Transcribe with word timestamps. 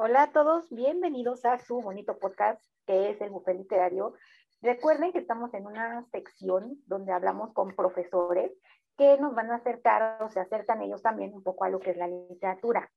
Hola 0.00 0.22
a 0.22 0.30
todos, 0.30 0.70
bienvenidos 0.70 1.44
a 1.44 1.58
su 1.58 1.80
bonito 1.80 2.20
podcast 2.20 2.62
que 2.86 3.10
es 3.10 3.20
el 3.20 3.30
Buffet 3.30 3.56
Literario. 3.56 4.14
Recuerden 4.62 5.10
que 5.10 5.18
estamos 5.18 5.52
en 5.54 5.66
una 5.66 6.04
sección 6.12 6.80
donde 6.86 7.10
hablamos 7.10 7.52
con 7.52 7.74
profesores 7.74 8.52
que 8.96 9.18
nos 9.18 9.34
van 9.34 9.50
a 9.50 9.56
acercar 9.56 10.22
o 10.22 10.28
se 10.28 10.38
acercan 10.38 10.82
ellos 10.82 11.02
también 11.02 11.34
un 11.34 11.42
poco 11.42 11.64
a 11.64 11.68
lo 11.68 11.80
que 11.80 11.90
es 11.90 11.96
la 11.96 12.06
literatura. 12.06 12.88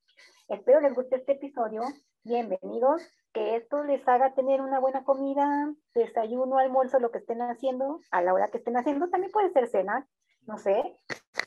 Espero 0.47 0.79
les 0.79 0.93
guste 0.93 1.15
este 1.15 1.31
episodio. 1.31 1.81
Bienvenidos. 2.23 3.01
Que 3.33 3.55
esto 3.55 3.83
les 3.83 4.07
haga 4.07 4.35
tener 4.35 4.61
una 4.61 4.79
buena 4.79 5.03
comida, 5.03 5.73
desayuno, 5.95 6.59
almuerzo, 6.59 6.99
lo 6.99 7.09
que 7.09 7.17
estén 7.17 7.41
haciendo, 7.41 7.99
a 8.11 8.21
la 8.21 8.31
hora 8.31 8.49
que 8.49 8.59
estén 8.59 8.77
haciendo. 8.77 9.09
También 9.09 9.31
puede 9.31 9.49
ser 9.49 9.67
cena, 9.69 10.07
no 10.45 10.59
sé. 10.59 10.83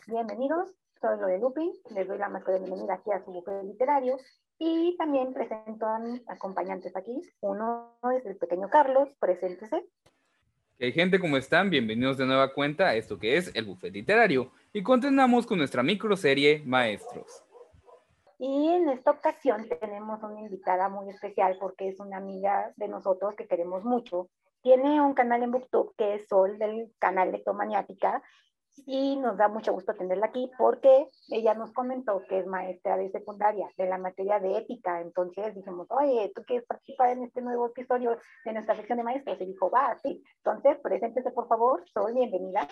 Bienvenidos. 0.09 0.75
Soy 1.01 1.17
lo 1.21 1.29
de 1.29 1.39
Lupin. 1.39 1.71
Les 1.91 2.09
doy 2.09 2.19
la 2.19 2.29
más 2.29 2.43
cordial 2.43 2.65
bienvenida 2.65 2.95
aquí 2.95 3.13
a 3.13 3.25
su 3.25 3.31
buffet 3.31 3.63
literario. 3.63 4.17
Y 4.67 4.97
también 4.97 5.35
presento 5.35 5.85
a 5.85 5.99
mis 5.99 6.27
acompañantes 6.27 6.97
aquí. 6.97 7.21
Uno 7.43 7.99
es 8.17 8.25
el 8.25 8.39
pequeño 8.39 8.71
Carlos, 8.71 9.11
preséntese. 9.21 9.85
¿Qué 10.79 10.91
gente? 10.91 11.21
¿Cómo 11.21 11.37
están? 11.37 11.69
Bienvenidos 11.69 12.17
de 12.17 12.25
nueva 12.25 12.55
cuenta 12.55 12.87
a 12.87 12.95
esto 12.95 13.19
que 13.19 13.37
es 13.37 13.55
el 13.55 13.67
Buffet 13.67 13.93
Literario. 13.93 14.53
Y 14.73 14.83
continuamos 14.83 15.45
con 15.47 15.59
nuestra 15.59 15.83
microserie 15.83 16.63
Maestros. 16.65 17.45
Y 18.39 18.69
en 18.71 18.89
esta 18.89 19.11
ocasión 19.11 19.69
tenemos 19.69 20.23
una 20.23 20.41
invitada 20.41 20.89
muy 20.89 21.11
especial 21.11 21.59
porque 21.61 21.89
es 21.89 22.01
una 22.01 22.17
amiga 22.17 22.73
de 22.77 22.89
nosotros 22.89 23.37
que 23.37 23.47
queremos 23.47 23.85
mucho. 23.85 24.31
Tiene 24.63 24.99
un 25.03 25.13
canal 25.13 25.43
en 25.43 25.51
Booktube 25.51 25.93
que 25.99 26.15
es 26.15 26.27
Sol 26.27 26.59
del 26.59 26.91
canal 26.99 27.33
Lectomaniática 27.33 28.23
y 28.87 29.17
nos 29.17 29.37
da 29.37 29.49
mucho 29.49 29.73
gusto 29.73 29.95
tenerla 29.95 30.27
aquí 30.27 30.51
porque 30.59 31.09
ella 31.31 31.55
nos 31.55 31.73
comentó 31.73 32.23
que 32.29 32.41
es 32.41 32.47
maestra 32.47 32.97
de 32.97 33.11
secundaria 33.11 33.69
de 33.77 33.87
la 33.87 33.99
materia 33.99 34.41
de 34.41 34.59
ética. 34.59 35.01
Entonces 35.01 35.55
dijimos, 35.55 35.87
oye, 35.91 36.33
¿tú 36.35 36.43
quieres 36.45 36.67
participar 36.67 37.11
en 37.11 37.25
este 37.25 37.41
nuevo 37.41 37.67
episodio 37.69 38.19
de 38.45 38.53
nuestra 38.53 38.77
sección 38.77 38.99
de 38.99 39.05
maestros? 39.05 39.41
Y 39.41 39.47
dijo, 39.47 39.71
va, 39.71 39.97
sí. 40.03 40.23
Entonces, 40.39 40.79
preséntese 40.83 41.31
por 41.31 41.49
favor, 41.49 41.85
Sol, 41.89 42.13
bienvenida. 42.15 42.69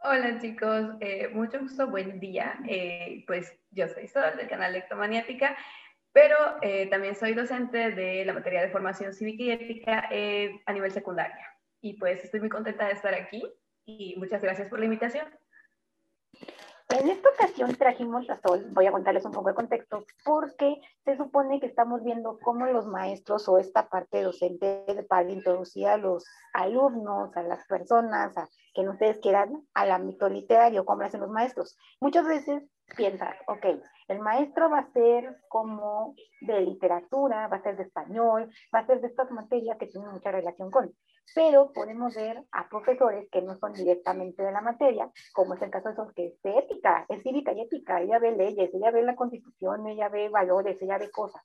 Hola 0.00 0.38
chicos, 0.40 0.94
eh, 1.00 1.28
mucho 1.28 1.58
gusto, 1.58 1.88
buen 1.88 2.20
día. 2.20 2.60
Eh, 2.68 3.24
pues 3.26 3.52
yo 3.70 3.88
soy 3.88 4.06
Sol 4.06 4.36
del 4.36 4.48
canal 4.48 4.72
Lectomaniática, 4.72 5.56
pero 6.12 6.36
eh, 6.62 6.86
también 6.88 7.16
soy 7.16 7.34
docente 7.34 7.90
de 7.90 8.24
la 8.24 8.32
materia 8.32 8.62
de 8.62 8.70
formación 8.70 9.12
cívica 9.12 9.42
y 9.42 9.50
ética 9.50 10.08
a 10.66 10.72
nivel 10.72 10.92
secundaria. 10.92 11.44
Y 11.80 11.94
pues 11.94 12.22
estoy 12.22 12.40
muy 12.40 12.48
contenta 12.48 12.86
de 12.86 12.92
estar 12.92 13.12
aquí 13.12 13.42
y 13.88 14.14
muchas 14.18 14.42
gracias 14.42 14.68
por 14.68 14.78
la 14.78 14.84
invitación. 14.84 15.26
En 16.90 17.08
esta 17.08 17.28
ocasión 17.28 17.74
trajimos 17.74 18.28
a 18.30 18.40
Sol, 18.40 18.66
voy 18.70 18.86
a 18.86 18.92
contarles 18.92 19.24
un 19.24 19.32
poco 19.32 19.48
de 19.48 19.54
contexto, 19.54 20.04
porque 20.24 20.80
se 21.04 21.16
supone 21.16 21.60
que 21.60 21.66
estamos 21.66 22.02
viendo 22.02 22.38
cómo 22.42 22.66
los 22.66 22.86
maestros 22.86 23.46
o 23.48 23.58
esta 23.58 23.88
parte 23.88 24.22
docente 24.22 24.84
para 25.08 25.30
introducir 25.30 25.86
a 25.86 25.98
los 25.98 26.24
alumnos, 26.54 27.36
a 27.36 27.42
las 27.42 27.66
personas, 27.66 28.36
a 28.38 28.48
que 28.74 28.88
ustedes 28.88 29.18
quieran, 29.18 29.66
al 29.74 29.90
ámbito 29.90 30.28
literario, 30.30 30.86
cómo 30.86 31.02
hacen 31.02 31.20
los 31.20 31.30
maestros. 31.30 31.76
Muchas 32.00 32.26
veces 32.26 32.62
piensan, 32.96 33.34
ok, 33.46 33.66
el 34.08 34.20
maestro 34.20 34.70
va 34.70 34.78
a 34.78 34.92
ser 34.92 35.36
como 35.48 36.14
de 36.40 36.60
literatura, 36.62 37.48
va 37.48 37.58
a 37.58 37.62
ser 37.62 37.76
de 37.76 37.82
español, 37.82 38.50
va 38.74 38.80
a 38.80 38.86
ser 38.86 39.02
de 39.02 39.08
estas 39.08 39.30
materias 39.30 39.76
que 39.78 39.86
tienen 39.86 40.10
mucha 40.10 40.32
relación 40.32 40.70
con 40.70 40.90
pero 41.34 41.72
podemos 41.72 42.14
ver 42.14 42.44
a 42.52 42.68
profesores 42.68 43.28
que 43.30 43.42
no 43.42 43.56
son 43.58 43.72
directamente 43.72 44.42
de 44.42 44.52
la 44.52 44.60
materia, 44.60 45.10
como 45.32 45.54
es 45.54 45.62
el 45.62 45.70
caso 45.70 45.88
de 45.88 45.94
esos 45.94 46.12
que 46.14 46.26
es 46.26 46.38
ética, 46.42 47.06
es 47.08 47.22
cívica 47.22 47.52
y 47.52 47.62
ética, 47.62 48.00
ella 48.00 48.18
ve 48.18 48.32
leyes, 48.32 48.70
ella 48.74 48.90
ve 48.90 49.02
la 49.02 49.16
constitución, 49.16 49.86
ella 49.86 50.08
ve 50.08 50.28
valores, 50.28 50.80
ella 50.82 50.98
ve 50.98 51.10
cosas. 51.10 51.42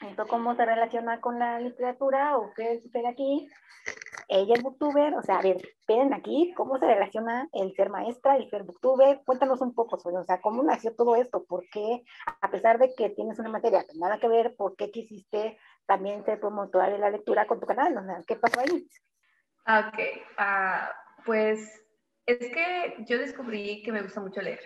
¿esto 0.00 0.26
cómo 0.28 0.54
se 0.54 0.64
relaciona 0.64 1.20
con 1.20 1.38
la 1.38 1.58
literatura 1.58 2.38
o 2.38 2.52
qué 2.54 2.80
sucede 2.80 3.08
aquí? 3.08 3.48
Ella 4.28 4.54
es 4.54 4.62
booktuber, 4.62 5.14
o 5.14 5.22
sea, 5.22 5.38
a 5.38 5.42
ver, 5.42 5.56
ven 5.86 6.12
aquí, 6.12 6.52
¿cómo 6.54 6.78
se 6.78 6.86
relaciona 6.86 7.48
el 7.52 7.74
ser 7.74 7.88
maestra, 7.88 8.36
el 8.36 8.48
ser 8.50 8.64
booktuber? 8.64 9.22
Cuéntanos 9.24 9.62
un 9.62 9.74
poco 9.74 9.98
sobre, 9.98 10.18
o 10.18 10.24
sea, 10.24 10.40
¿cómo 10.42 10.62
nació 10.62 10.94
todo 10.94 11.16
esto? 11.16 11.44
¿Por 11.44 11.64
qué, 11.70 12.04
a 12.42 12.50
pesar 12.50 12.78
de 12.78 12.94
que 12.94 13.08
tienes 13.10 13.38
una 13.38 13.48
materia 13.48 13.84
que 13.84 13.98
nada 13.98 14.18
que 14.18 14.28
ver, 14.28 14.54
por 14.54 14.76
qué 14.76 14.90
quisiste 14.90 15.56
también 15.88 16.24
ser 16.24 16.38
promotora 16.38 16.90
de 16.90 16.98
la 16.98 17.10
lectura 17.10 17.46
con 17.46 17.58
tu 17.58 17.66
canal? 17.66 17.96
O 17.96 18.04
sea, 18.04 18.22
¿qué 18.26 18.36
pasó 18.36 18.60
ahí? 18.60 18.86
Ok, 19.66 19.98
uh, 20.38 21.24
pues 21.24 21.82
es 22.26 22.38
que 22.38 22.96
yo 23.06 23.18
descubrí 23.18 23.82
que 23.82 23.90
me 23.90 24.02
gusta 24.02 24.20
mucho 24.20 24.42
leer, 24.42 24.60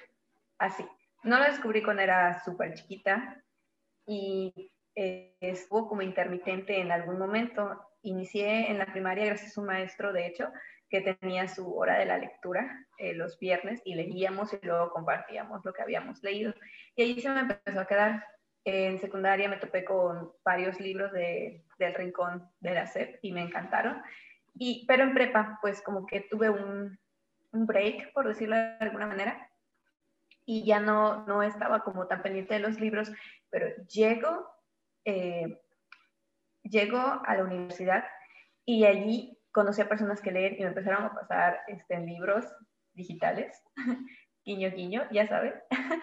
así. 0.59 0.85
No 1.23 1.39
lo 1.39 1.45
descubrí 1.45 1.83
cuando 1.83 2.03
era 2.03 2.43
súper 2.43 2.75
chiquita 2.75 3.41
y 4.05 4.73
eh, 4.97 5.37
estuvo 5.41 5.89
como 5.89 6.03
intermitente 6.03 6.81
en 6.81 6.91
algún 6.91 7.19
momento. 7.19 7.81
Inicié 8.03 8.69
en 8.69 8.79
la 8.79 8.87
primaria 8.87 9.25
gracias 9.25 9.57
a 9.57 9.61
un 9.61 9.69
maestro, 9.69 10.13
de 10.13 10.27
hecho, 10.27 10.51
que 10.89 11.01
tenía 11.01 11.47
su 11.47 11.73
hora 11.75 11.99
de 11.99 12.07
la 12.07 12.19
lectura 12.19 12.85
eh, 12.99 13.15
los 13.15 13.39
viernes 13.39 13.81
y 13.85 13.95
leíamos 13.95 14.53
y 14.53 14.59
luego 14.67 14.91
compartíamos 14.91 15.65
lo 15.65 15.73
que 15.73 15.83
habíamos 15.83 16.21
leído. 16.23 16.53
Y 16.97 17.03
ahí 17.03 17.21
se 17.21 17.31
me 17.31 17.41
empezó 17.41 17.81
a 17.81 17.87
quedar. 17.87 18.27
En 18.65 18.99
secundaria 19.01 19.49
me 19.49 19.57
topé 19.57 19.85
con 19.85 20.33
varios 20.45 20.79
libros 20.81 21.13
de, 21.13 21.65
del 21.79 21.95
Rincón 21.95 22.49
de 22.61 22.75
la 22.75 22.87
SEP 22.87 23.19
y 23.23 23.33
me 23.33 23.43
encantaron. 23.43 24.03
Y, 24.55 24.85
pero 24.87 25.03
en 25.03 25.15
prepa, 25.15 25.59
pues 25.61 25.83
como 25.83 26.07
que 26.07 26.21
tuve 26.21 26.51
un, 26.51 26.99
un 27.53 27.67
break, 27.67 28.13
por 28.13 28.29
decirlo 28.29 28.57
de 28.57 28.77
alguna 28.81 29.07
manera, 29.07 29.49
y 30.45 30.65
ya 30.65 30.81
no, 30.81 31.25
no 31.27 31.43
estaba 31.43 31.81
como 31.81 32.07
tan 32.07 32.23
pendiente 32.23 32.55
de 32.55 32.61
los 32.61 32.81
libros, 32.81 33.11
pero 33.51 33.67
llego 33.87 34.47
eh, 35.05 35.59
llego 36.63 36.99
a 36.99 37.37
la 37.37 37.45
universidad 37.45 38.05
y 38.65 38.85
allí 38.85 39.39
conocí 39.51 39.81
a 39.81 39.89
personas 39.89 40.21
que 40.21 40.33
leen 40.33 40.57
y 40.57 40.63
me 40.63 40.69
empezaron 40.69 41.05
a 41.05 41.15
pasar 41.15 41.61
este, 41.67 41.99
libros 41.99 42.47
digitales, 42.95 43.63
guiño, 44.45 44.71
guiño, 44.71 45.03
ya 45.11 45.27
saben. 45.27 45.55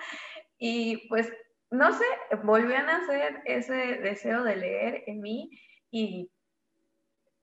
y 0.58 1.08
pues, 1.08 1.32
no 1.72 1.94
sé, 1.94 2.06
volvió 2.44 2.78
a 2.78 2.84
nacer 2.84 3.42
ese 3.46 3.74
deseo 3.74 4.44
de 4.44 4.56
leer 4.56 5.04
en 5.08 5.22
mí 5.22 5.52
y 5.92 6.32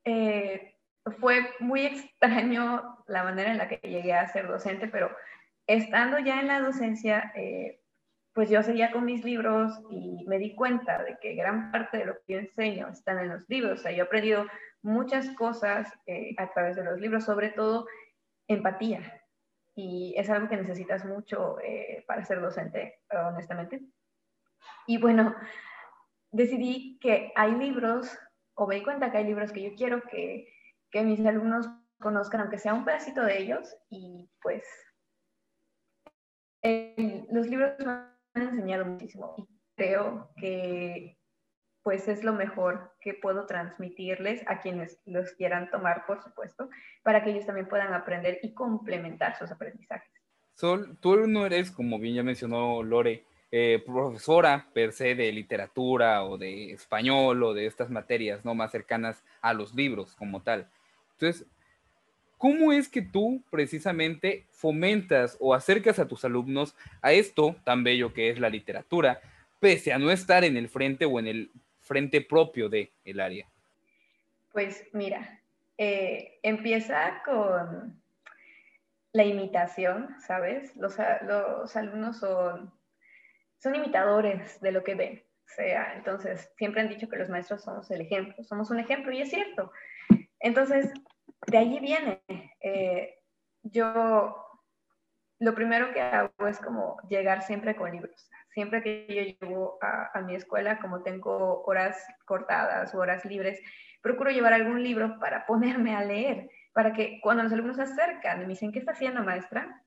eh, 0.04 0.74
fue 1.18 1.48
muy 1.60 1.86
extraño 1.86 3.04
la 3.06 3.24
manera 3.24 3.50
en 3.50 3.58
la 3.58 3.68
que 3.68 3.88
llegué 3.88 4.14
a 4.14 4.28
ser 4.28 4.48
docente, 4.48 4.88
pero 4.88 5.10
estando 5.66 6.18
ya 6.18 6.40
en 6.40 6.48
la 6.48 6.60
docencia, 6.60 7.32
eh, 7.36 7.80
pues 8.32 8.50
yo 8.50 8.62
seguía 8.62 8.92
con 8.92 9.04
mis 9.04 9.24
libros 9.24 9.72
y 9.90 10.24
me 10.26 10.38
di 10.38 10.54
cuenta 10.54 11.02
de 11.02 11.16
que 11.20 11.34
gran 11.34 11.70
parte 11.70 11.98
de 11.98 12.04
lo 12.04 12.14
que 12.14 12.34
yo 12.34 12.38
enseño 12.38 12.88
están 12.88 13.18
en 13.18 13.30
los 13.30 13.48
libros. 13.48 13.80
O 13.80 13.82
sea, 13.82 13.92
yo 13.92 14.04
he 14.04 14.06
aprendido 14.06 14.46
muchas 14.82 15.30
cosas 15.30 15.90
eh, 16.06 16.34
a 16.36 16.52
través 16.52 16.76
de 16.76 16.84
los 16.84 17.00
libros, 17.00 17.24
sobre 17.24 17.50
todo 17.50 17.86
empatía. 18.46 19.22
Y 19.74 20.14
es 20.16 20.28
algo 20.28 20.48
que 20.48 20.56
necesitas 20.56 21.04
mucho 21.04 21.56
para 22.06 22.24
ser 22.24 22.40
docente, 22.40 23.00
honestamente. 23.10 23.82
Y 24.86 24.98
bueno, 24.98 25.34
decidí 26.30 26.98
que 27.00 27.32
hay 27.34 27.52
libros, 27.52 28.18
o 28.54 28.66
me 28.66 28.76
di 28.76 28.82
cuenta 28.82 29.10
que 29.10 29.18
hay 29.18 29.24
libros 29.24 29.52
que 29.52 29.62
yo 29.62 29.74
quiero 29.76 30.02
que, 30.02 30.48
que 30.90 31.02
mis 31.02 31.24
alumnos 31.24 31.68
conozcan, 31.98 32.42
aunque 32.42 32.58
sea 32.58 32.74
un 32.74 32.84
pedacito 32.84 33.22
de 33.22 33.38
ellos, 33.38 33.76
y 33.90 34.28
pues 34.42 34.64
los 37.30 37.46
libros 37.46 37.72
han 37.80 38.16
enseñado 38.34 38.84
muchísimo 38.84 39.34
y 39.36 39.46
creo 39.76 40.30
que 40.36 41.16
pues 41.82 42.08
es 42.08 42.24
lo 42.24 42.32
mejor 42.32 42.96
que 43.00 43.14
puedo 43.14 43.46
transmitirles 43.46 44.42
a 44.48 44.60
quienes 44.60 45.00
los 45.04 45.30
quieran 45.34 45.70
tomar, 45.70 46.04
por 46.04 46.20
supuesto, 46.20 46.68
para 47.04 47.22
que 47.22 47.30
ellos 47.30 47.46
también 47.46 47.68
puedan 47.68 47.94
aprender 47.94 48.40
y 48.42 48.54
complementar 48.54 49.38
sus 49.38 49.52
aprendizajes. 49.52 50.10
Sol, 50.54 50.98
tú 50.98 51.28
no 51.28 51.46
eres, 51.46 51.70
como 51.70 52.00
bien 52.00 52.16
ya 52.16 52.22
mencionó 52.24 52.82
Lore, 52.82 53.24
eh, 53.52 53.82
profesora 53.84 54.66
per 54.72 54.92
se 54.92 55.14
de 55.14 55.32
literatura 55.32 56.24
o 56.24 56.36
de 56.36 56.72
español 56.72 57.42
o 57.42 57.54
de 57.54 57.66
estas 57.66 57.90
materias 57.90 58.44
no 58.44 58.54
más 58.54 58.72
cercanas 58.72 59.22
a 59.40 59.52
los 59.52 59.74
libros 59.74 60.14
como 60.16 60.42
tal. 60.42 60.68
Entonces, 61.12 61.46
¿Cómo 62.38 62.72
es 62.72 62.88
que 62.88 63.00
tú 63.00 63.42
precisamente 63.50 64.44
fomentas 64.50 65.38
o 65.40 65.54
acercas 65.54 65.98
a 65.98 66.06
tus 66.06 66.24
alumnos 66.24 66.76
a 67.00 67.12
esto 67.12 67.56
tan 67.64 67.82
bello 67.82 68.12
que 68.12 68.28
es 68.28 68.38
la 68.38 68.50
literatura, 68.50 69.20
pese 69.58 69.92
a 69.92 69.98
no 69.98 70.10
estar 70.10 70.44
en 70.44 70.56
el 70.56 70.68
frente 70.68 71.06
o 71.06 71.18
en 71.18 71.26
el 71.26 71.50
frente 71.80 72.20
propio 72.20 72.68
del 72.68 72.90
el 73.06 73.20
área? 73.20 73.46
Pues 74.52 74.84
mira, 74.92 75.40
eh, 75.78 76.38
empieza 76.42 77.22
con 77.24 77.98
la 79.12 79.24
imitación, 79.24 80.14
¿sabes? 80.20 80.76
Los, 80.76 80.96
los 81.22 81.74
alumnos 81.74 82.18
son, 82.18 82.70
son 83.66 83.74
imitadores 83.74 84.60
de 84.60 84.70
lo 84.70 84.84
que 84.84 84.94
ven. 84.94 85.24
Sea, 85.44 85.94
entonces 85.96 86.52
siempre 86.56 86.82
han 86.82 86.88
dicho 86.88 87.08
que 87.08 87.16
los 87.16 87.28
maestros 87.28 87.64
somos 87.64 87.90
el 87.90 88.00
ejemplo, 88.00 88.44
somos 88.44 88.70
un 88.70 88.78
ejemplo 88.78 89.10
y 89.10 89.22
es 89.22 89.30
cierto. 89.30 89.72
Entonces, 90.38 90.92
de 91.48 91.58
allí 91.58 91.80
viene. 91.80 92.22
Eh, 92.60 93.18
yo 93.64 94.36
lo 95.40 95.54
primero 95.56 95.92
que 95.92 96.00
hago 96.00 96.46
es 96.46 96.60
como 96.60 96.96
llegar 97.08 97.42
siempre 97.42 97.74
con 97.74 97.90
libros. 97.90 98.30
Siempre 98.50 98.84
que 98.84 99.06
yo 99.08 99.46
llego 99.46 99.78
a, 99.82 100.16
a 100.16 100.22
mi 100.22 100.36
escuela, 100.36 100.78
como 100.78 101.02
tengo 101.02 101.64
horas 101.64 102.00
cortadas 102.24 102.94
o 102.94 102.98
horas 102.98 103.24
libres, 103.24 103.60
procuro 104.00 104.30
llevar 104.30 104.52
algún 104.52 104.80
libro 104.80 105.18
para 105.18 105.44
ponerme 105.44 105.96
a 105.96 106.04
leer, 106.04 106.48
para 106.72 106.92
que 106.92 107.18
cuando 107.20 107.42
los 107.42 107.52
alumnos 107.52 107.76
se 107.76 107.82
acercan 107.82 108.38
y 108.38 108.42
me 108.42 108.50
dicen, 108.50 108.70
¿qué 108.70 108.78
está 108.78 108.92
haciendo 108.92 109.24
maestra? 109.24 109.82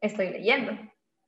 Estoy 0.00 0.30
leyendo. 0.30 0.72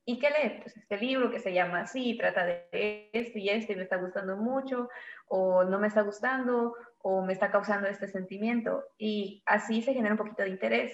¿Y 0.05 0.19
qué 0.19 0.31
lee? 0.31 0.61
Pues 0.63 0.77
este 0.77 0.97
libro 0.97 1.31
que 1.31 1.39
se 1.39 1.53
llama 1.53 1.83
así, 1.83 2.17
trata 2.19 2.45
de 2.45 3.11
esto 3.13 3.39
y 3.39 3.49
esto 3.49 3.73
y 3.73 3.77
me 3.77 3.83
está 3.83 3.97
gustando 3.97 4.37
mucho, 4.37 4.89
o 5.27 5.65
no 5.65 5.79
me 5.79 5.87
está 5.87 6.03
gustando, 6.03 6.75
o 6.99 7.23
me 7.23 7.33
está 7.33 7.51
causando 7.51 7.89
este 7.89 8.09
sentimiento. 8.09 8.85
Y 8.99 9.43
así 9.47 9.83
se 9.83 9.95
genera 9.95 10.15
un 10.15 10.19
poquito 10.19 10.43
de 10.43 10.51
interés. 10.51 10.93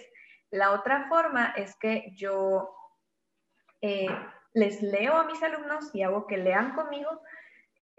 La 0.51 0.73
otra 0.73 1.09
forma 1.09 1.55
es 1.57 1.77
que 1.77 2.13
yo 2.15 2.75
eh, 3.81 4.09
les 4.53 4.83
leo 4.83 5.15
a 5.15 5.25
mis 5.25 5.43
alumnos 5.43 5.95
y 5.95 6.03
hago 6.03 6.27
que 6.27 6.37
lean 6.37 6.75
conmigo 6.75 7.23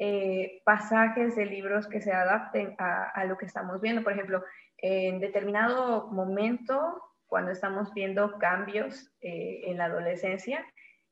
eh, 0.02 0.62
pasajes 0.64 1.36
de 1.36 1.46
libros 1.46 1.86
que 1.88 2.02
se 2.02 2.14
adapten 2.14 2.76
a, 2.78 3.26
lo 3.26 3.38
que 3.38 3.46
estamos 3.46 3.82
viendo. 3.82 4.02
Por 4.02 4.14
ejemplo, 4.14 4.44
en 4.78 5.20
determinado 5.20 6.08
momento, 6.08 7.04
cuando 7.28 7.52
estamos 7.52 7.94
viendo 7.94 8.38
cambios 8.40 9.12
eh, 9.20 9.62
en 9.66 9.78
la 9.78 9.86
adolescencia, 9.86 10.66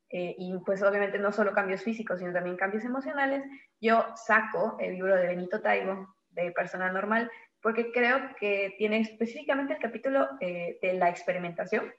eh, 0.10 0.36
y 0.38 0.58
pues 0.66 0.82
obviamente 0.84 1.20
no 1.20 1.32
solo 1.32 1.54
cambios 1.54 1.84
físicos, 1.84 2.20
sino 2.20 2.32
también 2.32 2.56
cambios 2.56 2.86
emocionales, 2.86 3.44
yo 3.82 4.06
saco 4.16 4.78
el 4.80 4.94
libro 4.94 5.16
de 5.16 5.28
Benito 5.28 5.62
Taibo, 5.62 6.16
de 6.30 6.52
Persona 6.52 6.92
Normal, 6.92 7.30
porque 7.62 7.92
creo 7.92 8.36
que 8.40 8.76
tiene 8.78 9.00
específicamente 9.00 9.74
el 9.74 9.80
capítulo 9.80 10.28
eh, 10.40 10.78
de 10.82 10.94
la 10.94 11.10
experimentación. 11.10 11.94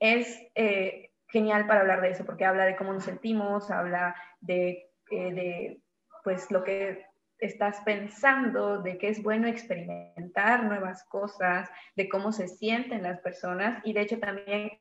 Es 0.00 0.40
eh, 0.54 1.10
genial 1.28 1.66
para 1.66 1.80
hablar 1.80 2.00
de 2.00 2.10
eso, 2.10 2.24
porque 2.24 2.44
habla 2.44 2.64
de 2.64 2.76
cómo 2.76 2.92
nos 2.92 3.04
sentimos, 3.04 3.70
habla 3.70 4.16
de, 4.40 4.90
de 5.10 5.80
pues 6.24 6.50
lo 6.50 6.64
que 6.64 7.06
estás 7.38 7.80
pensando, 7.84 8.82
de 8.82 8.98
que 8.98 9.08
es 9.08 9.22
bueno 9.22 9.46
experimentar 9.46 10.64
nuevas 10.64 11.04
cosas, 11.04 11.68
de 11.94 12.08
cómo 12.08 12.32
se 12.32 12.48
sienten 12.48 13.02
las 13.02 13.20
personas, 13.20 13.80
y 13.84 13.92
de 13.92 14.00
hecho 14.00 14.18
también 14.18 14.72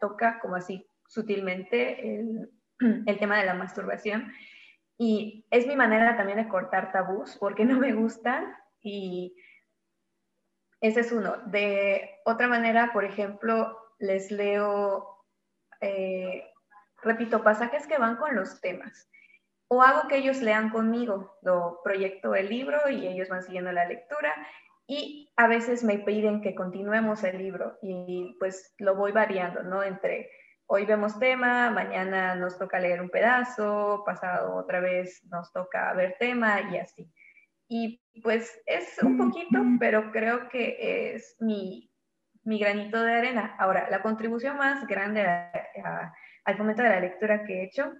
toca 0.00 0.38
como 0.40 0.56
así 0.56 0.87
sutilmente 1.08 2.20
el, 3.06 3.18
tema 3.18 3.38
de 3.38 3.46
la 3.46 3.54
masturbación. 3.54 4.32
Y 4.96 5.46
es 5.50 5.66
mi 5.66 5.76
manera 5.76 6.16
también 6.16 6.38
de 6.38 6.48
cortar 6.48 6.92
tabús 6.92 7.36
porque 7.38 7.64
no 7.64 7.78
me 7.78 7.92
gustan 7.92 8.54
y 8.80 9.34
ese 10.80 11.00
es 11.00 11.12
uno. 11.12 11.36
De 11.46 12.20
otra 12.24 12.46
manera, 12.46 12.92
por 12.92 13.04
ejemplo, 13.04 13.76
les 13.98 14.30
leo, 14.30 15.24
eh, 15.80 16.44
repito, 17.02 17.42
pasajes 17.42 17.86
que 17.86 17.98
van 17.98 18.16
con 18.16 18.36
los 18.36 18.60
temas. 18.60 19.10
O 19.68 19.82
hago 19.82 20.08
que 20.08 20.16
ellos 20.16 20.40
lean 20.40 20.70
conmigo, 20.70 21.36
lo 21.42 21.80
proyecto 21.84 22.34
el 22.34 22.48
libro 22.48 22.88
y 22.88 23.06
ellos 23.06 23.28
van 23.28 23.42
siguiendo 23.42 23.70
la 23.70 23.84
lectura 23.84 24.34
y 24.86 25.30
a 25.36 25.46
veces 25.46 25.84
me 25.84 25.98
piden 25.98 26.40
que 26.40 26.54
continuemos 26.54 27.22
el 27.22 27.36
libro 27.36 27.78
y 27.82 28.34
pues 28.38 28.74
lo 28.78 28.94
voy 28.96 29.12
variando, 29.12 29.62
¿no? 29.62 29.82
Entre 29.82 30.30
hoy 30.70 30.84
vemos 30.84 31.18
tema, 31.18 31.70
mañana 31.70 32.34
nos 32.34 32.58
toca 32.58 32.78
leer 32.78 33.00
un 33.00 33.08
pedazo, 33.08 34.02
pasado 34.04 34.54
otra 34.54 34.80
vez 34.80 35.24
nos 35.24 35.50
toca 35.50 35.92
ver 35.94 36.16
tema 36.18 36.60
y 36.70 36.76
así. 36.76 37.10
Y 37.68 38.02
pues 38.22 38.60
es 38.66 39.02
un 39.02 39.16
poquito, 39.16 39.58
pero 39.80 40.12
creo 40.12 40.48
que 40.48 41.14
es 41.14 41.36
mi, 41.40 41.90
mi 42.44 42.58
granito 42.58 43.02
de 43.02 43.12
arena. 43.12 43.56
Ahora, 43.58 43.88
la 43.90 44.02
contribución 44.02 44.56
más 44.58 44.86
grande 44.86 45.26
al 46.44 46.58
momento 46.58 46.82
de 46.82 46.90
la 46.90 47.00
lectura 47.00 47.44
que 47.44 47.60
he 47.60 47.64
hecho 47.64 47.92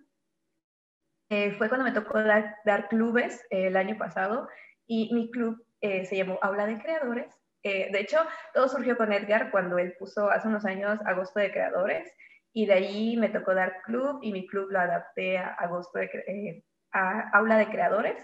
eh, 1.30 1.52
fue 1.52 1.68
cuando 1.68 1.84
me 1.84 1.92
tocó 1.92 2.22
dar, 2.22 2.56
dar 2.64 2.88
clubes 2.88 3.46
el 3.50 3.76
año 3.76 3.96
pasado 3.96 4.48
y 4.86 5.12
mi 5.14 5.30
club 5.30 5.64
eh, 5.80 6.04
se 6.04 6.16
llamó 6.16 6.38
Aula 6.42 6.66
de 6.66 6.80
Creadores. 6.80 7.34
Eh, 7.62 7.90
de 7.92 8.00
hecho, 8.00 8.18
todo 8.54 8.68
surgió 8.68 8.96
con 8.96 9.12
Edgar 9.12 9.50
cuando 9.50 9.78
él 9.78 9.94
puso 9.98 10.30
hace 10.30 10.48
unos 10.48 10.64
años 10.64 10.98
Agosto 11.06 11.40
de 11.40 11.50
Creadores 11.50 12.10
y 12.52 12.66
de 12.66 12.72
ahí 12.72 13.16
me 13.16 13.28
tocó 13.28 13.54
dar 13.54 13.82
club 13.82 14.20
y 14.22 14.32
mi 14.32 14.46
club 14.46 14.70
lo 14.70 14.80
adapté 14.80 15.38
a, 15.38 15.54
agosto 15.54 15.98
de, 15.98 16.06
eh, 16.26 16.64
a 16.92 17.30
aula 17.30 17.58
de 17.58 17.68
creadores 17.68 18.16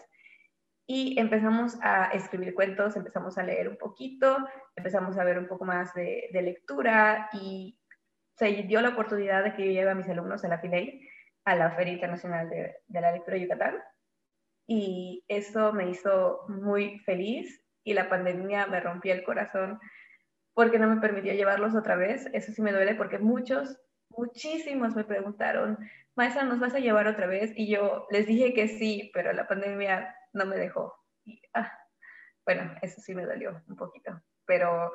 y 0.86 1.18
empezamos 1.18 1.78
a 1.82 2.06
escribir 2.12 2.54
cuentos, 2.54 2.96
empezamos 2.96 3.38
a 3.38 3.42
leer 3.42 3.68
un 3.68 3.76
poquito, 3.76 4.36
empezamos 4.76 5.18
a 5.18 5.24
ver 5.24 5.38
un 5.38 5.48
poco 5.48 5.64
más 5.64 5.94
de, 5.94 6.28
lectura 6.32 7.30
y 7.32 7.78
se 8.36 8.46
dio 8.64 8.80
la 8.80 8.90
oportunidad 8.90 9.44
de 9.44 9.54
que 9.54 9.64
yo 9.64 9.72
lleve 9.72 9.90
a 9.90 9.94
mis 9.94 10.08
alumnos 10.08 10.44
a 10.44 10.48
la 10.48 10.58
FILEI, 10.58 11.08
a 11.44 11.56
la 11.56 11.70
Feria 11.70 11.92
Internacional 11.92 12.50
de, 12.50 12.76
de 12.86 13.00
la 13.00 13.12
Lectura 13.12 13.36
de 13.36 13.42
Yucatán 13.42 13.76
y 14.66 15.24
eso 15.28 15.72
me 15.72 15.88
hizo 15.90 16.44
muy 16.48 16.98
feliz 17.00 17.62
y 17.84 17.94
la 17.94 18.08
pandemia 18.08 18.66
me 18.66 18.80
rompió 18.80 19.12
el 19.12 19.24
corazón 19.24 19.78
porque 20.54 20.78
no 20.78 20.88
me 20.88 21.00
permitió 21.00 21.32
llevarlos 21.32 21.74
otra 21.74 21.96
vez. 21.96 22.28
Eso 22.32 22.52
sí 22.52 22.62
me 22.62 22.72
duele 22.72 22.94
porque 22.94 23.18
muchos 23.18 23.78
muchísimos 24.16 24.94
me 24.94 25.04
preguntaron, 25.04 25.78
maestra, 26.14 26.44
¿nos 26.44 26.60
vas 26.60 26.74
a 26.74 26.80
llevar 26.80 27.06
otra 27.06 27.26
vez? 27.26 27.52
Y 27.56 27.68
yo 27.68 28.06
les 28.10 28.26
dije 28.26 28.54
que 28.54 28.68
sí, 28.68 29.10
pero 29.14 29.32
la 29.32 29.46
pandemia 29.46 30.14
no 30.32 30.46
me 30.46 30.56
dejó. 30.56 30.94
Ah, 31.54 31.72
bueno, 32.44 32.74
eso 32.82 33.00
sí 33.00 33.14
me 33.14 33.24
dolió 33.24 33.62
un 33.68 33.76
poquito, 33.76 34.20
pero 34.46 34.92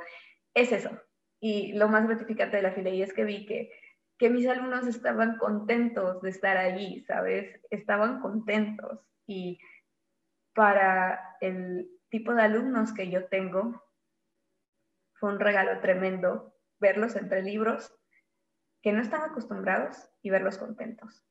es 0.54 0.72
eso. 0.72 0.92
Y 1.40 1.74
lo 1.74 1.88
más 1.88 2.08
gratificante 2.08 2.58
de 2.58 2.64
la 2.64 2.72
FILEI 2.72 3.02
es 3.02 3.14
que 3.14 3.24
vi 3.24 3.46
que, 3.46 3.72
que 4.18 4.30
mis 4.30 4.48
alumnos 4.48 4.86
estaban 4.88 5.38
contentos 5.38 6.22
de 6.22 6.30
estar 6.30 6.58
allí, 6.58 7.02
¿sabes? 7.06 7.60
Estaban 7.70 8.20
contentos. 8.22 9.00
Y 9.26 9.60
para 10.54 11.38
el 11.42 11.90
tipo 12.10 12.34
de 12.34 12.42
alumnos 12.42 12.94
que 12.94 13.10
yo 13.10 13.26
tengo, 13.28 13.84
fue 15.14 15.30
un 15.30 15.40
regalo 15.40 15.80
tremendo 15.80 16.54
verlos 16.80 17.16
entre 17.16 17.44
libros 17.44 17.94
que 18.82 18.92
no 18.94 19.02
están 19.02 19.22
acostumbrados 19.22 19.98
y 20.22 20.30
verlos 20.30 20.58
contentos. 20.58 21.24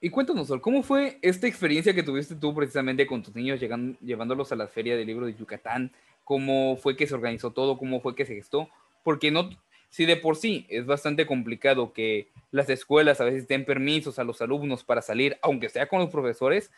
Y 0.00 0.10
cuéntanos, 0.10 0.52
¿cómo 0.60 0.84
fue 0.84 1.18
esta 1.22 1.48
experiencia 1.48 1.92
que 1.92 2.04
tuviste 2.04 2.36
tú 2.36 2.54
precisamente 2.54 3.06
con 3.06 3.22
tus 3.22 3.34
niños, 3.34 3.58
llegando, 3.58 3.98
llevándolos 4.00 4.52
a 4.52 4.56
la 4.56 4.68
Feria 4.68 4.96
del 4.96 5.08
Libro 5.08 5.26
de 5.26 5.34
Yucatán? 5.34 5.92
¿Cómo 6.22 6.76
fue 6.76 6.96
que 6.96 7.06
se 7.08 7.14
organizó 7.14 7.52
todo? 7.52 7.78
¿Cómo 7.78 8.00
fue 8.00 8.14
que 8.14 8.24
se 8.24 8.36
gestó? 8.36 8.68
Porque 9.02 9.32
no, 9.32 9.50
si 9.88 10.04
de 10.04 10.16
por 10.16 10.36
sí 10.36 10.66
es 10.68 10.86
bastante 10.86 11.26
complicado 11.26 11.92
que 11.92 12.30
las 12.52 12.70
escuelas 12.70 13.20
a 13.20 13.24
veces 13.24 13.48
den 13.48 13.64
permisos 13.64 14.20
a 14.20 14.24
los 14.24 14.40
alumnos 14.40 14.84
para 14.84 15.02
salir, 15.02 15.36
aunque 15.42 15.68
sea 15.68 15.88
con 15.88 15.98
los 15.98 16.10
profesores, 16.10 16.70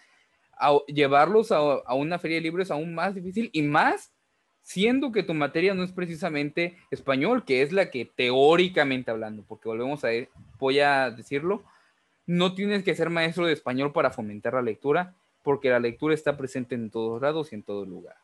llevarlos 0.86 1.52
a, 1.52 1.58
a 1.58 1.94
una 1.94 2.18
feria 2.18 2.38
de 2.38 2.42
libros 2.42 2.68
es 2.68 2.70
aún 2.70 2.94
más 2.94 3.14
difícil 3.14 3.50
y 3.52 3.60
más 3.62 4.12
siendo 4.62 5.12
que 5.12 5.22
tu 5.22 5.34
materia 5.34 5.74
no 5.74 5.82
es 5.82 5.92
precisamente 5.92 6.76
español, 6.90 7.44
que 7.44 7.62
es 7.62 7.72
la 7.72 7.90
que 7.90 8.04
teóricamente 8.04 9.10
hablando, 9.10 9.42
porque 9.46 9.68
volvemos 9.68 10.04
a, 10.04 10.08
voy 10.58 10.80
a 10.80 11.10
decirlo, 11.10 11.64
no 12.26 12.54
tienes 12.54 12.84
que 12.84 12.94
ser 12.94 13.10
maestro 13.10 13.46
de 13.46 13.52
español 13.52 13.92
para 13.92 14.10
fomentar 14.10 14.54
la 14.54 14.62
lectura, 14.62 15.14
porque 15.42 15.70
la 15.70 15.80
lectura 15.80 16.14
está 16.14 16.36
presente 16.36 16.74
en 16.74 16.90
todos 16.90 17.20
lados 17.22 17.52
y 17.52 17.56
en 17.56 17.62
todo 17.62 17.84
lugar. 17.84 18.16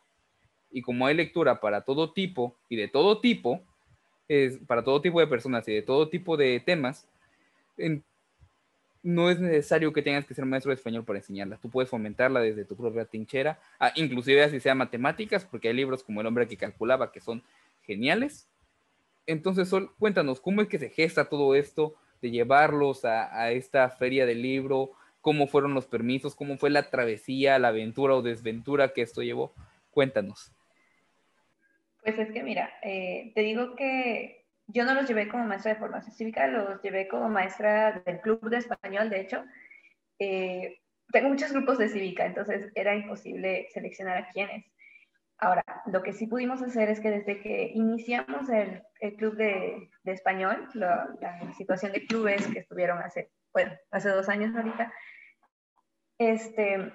Y 0.70 0.82
como 0.82 1.06
hay 1.06 1.14
lectura 1.14 1.60
para 1.60 1.82
todo 1.82 2.12
tipo 2.12 2.56
y 2.68 2.76
de 2.76 2.88
todo 2.88 3.20
tipo, 3.20 3.62
es 4.28 4.58
para 4.66 4.84
todo 4.84 5.00
tipo 5.00 5.20
de 5.20 5.26
personas 5.26 5.66
y 5.68 5.72
de 5.72 5.82
todo 5.82 6.08
tipo 6.08 6.36
de 6.36 6.60
temas, 6.60 7.08
en, 7.76 8.04
no 9.06 9.30
es 9.30 9.38
necesario 9.38 9.92
que 9.92 10.02
tengas 10.02 10.26
que 10.26 10.34
ser 10.34 10.44
maestro 10.46 10.70
de 10.70 10.74
español 10.74 11.04
para 11.04 11.20
enseñarla. 11.20 11.58
Tú 11.62 11.70
puedes 11.70 11.88
fomentarla 11.88 12.40
desde 12.40 12.64
tu 12.64 12.76
propia 12.76 13.04
tinchera, 13.04 13.60
ah, 13.78 13.92
inclusive 13.94 14.42
así 14.42 14.58
sea 14.58 14.74
matemáticas, 14.74 15.44
porque 15.44 15.68
hay 15.68 15.74
libros 15.74 16.02
como 16.02 16.20
El 16.20 16.26
hombre 16.26 16.48
que 16.48 16.56
calculaba 16.56 17.12
que 17.12 17.20
son 17.20 17.44
geniales. 17.82 18.48
Entonces, 19.24 19.68
Sol, 19.68 19.92
cuéntanos, 20.00 20.40
¿cómo 20.40 20.60
es 20.60 20.66
que 20.66 20.80
se 20.80 20.90
gesta 20.90 21.28
todo 21.28 21.54
esto 21.54 21.94
de 22.20 22.32
llevarlos 22.32 23.04
a, 23.04 23.52
esta 23.52 23.88
feria 23.90 24.26
del 24.26 24.42
libro? 24.42 24.90
¿Cómo 25.20 25.46
fueron 25.46 25.72
los 25.72 25.86
permisos? 25.86 26.34
¿Cómo 26.34 26.58
fue 26.58 26.70
la 26.70 26.90
travesía, 26.90 27.60
la 27.60 27.68
aventura 27.68 28.16
o 28.16 28.22
desventura 28.22 28.92
que 28.92 29.02
esto 29.02 29.22
llevó? 29.22 29.54
Cuéntanos. 29.92 30.50
Pues 32.02 32.18
es 32.18 32.32
que 32.32 32.42
mira, 32.42 32.72
eh, 32.82 33.30
te 33.36 33.42
digo 33.42 33.76
que 33.76 34.45
yo 34.68 34.84
no 34.84 34.94
los 34.94 35.06
llevé 35.06 35.28
como 35.28 35.44
maestra 35.44 35.74
de 35.74 35.78
formación 35.78 36.14
cívica, 36.14 36.46
los 36.48 36.82
llevé 36.82 37.08
como 37.08 37.28
maestra 37.28 38.02
del 38.04 38.20
club 38.20 38.40
de 38.48 38.58
español, 38.58 39.10
de 39.10 39.20
hecho. 39.20 39.44
Eh, 40.18 40.80
tengo 41.12 41.28
muchos 41.28 41.52
grupos 41.52 41.78
de 41.78 41.88
cívica, 41.88 42.26
entonces 42.26 42.72
era 42.74 42.94
imposible 42.94 43.68
seleccionar 43.72 44.18
a 44.18 44.28
quiénes. 44.28 44.66
Ahora, 45.38 45.64
lo 45.86 46.02
que 46.02 46.12
sí 46.12 46.26
pudimos 46.26 46.62
hacer 46.62 46.88
es 46.88 46.98
que 46.98 47.10
desde 47.10 47.40
que 47.40 47.70
iniciamos 47.74 48.48
el, 48.48 48.82
club 49.16 49.36
de, 49.36 49.90
español, 50.04 50.68
la, 50.74 51.14
situación 51.56 51.92
de 51.92 52.06
clubes 52.06 52.46
que 52.48 52.60
estuvieron 52.60 52.98
hace, 52.98 53.30
bueno, 53.52 53.72
hace 53.90 54.08
dos 54.08 54.28
años 54.28 54.56
ahorita, 54.56 54.92
este, 56.18 56.92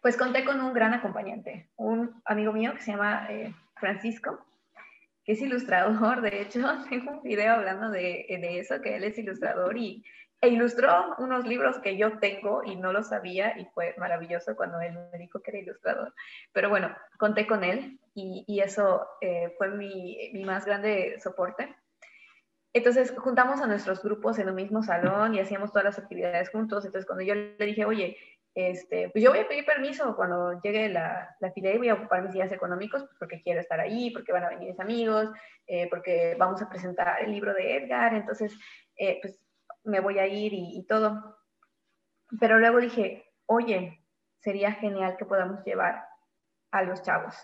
pues 0.00 0.16
conté 0.16 0.44
con 0.44 0.60
un 0.60 0.72
gran 0.72 0.94
acompañante, 0.94 1.70
un 1.76 2.22
amigo 2.24 2.52
mío 2.52 2.72
que 2.74 2.80
se 2.80 2.92
llama 2.92 3.26
eh, 3.28 3.54
Francisco, 3.76 4.46
es 5.32 5.40
ilustrador. 5.40 6.20
De 6.20 6.42
hecho, 6.42 6.60
tengo 6.90 7.12
un 7.12 7.22
video 7.22 7.54
hablando 7.54 7.90
de, 7.90 8.26
de 8.28 8.58
eso, 8.58 8.80
que 8.80 8.96
él 8.96 9.04
es 9.04 9.18
ilustrador 9.18 9.76
y, 9.76 10.04
e 10.42 10.48
ilustró 10.48 11.16
unos 11.18 11.46
libros 11.46 11.78
que 11.80 11.98
yo 11.98 12.18
tengo 12.18 12.64
y 12.64 12.74
no 12.76 12.92
lo 12.92 13.02
sabía 13.02 13.58
y 13.58 13.66
fue 13.74 13.94
maravilloso 13.98 14.56
cuando 14.56 14.80
él 14.80 14.98
me 15.12 15.18
dijo 15.18 15.42
que 15.42 15.50
era 15.50 15.60
ilustrador. 15.60 16.14
Pero 16.52 16.70
bueno, 16.70 16.96
conté 17.18 17.46
con 17.46 17.62
él 17.62 18.00
y, 18.14 18.44
y 18.46 18.60
eso 18.60 19.06
eh, 19.20 19.54
fue 19.58 19.68
mi, 19.68 20.30
mi, 20.32 20.44
más 20.44 20.64
grande 20.64 21.18
soporte. 21.22 21.76
Entonces 22.72 23.12
juntamos 23.18 23.60
a 23.60 23.66
nuestros 23.66 24.02
grupos 24.02 24.38
en 24.38 24.48
un 24.48 24.54
mismo 24.54 24.82
salón 24.82 25.34
y 25.34 25.40
hacíamos 25.40 25.72
todas 25.72 25.84
las 25.84 25.98
actividades 25.98 26.48
juntos. 26.48 26.86
Entonces 26.86 27.06
cuando 27.06 27.24
yo 27.24 27.34
le 27.34 27.66
dije, 27.66 27.84
oye, 27.84 28.16
este, 28.54 29.10
pues 29.10 29.22
yo 29.22 29.30
voy 29.30 29.40
a 29.40 29.48
pedir 29.48 29.64
permiso 29.64 30.16
cuando 30.16 30.60
llegue 30.60 30.88
la, 30.88 31.36
la 31.38 31.52
fila 31.52 31.70
y 31.70 31.78
voy 31.78 31.88
a 31.88 31.94
ocupar 31.94 32.22
mis 32.22 32.32
días 32.32 32.50
económicos 32.50 33.02
pues 33.04 33.16
porque 33.18 33.42
quiero 33.42 33.60
estar 33.60 33.78
ahí, 33.78 34.10
porque 34.10 34.32
van 34.32 34.44
a 34.44 34.48
venir 34.48 34.70
mis 34.70 34.80
amigos, 34.80 35.30
eh, 35.66 35.88
porque 35.88 36.34
vamos 36.38 36.60
a 36.60 36.68
presentar 36.68 37.22
el 37.22 37.30
libro 37.30 37.54
de 37.54 37.76
Edgar. 37.76 38.14
Entonces, 38.14 38.56
eh, 38.96 39.18
pues 39.22 39.38
me 39.84 40.00
voy 40.00 40.18
a 40.18 40.26
ir 40.26 40.52
y, 40.52 40.84
todo. 40.86 41.38
Pero 42.38 42.58
luego 42.58 42.80
dije, 42.80 43.24
oye, 43.46 44.04
sería 44.40 44.72
genial 44.72 45.16
que 45.16 45.24
podamos 45.24 45.64
llevar 45.64 46.04
a 46.72 46.82
los 46.82 47.02
chavos. 47.02 47.36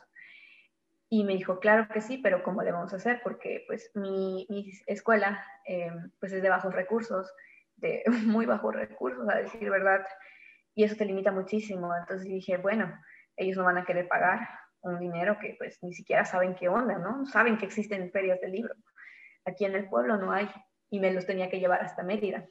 Y 1.08 1.22
me 1.22 1.34
dijo, 1.34 1.60
claro 1.60 1.86
que 1.88 2.00
sí, 2.00 2.18
pero 2.18 2.42
¿cómo 2.42 2.62
le 2.62 2.72
vamos 2.72 2.92
a 2.92 2.96
hacer? 2.96 3.20
Porque 3.22 3.64
pues 3.68 3.92
mi, 3.94 4.46
escuela 4.86 5.44
eh, 5.66 5.92
pues 6.18 6.32
es 6.32 6.42
de 6.42 6.48
bajos 6.48 6.74
recursos, 6.74 7.32
de 7.76 8.02
muy 8.24 8.44
bajos 8.44 8.74
recursos, 8.74 9.28
a 9.28 9.36
decir 9.36 9.70
verdad, 9.70 10.04
y 10.76 10.84
eso 10.84 10.94
te 10.94 11.06
limita 11.06 11.32
muchísimo. 11.32 11.96
Entonces 11.96 12.28
dije, 12.28 12.58
bueno, 12.58 12.92
ellos 13.36 13.56
no 13.56 13.64
van 13.64 13.78
a 13.78 13.84
querer 13.84 14.06
pagar 14.06 14.46
un 14.82 15.00
dinero 15.00 15.38
que 15.40 15.56
pues 15.58 15.82
ni 15.82 15.92
siquiera 15.92 16.24
saben 16.24 16.54
qué 16.54 16.68
onda, 16.68 16.98
¿no? 16.98 17.24
Saben 17.26 17.56
que 17.56 17.64
existen 17.64 18.12
ferias 18.12 18.40
de 18.40 18.48
libro. 18.48 18.74
Aquí 19.46 19.64
en 19.64 19.74
el 19.74 19.88
pueblo 19.88 20.18
no 20.18 20.30
hay 20.30 20.48
y 20.90 21.00
me 21.00 21.12
los 21.12 21.26
tenía 21.26 21.48
que 21.48 21.58
llevar 21.58 21.80
hasta 21.80 22.02
Mérida. 22.02 22.46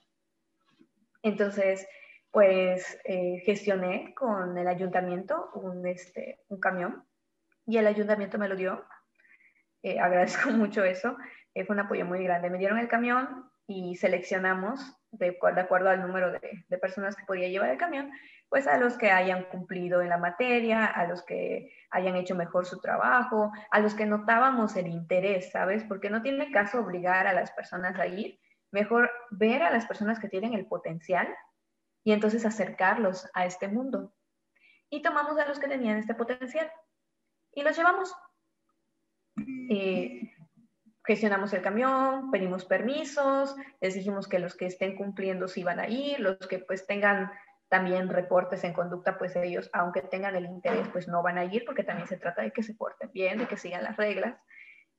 Entonces, 1.21 1.87
pues 2.31 2.99
eh, 3.05 3.41
gestioné 3.45 4.13
con 4.15 4.57
el 4.57 4.67
ayuntamiento 4.67 5.51
un, 5.53 5.85
este, 5.87 6.41
un 6.49 6.59
camión 6.59 7.07
y 7.67 7.77
el 7.77 7.85
ayuntamiento 7.85 8.39
me 8.39 8.49
lo 8.49 8.55
dio. 8.55 8.85
Eh, 9.83 9.99
agradezco 9.99 10.49
mucho 10.51 10.83
eso. 10.83 11.15
Eh, 11.53 11.63
fue 11.63 11.75
un 11.75 11.81
apoyo 11.81 12.05
muy 12.05 12.23
grande. 12.23 12.49
Me 12.49 12.57
dieron 12.57 12.79
el 12.79 12.87
camión 12.87 13.51
y 13.67 13.95
seleccionamos, 13.95 14.95
de, 15.11 15.37
de 15.55 15.61
acuerdo 15.61 15.89
al 15.89 16.01
número 16.01 16.31
de, 16.31 16.65
de, 16.67 16.77
personas 16.77 17.15
que 17.15 17.25
podía 17.25 17.47
llevar 17.47 17.69
el 17.69 17.77
camión, 17.77 18.11
pues 18.49 18.67
a 18.67 18.77
los 18.77 18.97
que 18.97 19.11
hayan 19.11 19.45
cumplido 19.45 20.01
en 20.01 20.09
la 20.09 20.17
materia, 20.17 20.85
a 20.85 21.07
los 21.07 21.23
que 21.23 21.71
hayan 21.89 22.15
hecho 22.15 22.35
mejor 22.35 22.65
su 22.65 22.79
trabajo, 22.79 23.51
a 23.71 23.79
los 23.79 23.95
que 23.95 24.05
notábamos 24.05 24.75
el 24.75 24.87
interés, 24.87 25.51
¿sabes? 25.51 25.83
Porque 25.83 26.09
no 26.09 26.21
tiene 26.21 26.51
caso 26.51 26.79
obligar 26.79 27.27
a 27.27 27.33
las 27.33 27.51
personas 27.51 27.97
a 27.99 28.05
ir, 28.07 28.39
mejor 28.71 29.11
ver 29.31 29.63
a 29.63 29.71
las 29.71 29.85
personas 29.85 30.19
que 30.19 30.29
tienen 30.29 30.53
el 30.53 30.67
potencial 30.67 31.27
y 32.03 32.11
entonces 32.11 32.45
acercarlos 32.45 33.29
a 33.33 33.45
este 33.45 33.67
mundo. 33.67 34.13
Y 34.89 35.01
tomamos 35.01 35.37
a 35.39 35.47
los 35.47 35.59
que 35.59 35.67
tenían 35.67 35.97
este 35.97 36.13
potencial 36.13 36.71
y 37.53 37.63
los 37.63 37.75
llevamos. 37.75 38.15
Eh, 39.69 40.34
gestionamos 41.05 41.53
el 41.53 41.61
camión, 41.61 42.31
pedimos 42.31 42.65
permisos, 42.65 43.55
les 43.79 43.93
dijimos 43.93 44.27
que 44.27 44.39
los 44.39 44.55
que 44.55 44.65
estén 44.65 44.95
cumpliendo 44.95 45.47
sí 45.47 45.61
iban 45.61 45.79
a 45.79 45.87
ir, 45.87 46.19
los 46.19 46.37
que 46.47 46.59
pues 46.59 46.85
tengan 46.87 47.31
también 47.69 48.09
reportes 48.09 48.63
en 48.63 48.73
conducta, 48.73 49.17
pues 49.17 49.35
ellos, 49.35 49.69
aunque 49.73 50.01
tengan 50.01 50.35
el 50.35 50.45
interés, 50.45 50.87
pues 50.89 51.07
no 51.07 51.23
van 51.23 51.37
a 51.37 51.45
ir 51.45 51.65
porque 51.65 51.83
también 51.83 52.07
se 52.07 52.17
trata 52.17 52.41
de 52.41 52.51
que 52.51 52.63
se 52.63 52.75
porten 52.75 53.11
bien, 53.11 53.39
de 53.39 53.47
que 53.47 53.57
sigan 53.57 53.83
las 53.83 53.97
reglas. 53.97 54.37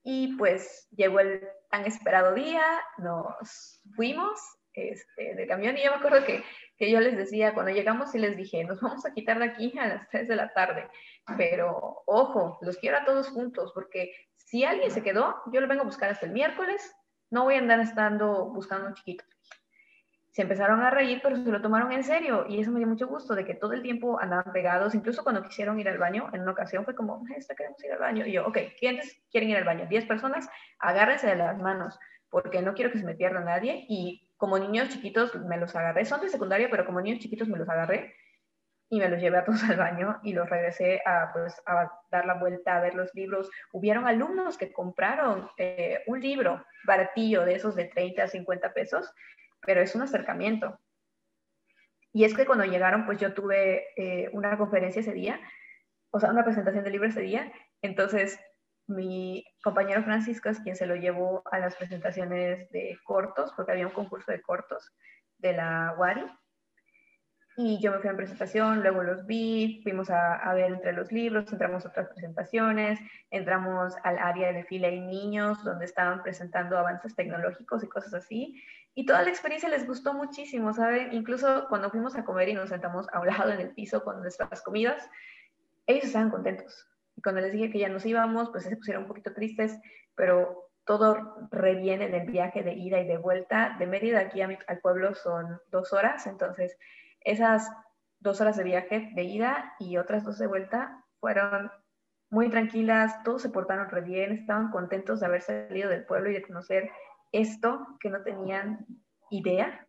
Y 0.03 0.37
pues 0.37 0.89
llegó 0.91 1.21
el 1.21 1.47
tan 1.71 1.85
esperado 1.85 2.35
día, 2.35 2.63
nos 2.99 3.81
fuimos 3.95 4.39
este, 4.73 5.35
de 5.35 5.47
camión 5.47 5.77
y 5.77 5.85
yo 5.85 5.91
me 5.91 5.97
acuerdo 5.97 6.25
que, 6.25 6.45
que 6.77 6.91
yo 6.91 7.01
les 7.01 7.17
decía, 7.17 7.55
cuando 7.55 7.73
llegamos 7.73 8.15
y 8.15 8.19
les 8.19 8.37
dije, 8.37 8.63
nos 8.65 8.81
vamos 8.81 9.07
a 9.07 9.13
quitar 9.15 9.39
de 9.39 9.47
aquí 9.47 9.77
a 9.79 9.87
las 9.87 10.09
3 10.11 10.29
de 10.29 10.37
la 10.37 10.53
tarde, 10.53 10.89
pero 11.37 12.03
ojo, 12.07 12.59
los 12.61 12.77
quiero 12.77 12.99
a 12.99 13.05
todos 13.05 13.31
juntos 13.31 13.73
porque 13.75 14.13
si 14.47 14.65
alguien 14.65 14.91
se 14.91 15.03
quedó, 15.03 15.37
yo 15.53 15.61
lo 15.61 15.69
vengo 15.69 15.83
a 15.83 15.87
buscar 15.87 16.09
hasta 16.09 16.25
el 16.25 16.33
miércoles, 16.33 16.97
no 17.31 17.45
voy 17.45 17.57
a 17.57 17.59
andar 17.59 17.81
estando 17.81 18.47
buscando 18.47 18.87
un 18.87 18.95
chiquito 18.95 19.25
se 20.37 20.43
empezaron 20.43 20.83
a 20.83 20.91
reír, 20.91 21.21
pero 21.23 21.35
se 21.35 21.51
lo 21.51 21.63
tomaron 21.63 21.93
en 21.93 22.05
serio 22.05 22.45
y 22.47 22.61
eso 22.61 22.71
me 22.71 22.79
dio 22.79 22.87
mucho 22.87 23.07
gusto 23.07 23.35
de 23.35 23.47
que 23.47 23.55
todo 23.55 23.73
el 23.73 23.81
tiempo 23.81 24.21
andaban 24.21 24.53
pegados, 24.53 24.95
incluso 24.95 25.23
cuando 25.23 25.43
quisieron 25.43 25.81
ir 25.81 25.89
al 25.89 25.97
baño, 25.97 26.29
en 26.31 26.43
una 26.43 26.53
ocasión 26.53 26.85
fue 26.85 26.95
como, 26.95 27.25
esta 27.35 27.55
queremos 27.55 27.83
ir 27.83 27.93
al 27.93 28.01
baño, 28.01 28.27
y 28.27 28.33
yo, 28.33 28.47
ok, 28.47 28.59
¿quiénes 28.79 29.19
quieren 29.31 29.49
ir 29.49 29.57
al 29.57 29.65
baño? 29.65 29.87
10 29.89 30.05
personas, 30.05 30.47
agárrense 30.79 31.27
de 31.27 31.37
las 31.37 31.57
manos, 31.57 31.99
porque 32.29 32.61
no 32.61 32.75
quiero 32.75 32.93
que 32.93 32.99
se 32.99 33.07
me 33.07 33.15
pierda 33.15 33.41
nadie 33.41 33.87
y 33.89 34.29
como 34.37 34.59
niños 34.59 34.91
chiquitos 34.91 35.35
me 35.37 35.57
los 35.57 35.75
agarré, 35.75 36.05
son 36.05 36.21
de 36.21 36.29
secundaria, 36.29 36.69
pero 36.71 36.85
como 36.85 37.01
niños 37.01 37.21
chiquitos 37.21 37.49
me 37.49 37.57
los 37.57 37.71
agarré 37.71 38.15
y 38.89 39.01
me 39.01 39.09
los 39.09 39.21
llevé 39.21 39.39
a 39.39 39.45
todos 39.45 39.65
al 39.65 39.77
baño 39.77 40.21
y 40.23 40.33
los 40.33 40.49
regresé 40.49 41.03
a, 41.05 41.31
pues, 41.33 41.61
a 41.67 41.91
dar 42.11 42.27
la 42.27 42.35
vuelta 42.35 42.77
a 42.77 42.81
ver 42.81 42.95
los 42.95 43.13
libros. 43.15 43.51
Hubieron 43.73 44.07
alumnos 44.07 44.57
que 44.57 44.73
compraron 44.73 45.49
eh, 45.59 46.03
un 46.07 46.21
libro 46.21 46.65
baratillo 46.85 47.45
de 47.45 47.57
esos 47.57 47.75
de 47.75 47.85
30 47.87 48.23
a 48.23 48.29
50 48.29 48.73
pesos 48.73 49.13
pero 49.67 49.83
es 49.83 49.95
un 49.95 50.03
acercamiento. 50.03 50.79
Y 52.13 52.25
es 52.25 52.35
que 52.35 52.47
cuando 52.47 52.65
llegaron, 52.65 53.05
pues 53.05 53.19
yo 53.19 53.35
tuve 53.35 53.89
eh, 53.97 54.31
una 54.33 54.57
conferencia 54.57 55.01
ese 55.01 55.13
día, 55.13 55.39
o 56.11 56.21
sea, 56.21 56.31
una 56.31 56.45
presentación 56.45 56.85
de 56.85 56.91
libros 56.91 57.11
ese 57.11 57.21
día, 57.21 57.53
entonces 57.83 58.39
mi 58.87 59.45
compañero 59.63 60.03
Francisco 60.05 60.49
es 60.49 60.61
quien 60.61 60.77
se 60.77 60.87
lo 60.87 60.95
llevó 60.95 61.43
a 61.51 61.59
las 61.59 61.77
presentaciones 61.77 62.71
de 62.71 62.99
cortos, 63.05 63.53
porque 63.55 63.73
había 63.73 63.87
un 63.87 63.93
concurso 63.93 64.31
de 64.31 64.41
cortos 64.41 64.95
de 65.39 65.53
la 65.53 65.95
WARI, 65.99 66.25
y 67.59 67.81
yo 67.81 67.91
me 67.91 68.01
fui 68.01 68.11
a 68.11 68.17
presentación, 68.17 68.83
luego 68.83 69.03
los 69.03 69.25
vi, 69.25 69.81
fuimos 69.83 70.11
a, 70.11 70.53
ver 70.53 70.73
entre 70.73 70.93
los 70.93 71.11
libros, 71.11 71.51
entramos 71.51 71.87
a 71.87 71.89
otras 71.89 72.09
presentaciones, 72.09 73.01
entramos 73.31 73.95
al 74.05 74.19
área 74.19 74.53
de 74.53 74.63
fila 74.65 74.91
y 74.91 75.01
niños, 75.01 75.65
donde 75.65 75.87
estaban 75.87 76.23
presentando 76.23 76.77
avances 76.77 77.15
tecnológicos 77.15 77.83
y 77.83 77.89
cosas 77.89 78.13
así. 78.13 78.63
Y 78.95 79.07
toda 79.07 79.23
la 79.23 79.31
experiencia 79.31 79.71
les 79.71 79.87
gustó 79.87 80.13
muchísimo, 80.13 80.75
¿saben? 80.75 81.15
Incluso 81.15 81.67
cuando 81.71 81.91
fuimos 81.91 82.15
a 82.17 82.25
comer 82.25 82.51
y 82.51 82.55
nos 82.55 82.69
sentamos 82.69 83.07
a 83.11 83.21
un 83.21 83.27
lado 83.39 83.51
en 83.51 83.61
el 83.61 83.71
piso 83.71 84.05
con 84.05 84.21
nuestras 84.21 84.61
comidas, 84.61 85.09
ellos 85.87 86.05
estaban 86.05 86.31
contentos. 86.31 86.87
Y 87.17 87.23
cuando 87.23 87.41
les 87.41 87.53
dije 87.53 87.71
que 87.71 87.79
ya 87.79 87.89
nos 87.89 88.05
íbamos, 88.05 88.51
pues 88.51 88.65
se 88.65 88.77
pusieron 88.77 89.05
un 89.05 89.09
poquito 89.09 89.33
tristes, 89.33 89.81
pero 90.15 90.69
todo 90.85 91.49
reviene 91.51 92.05
en 92.05 92.15
el 92.15 92.27
viaje 92.27 92.63
de 92.63 92.75
ida 92.75 93.01
y 93.01 93.07
de 93.07 93.17
vuelta. 93.17 93.77
De 93.79 93.87
Mérida 93.87 94.21
aquí 94.21 94.43
a 94.43 94.59
al 94.67 94.79
pueblo 94.81 95.15
son 95.15 95.59
dos 95.71 95.95
horas, 95.95 96.27
entonces 96.27 96.77
esas 97.27 97.71
dos 98.21 98.41
horas 98.41 98.57
de 98.57 98.65
viaje 98.65 99.11
de 99.15 99.25
ida 99.25 99.75
y 99.79 99.99
otras 99.99 100.25
dos 100.25 100.39
de 100.39 100.47
vuelta 100.47 101.05
fueron 101.21 101.71
muy 102.31 102.49
tranquilas, 102.49 103.23
todos 103.25 103.43
se 103.43 103.51
portaron 103.51 103.91
re 103.91 104.01
bien, 104.01 104.33
estaban 104.33 104.71
contentos 104.71 105.21
de 105.21 105.27
haber 105.27 105.43
salido 105.43 105.91
del 105.91 106.07
pueblo 106.07 106.31
y 106.31 106.35
de 106.35 106.43
conocer 106.43 106.91
esto 107.33 107.87
que 108.01 108.11
no 108.11 108.23
tenían 108.23 108.87
idea. 109.31 109.87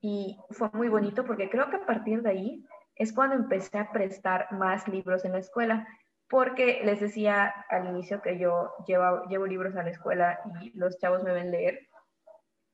Y 0.00 0.38
fue 0.50 0.70
muy 0.72 0.88
bonito 0.88 1.24
porque 1.24 1.50
creo 1.50 1.70
que 1.70 1.76
a 1.76 1.86
partir 1.86 2.22
de 2.22 2.30
ahí 2.30 2.66
es 2.94 3.12
cuando 3.12 3.36
empecé 3.36 3.78
a 3.78 3.92
prestar 3.92 4.50
más 4.52 4.88
libros 4.88 5.24
en 5.24 5.32
la 5.32 5.38
escuela, 5.38 5.86
porque 6.28 6.80
les 6.84 7.00
decía 7.00 7.46
al 7.68 7.88
inicio 7.88 8.20
que 8.22 8.38
yo 8.38 8.72
llevo, 8.86 9.24
llevo 9.28 9.46
libros 9.46 9.76
a 9.76 9.82
la 9.82 9.90
escuela 9.90 10.40
y 10.60 10.76
los 10.78 10.98
chavos 10.98 11.22
me 11.22 11.32
ven 11.32 11.50
leer. 11.50 11.88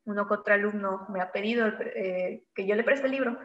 Uno 0.04 0.26
que 0.26 0.34
otro 0.34 0.54
alumno 0.54 1.06
me 1.08 1.20
ha 1.20 1.32
pedido 1.32 1.66
eh, 1.66 2.44
que 2.54 2.66
yo 2.66 2.74
le 2.74 2.84
preste 2.84 3.06
el 3.06 3.12
libro 3.12 3.38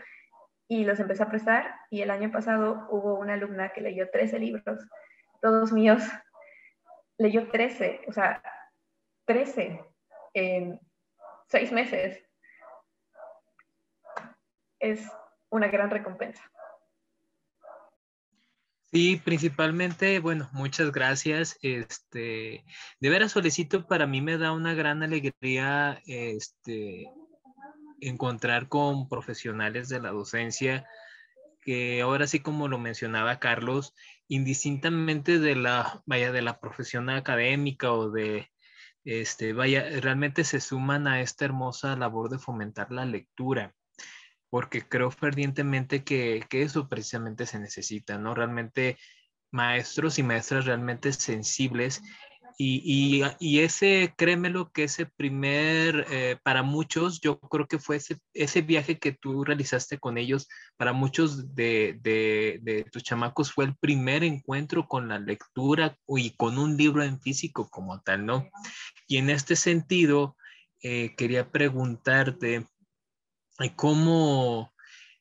y 0.69 0.85
los 0.85 0.99
empecé 0.99 1.23
a 1.23 1.29
prestar 1.29 1.75
y 1.89 2.01
el 2.01 2.11
año 2.11 2.31
pasado 2.31 2.87
hubo 2.91 3.15
una 3.15 3.33
alumna 3.33 3.73
que 3.73 3.81
leyó 3.81 4.09
13 4.11 4.37
libros, 4.39 4.79
todos 5.41 5.73
míos, 5.73 6.03
leyó 7.17 7.49
13, 7.49 8.01
o 8.07 8.13
sea, 8.13 8.41
13 9.25 9.83
en 10.35 10.79
seis 11.47 11.71
meses. 11.71 12.23
Es 14.79 15.11
una 15.49 15.67
gran 15.67 15.89
recompensa. 15.89 16.43
Sí, 18.91 19.21
principalmente, 19.23 20.19
bueno, 20.19 20.49
muchas 20.51 20.91
gracias. 20.91 21.57
Este, 21.63 22.63
de 22.99 23.09
veras 23.09 23.31
solicito, 23.31 23.87
para 23.87 24.05
mí 24.05 24.21
me 24.21 24.37
da 24.37 24.51
una 24.51 24.75
gran 24.75 25.01
alegría 25.01 25.99
este, 26.05 27.11
encontrar 28.01 28.67
con 28.67 29.09
profesionales 29.09 29.89
de 29.89 29.99
la 29.99 30.11
docencia 30.11 30.85
que 31.61 32.01
ahora 32.01 32.27
sí 32.27 32.39
como 32.39 32.67
lo 32.67 32.77
mencionaba 32.77 33.39
Carlos, 33.39 33.93
indistintamente 34.27 35.39
de 35.39 35.55
la, 35.55 36.01
vaya, 36.05 36.31
de 36.31 36.41
la 36.41 36.59
profesión 36.59 37.09
académica 37.09 37.91
o 37.91 38.09
de, 38.09 38.49
este, 39.03 39.53
vaya, 39.53 39.87
realmente 40.01 40.43
se 40.43 40.61
suman 40.61 41.07
a 41.07 41.21
esta 41.21 41.45
hermosa 41.45 41.95
labor 41.95 42.29
de 42.29 42.39
fomentar 42.39 42.91
la 42.91 43.05
lectura, 43.05 43.73
porque 44.49 44.87
creo 44.87 45.11
fervientemente 45.11 46.03
que, 46.03 46.45
que 46.49 46.63
eso 46.63 46.87
precisamente 46.87 47.45
se 47.45 47.59
necesita, 47.59 48.17
¿no? 48.17 48.35
Realmente 48.35 48.97
maestros 49.51 50.19
y 50.19 50.23
maestras 50.23 50.65
realmente 50.65 51.11
sensibles 51.11 52.01
Y, 52.61 53.23
y, 53.39 53.59
ese, 53.61 54.13
créemelo, 54.17 54.69
que 54.73 54.83
ese 54.83 55.05
primer, 55.05 56.05
eh, 56.11 56.35
para 56.43 56.61
muchos, 56.61 57.21
yo 57.21 57.39
creo 57.39 57.67
que 57.67 57.79
fue 57.79 57.95
ese, 57.95 58.17
ese, 58.33 58.61
viaje 58.61 58.99
que 58.99 59.13
tú 59.13 59.45
realizaste 59.45 59.97
con 59.97 60.17
ellos, 60.17 60.45
para 60.75 60.91
muchos 60.91 61.55
de, 61.55 61.97
de, 62.01 62.59
de, 62.61 62.83
tus 62.91 63.01
chamacos 63.01 63.53
fue 63.53 63.63
el 63.63 63.77
primer 63.77 64.25
encuentro 64.25 64.89
con 64.89 65.07
la 65.07 65.19
lectura 65.19 65.95
y 66.09 66.35
con 66.35 66.57
un 66.57 66.75
libro 66.75 67.01
en 67.01 67.21
físico 67.21 67.69
como 67.69 68.01
tal, 68.01 68.25
¿no? 68.25 68.49
Y 69.07 69.15
en 69.15 69.29
este 69.29 69.55
sentido, 69.55 70.35
eh, 70.83 71.15
quería 71.15 71.49
preguntarte 71.49 72.67
eh, 73.59 73.73
cómo, 73.77 74.73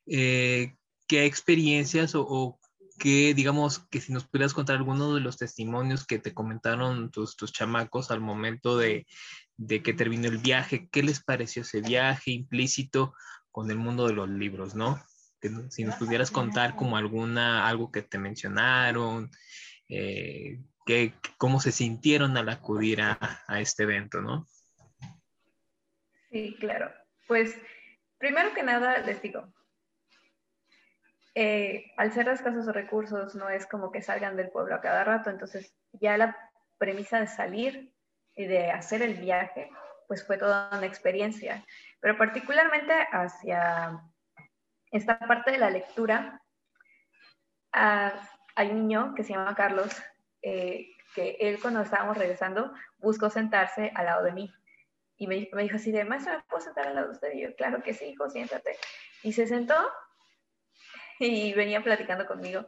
qué 0.05 0.75
experiencias 1.09 2.17
o, 2.17 2.27
o 2.29 2.58
que 2.99 3.33
digamos 3.35 3.79
que 3.91 4.01
si 4.01 4.13
nos 4.13 4.27
pudieras 4.27 4.55
contar 4.55 4.77
algunos 4.77 5.15
de 5.15 5.21
los 5.21 5.37
testimonios 5.37 6.07
que 6.07 6.19
te 6.19 6.35
comentaron 6.35 7.11
tus, 7.11 7.37
tus 7.37 7.53
chamacos 7.53 8.11
al 8.11 8.21
momento 8.21 8.77
de, 8.77 9.07
de, 9.57 9.83
que 9.83 9.95
terminó 9.95 10.29
el 10.29 10.39
viaje, 10.39 10.89
¿qué 10.91 11.03
les 11.03 11.23
pareció 11.23 11.63
ese 11.63 11.81
viaje 11.81 12.33
implícito 12.33 13.15
con 13.51 13.71
el 13.71 13.77
mundo 13.77 14.07
de 14.07 14.15
los 14.15 14.29
libros, 14.29 14.75
no? 14.75 15.03
Si 15.71 15.85
nos 15.85 15.95
pudieras 15.95 16.33
contar 16.33 16.75
como 16.75 16.97
alguna, 16.97 17.69
algo 17.69 17.93
que 17.93 18.03
te 18.03 18.19
mencionaron, 18.19 19.31
eh, 19.89 20.61
que, 20.85 21.15
cómo 21.37 21.61
se 21.61 21.71
sintieron 21.71 22.37
al 22.37 22.49
acudir 22.49 23.01
a, 23.01 23.19
a 23.47 23.61
este 23.61 23.85
evento, 23.85 24.21
¿no? 24.21 24.49
Sí, 26.31 26.57
claro. 26.59 26.93
Pues 27.29 27.57
primero 28.19 28.53
que 28.53 28.65
nada 28.65 28.99
les 28.99 29.23
digo, 29.23 29.53
eh, 31.41 31.93
al 31.97 32.11
ser 32.11 32.29
escasos 32.29 32.67
recursos, 32.75 33.37
no 33.37 33.49
es 33.49 33.65
como 33.65 33.93
que 33.93 34.03
salgan 34.03 34.35
del 34.35 34.51
pueblo 34.51 34.75
a 34.75 34.81
cada 34.81 35.05
rato, 35.05 35.31
entonces 35.31 35.73
ya 35.93 36.17
la 36.17 36.37
premisa 36.79 37.21
de 37.21 37.29
salir 37.29 37.95
y 38.35 38.47
de 38.47 38.73
hacer 38.73 39.03
el 39.03 39.15
viaje, 39.15 39.71
pues 40.09 40.27
fue 40.27 40.37
toda 40.37 40.69
una 40.77 40.87
experiencia. 40.87 41.65
Pero 42.01 42.19
particularmente 42.19 42.93
hacia 43.13 44.03
esta 44.91 45.17
parte 45.21 45.53
de 45.53 45.59
la 45.59 45.71
lectura, 45.71 46.43
ah, 47.73 48.15
hay 48.57 48.73
un 48.73 48.89
niño 48.89 49.15
que 49.15 49.23
se 49.23 49.35
llama 49.35 49.55
Carlos, 49.55 49.93
eh, 50.43 50.89
que 51.15 51.37
él 51.39 51.61
cuando 51.63 51.83
estábamos 51.83 52.19
regresando 52.19 52.73
buscó 52.97 53.31
sentarse 53.31 53.93
al 53.95 54.07
lado 54.07 54.25
de 54.25 54.33
mí. 54.33 54.53
Y 55.17 55.29
me, 55.29 55.49
dijo 55.63 55.77
así 55.77 55.93
de, 55.93 56.05
¿me 56.05 56.19
puedo 56.49 56.61
sentar 56.61 56.89
al 56.89 56.97
lado 56.97 57.07
de 57.07 57.13
usted? 57.13 57.33
Y 57.35 57.43
yo, 57.43 57.55
claro 57.55 57.81
que 57.81 57.95
sí, 57.95 58.07
hijo, 58.07 58.29
siéntate. 58.29 58.77
Y 59.23 59.35
se 59.35 59.47
sentó 59.47 59.77
y 61.19 61.53
venía 61.55 61.83
platicando 61.83 62.27
conmigo 62.27 62.67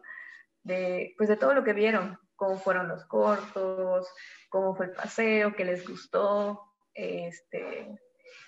de, 0.62 1.14
pues 1.16 1.28
de 1.28 1.36
todo 1.36 1.54
lo 1.54 1.64
que 1.64 1.72
vieron, 1.72 2.18
cómo 2.36 2.56
fueron 2.56 2.88
los 2.88 3.04
cortos, 3.06 4.08
cómo 4.48 4.74
fue 4.74 4.86
el 4.86 4.92
paseo, 4.92 5.54
qué 5.54 5.64
les 5.64 5.86
gustó, 5.86 6.72
este, 6.94 7.98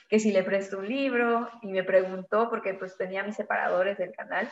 que 0.09 0.19
si 0.19 0.33
le 0.33 0.43
presto 0.43 0.79
un 0.79 0.89
libro 0.89 1.51
y 1.63 1.69
me 1.73 1.85
preguntó 1.85 2.51
porque 2.51 2.75
pues 2.75 2.97
tenía 2.97 3.23
mis 3.23 3.37
separadores 3.37 3.99
del 3.99 4.13
canal 4.13 4.51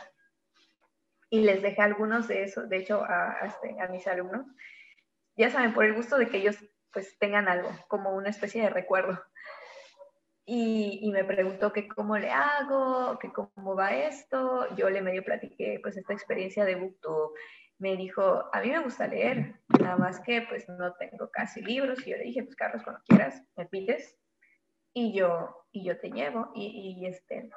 y 1.28 1.42
les 1.42 1.62
dejé 1.62 1.82
algunos 1.82 2.28
de 2.28 2.44
esos, 2.44 2.68
de 2.68 2.78
hecho 2.78 3.04
a, 3.04 3.32
a, 3.40 3.46
este, 3.46 3.80
a 3.80 3.88
mis 3.88 4.06
alumnos, 4.06 4.46
ya 5.36 5.50
saben, 5.50 5.72
por 5.72 5.84
el 5.84 5.94
gusto 5.94 6.18
de 6.18 6.28
que 6.28 6.38
ellos 6.38 6.56
pues 6.92 7.18
tengan 7.18 7.48
algo, 7.48 7.70
como 7.88 8.14
una 8.14 8.30
especie 8.30 8.62
de 8.62 8.70
recuerdo 8.70 9.22
y, 10.52 11.10
me 11.12 11.22
preguntó 11.24 11.72
que 11.72 11.86
cómo 11.86 12.18
le 12.18 12.30
hago, 12.30 13.20
que 13.20 13.32
cómo 13.32 13.76
va 13.76 13.94
esto. 13.94 14.66
Yo 14.74 14.90
le 14.90 15.00
medio 15.00 15.22
platiqué 15.22 15.78
pues 15.80 15.96
esta 15.96 16.12
experiencia 16.12 16.64
de 16.64 16.74
Booktube. 16.74 17.38
Me 17.78 17.96
dijo, 17.96 18.44
a 18.52 18.60
mí 18.60 18.70
me 18.70 18.80
gusta 18.80 19.06
leer, 19.06 19.54
nada 19.80 19.96
más 19.96 20.18
que 20.18 20.42
pues 20.42 20.68
no 20.68 20.92
tengo 20.94 21.30
casi 21.30 21.62
libros. 21.62 22.04
Y 22.04 22.10
yo 22.10 22.16
le 22.16 22.24
dije, 22.24 22.42
pues 22.42 22.56
Carlos, 22.56 22.82
cuando 22.82 23.00
quieras, 23.06 23.44
me 23.56 23.66
pides 23.66 24.18
y 24.92 25.12
yo, 25.12 25.66
y 25.70 25.84
yo 25.84 26.00
te 26.00 26.10
llevo. 26.10 26.50
Y, 26.56 26.96
y, 26.98 27.06
este, 27.06 27.48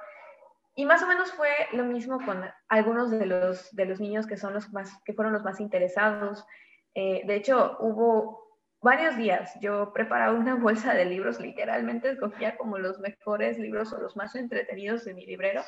y 0.76 0.86
más 0.86 1.02
o 1.02 1.08
menos 1.08 1.32
fue 1.32 1.50
lo 1.72 1.86
mismo 1.86 2.24
con 2.24 2.46
algunos 2.67 3.10
de 3.10 3.26
los, 3.26 3.76
de 3.76 3.86
los 3.86 4.00
niños 4.00 4.28
que, 4.28 4.38
son 4.38 4.54
los 4.54 4.72
más, 4.72 5.02
que 5.04 5.13
fueron 5.13 5.34
los 5.34 5.44
más 5.44 5.60
interesados. 5.60 6.46
Eh, 6.94 7.24
de 7.26 7.36
hecho, 7.38 7.76
hubo 7.80 8.42
varios 8.84 9.15
días 9.17 9.58
yo 9.62 9.93
preparaba 9.93 10.38
una 10.38 10.56
bolsa 10.56 10.93
de 10.93 11.06
libros, 11.06 11.39
literalmente 11.39 12.12
escogía 12.12 12.58
como 12.58 12.78
los 12.78 13.00
mejores 13.00 13.58
libros 13.58 13.93
o 13.93 13.98
los 14.00 14.15
más 14.15 14.36
entretenidos 14.36 15.06
de 15.06 15.13
mi 15.13 15.26
librero 15.26 15.63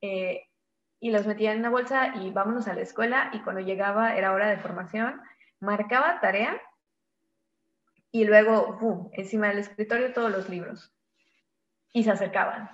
eh, 0.00 0.48
y 0.98 1.10
los 1.10 1.26
metía 1.26 1.52
en 1.52 1.60
una 1.60 1.70
bolsa 1.70 2.16
y 2.16 2.30
vámonos 2.30 2.66
a 2.66 2.74
la 2.74 2.80
escuela 2.80 3.30
y 3.34 3.40
cuando 3.40 3.60
llegaba 3.60 4.16
era 4.16 4.32
hora 4.32 4.48
de 4.48 4.56
formación, 4.56 5.20
marcaba 5.60 6.20
tarea 6.20 6.60
y 8.10 8.24
luego, 8.24 8.78
¡boom!, 8.80 9.10
encima 9.12 9.48
del 9.48 9.58
escritorio 9.58 10.12
todos 10.12 10.30
los 10.30 10.48
libros 10.48 10.92
y 11.92 12.04
se 12.04 12.10
acercaban 12.10 12.70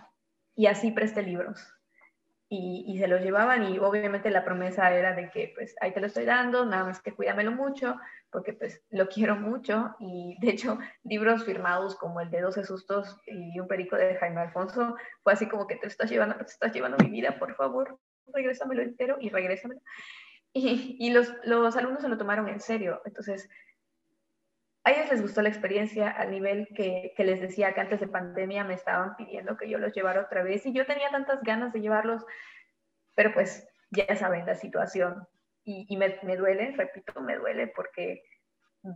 y 0.54 0.66
así 0.66 0.92
presté 0.92 1.22
libros. 1.22 1.75
Y, 2.48 2.84
y, 2.86 2.98
se 2.98 3.08
los 3.08 3.22
llevaban 3.22 3.64
y 3.64 3.78
obviamente 3.80 4.30
la 4.30 4.44
promesa 4.44 4.92
era 4.94 5.14
de 5.14 5.30
que 5.30 5.52
pues 5.56 5.74
ahí 5.80 5.92
te 5.92 6.00
lo 6.00 6.06
estoy 6.06 6.24
dando, 6.24 6.64
nada 6.64 6.84
más 6.84 7.02
que 7.02 7.12
cuídamelo 7.12 7.50
mucho, 7.50 7.96
porque 8.30 8.52
pues 8.52 8.84
lo 8.90 9.08
quiero 9.08 9.34
mucho 9.34 9.96
y 9.98 10.36
de 10.40 10.50
hecho 10.50 10.78
libros 11.02 11.44
firmados 11.44 11.96
como 11.96 12.20
el 12.20 12.30
de 12.30 12.42
12 12.42 12.64
sustos 12.64 13.18
y 13.26 13.58
un 13.58 13.66
perico 13.66 13.96
de 13.96 14.14
Jaime 14.14 14.42
Alfonso 14.42 14.94
fue 15.24 15.32
así 15.32 15.48
como 15.48 15.66
que 15.66 15.74
te 15.74 15.88
estás 15.88 16.08
llevando, 16.08 16.36
te 16.36 16.44
estás 16.44 16.72
llevando 16.72 16.98
mi 16.98 17.10
vida, 17.10 17.36
por 17.38 17.56
favor, 17.56 17.98
regrésamelo 18.32 18.82
entero 18.82 19.16
y 19.20 19.30
regrésamelo. 19.30 19.80
Y, 20.58 20.96
y 20.98 21.10
los, 21.10 21.34
los 21.44 21.76
alumnos 21.76 22.00
se 22.00 22.08
lo 22.08 22.16
tomaron 22.16 22.48
en 22.48 22.60
serio, 22.60 23.02
entonces 23.04 23.46
a 24.86 24.92
ellos 24.92 25.10
les 25.10 25.20
gustó 25.20 25.42
la 25.42 25.48
experiencia 25.48 26.08
al 26.08 26.30
nivel 26.30 26.68
que, 26.68 27.12
les 27.18 27.40
decía 27.40 27.74
que 27.74 27.80
antes 27.80 27.98
de 27.98 28.06
pandemia 28.06 28.62
me 28.62 28.74
estaban 28.74 29.16
pidiendo 29.16 29.56
que 29.56 29.68
yo 29.68 29.78
los 29.78 29.92
llevara 29.92 30.20
otra 30.20 30.44
vez 30.44 30.64
y 30.64 30.72
yo 30.72 30.86
tenía 30.86 31.10
tantas 31.10 31.42
ganas 31.42 31.72
de 31.72 31.80
llevarlos, 31.80 32.24
pero 33.16 33.34
pues 33.34 33.68
ya 33.90 34.14
saben 34.14 34.46
la 34.46 34.54
situación 34.54 35.26
y, 35.64 35.96
me, 35.96 36.20
me, 36.22 36.36
duele, 36.36 36.72
repito, 36.76 37.20
me 37.20 37.34
duele 37.34 37.66
porque 37.66 38.22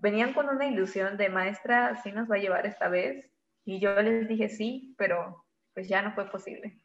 venían 0.01 0.33
con 0.33 0.49
una 0.49 0.69
ilusión 0.69 1.17
de 1.17 1.29
maestra, 1.29 1.97
sí 2.05 2.13
nos 2.13 2.31
va 2.31 2.37
a 2.37 2.39
llevar 2.39 2.67
esta 2.67 2.89
vez. 2.89 3.29
Y 3.65 3.81
yo 3.81 4.01
les 4.01 4.29
dije 4.29 4.49
sí, 4.49 4.95
pero 4.97 5.45
pues 5.75 5.89
ya 5.89 6.03
no 6.03 6.15
fue 6.15 6.31
posible. 6.31 6.79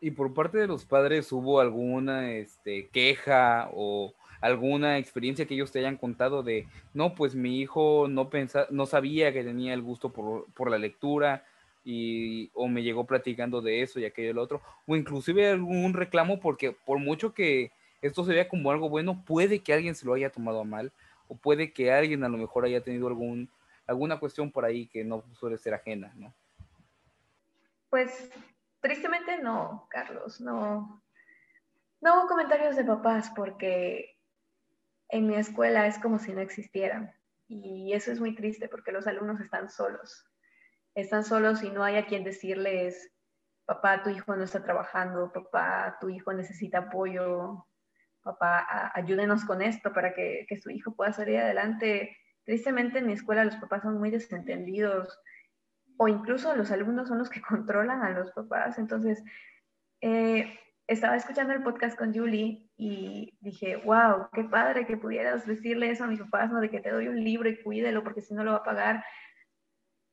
¿Y 0.00 0.12
por 0.12 0.32
parte 0.32 0.58
de 0.58 0.66
los 0.66 0.84
padres 0.84 1.30
hubo 1.30 1.60
alguna 1.60 2.32
este, 2.32 2.88
queja 2.88 3.68
o 3.74 4.14
alguna 4.40 4.96
experiencia 4.98 5.46
que 5.46 5.54
ellos 5.54 5.70
te 5.70 5.80
hayan 5.80 5.98
contado 5.98 6.42
de, 6.42 6.66
no, 6.94 7.14
pues 7.14 7.34
mi 7.34 7.60
hijo 7.60 8.06
no, 8.08 8.30
pensa, 8.30 8.66
no 8.70 8.86
sabía 8.86 9.32
que 9.32 9.44
tenía 9.44 9.74
el 9.74 9.82
gusto 9.82 10.10
por, 10.10 10.46
por 10.54 10.70
la 10.70 10.78
lectura 10.78 11.44
y, 11.84 12.50
o 12.54 12.68
me 12.68 12.82
llegó 12.82 13.04
platicando 13.04 13.60
de 13.60 13.82
eso 13.82 14.00
y 14.00 14.06
aquello 14.06 14.30
y 14.30 14.32
lo 14.32 14.42
otro, 14.42 14.62
o 14.86 14.96
inclusive 14.96 15.50
algún 15.50 15.92
reclamo 15.92 16.40
porque 16.40 16.72
por 16.72 16.98
mucho 16.98 17.34
que 17.34 17.70
esto 18.00 18.24
se 18.24 18.32
vea 18.32 18.48
como 18.48 18.70
algo 18.70 18.88
bueno, 18.88 19.22
puede 19.26 19.60
que 19.60 19.74
alguien 19.74 19.94
se 19.94 20.06
lo 20.06 20.14
haya 20.14 20.30
tomado 20.30 20.60
a 20.60 20.64
mal 20.64 20.92
o 21.28 21.36
puede 21.36 21.72
que 21.72 21.92
alguien 21.92 22.24
a 22.24 22.28
lo 22.28 22.38
mejor 22.38 22.64
haya 22.64 22.80
tenido 22.80 23.08
algún, 23.08 23.50
alguna 23.86 24.18
cuestión 24.18 24.50
por 24.50 24.64
ahí 24.64 24.86
que 24.86 25.04
no 25.04 25.22
suele 25.34 25.58
ser 25.58 25.74
ajena, 25.74 26.12
¿no? 26.16 26.32
Pues 27.90 28.30
tristemente 28.80 29.38
no, 29.38 29.86
Carlos, 29.90 30.40
no. 30.40 31.02
No 32.00 32.14
hubo 32.14 32.28
comentarios 32.28 32.76
de 32.76 32.84
papás 32.84 33.30
porque 33.34 34.18
en 35.08 35.26
mi 35.26 35.36
escuela 35.36 35.86
es 35.86 35.98
como 35.98 36.18
si 36.18 36.32
no 36.32 36.40
existieran. 36.40 37.14
Y 37.48 37.92
eso 37.92 38.12
es 38.12 38.20
muy 38.20 38.34
triste 38.34 38.68
porque 38.68 38.92
los 38.92 39.06
alumnos 39.06 39.40
están 39.40 39.70
solos. 39.70 40.24
Están 40.94 41.24
solos 41.24 41.62
y 41.62 41.70
no 41.70 41.84
hay 41.84 41.96
a 41.96 42.06
quien 42.06 42.24
decirles, 42.24 43.12
papá, 43.66 44.02
tu 44.02 44.10
hijo 44.10 44.34
no 44.34 44.44
está 44.44 44.62
trabajando, 44.62 45.32
papá, 45.32 45.98
tu 46.00 46.08
hijo 46.08 46.32
necesita 46.32 46.78
apoyo, 46.78 47.66
papá, 48.22 48.92
ayúdenos 48.94 49.44
con 49.44 49.62
esto 49.62 49.92
para 49.92 50.14
que, 50.14 50.46
que, 50.48 50.58
su 50.58 50.70
hijo 50.70 50.94
pueda 50.94 51.12
salir 51.12 51.38
adelante. 51.38 52.16
Tristemente 52.44 52.98
en 52.98 53.06
mi 53.06 53.12
escuela 53.12 53.44
los 53.44 53.56
papás 53.56 53.82
son 53.82 53.98
muy 53.98 54.10
desentendidos 54.10 55.18
o 56.02 56.08
incluso 56.08 56.56
los 56.56 56.70
alumnos 56.70 57.08
son 57.08 57.18
los 57.18 57.28
que 57.28 57.42
controlan 57.48 58.02
a 58.02 58.10
los 58.10 58.32
papás. 58.32 58.78
Entonces, 58.78 59.22
eh, 60.00 60.58
estaba 60.86 61.14
escuchando 61.14 61.52
el 61.52 61.62
podcast 61.62 61.98
con 61.98 62.14
Julie 62.14 62.70
y 62.78 63.36
dije, 63.40 63.76
wow, 63.76 64.30
qué 64.32 64.44
padre 64.44 64.86
que 64.86 64.96
pudieras 64.96 65.46
decirle 65.46 65.90
eso 65.90 66.04
a 66.04 66.06
mis 66.06 66.20
papás, 66.20 66.50
¿no? 66.50 66.60
De 66.62 66.70
que 66.70 66.80
te 66.80 66.90
doy 66.90 67.08
un 67.08 67.22
libro 67.22 67.50
y 67.50 67.62
cuídelo 67.62 68.02
porque 68.02 68.22
si 68.22 68.32
no 68.32 68.44
lo 68.44 68.52
va 68.52 68.58
a 68.58 68.64
pagar. 68.64 69.04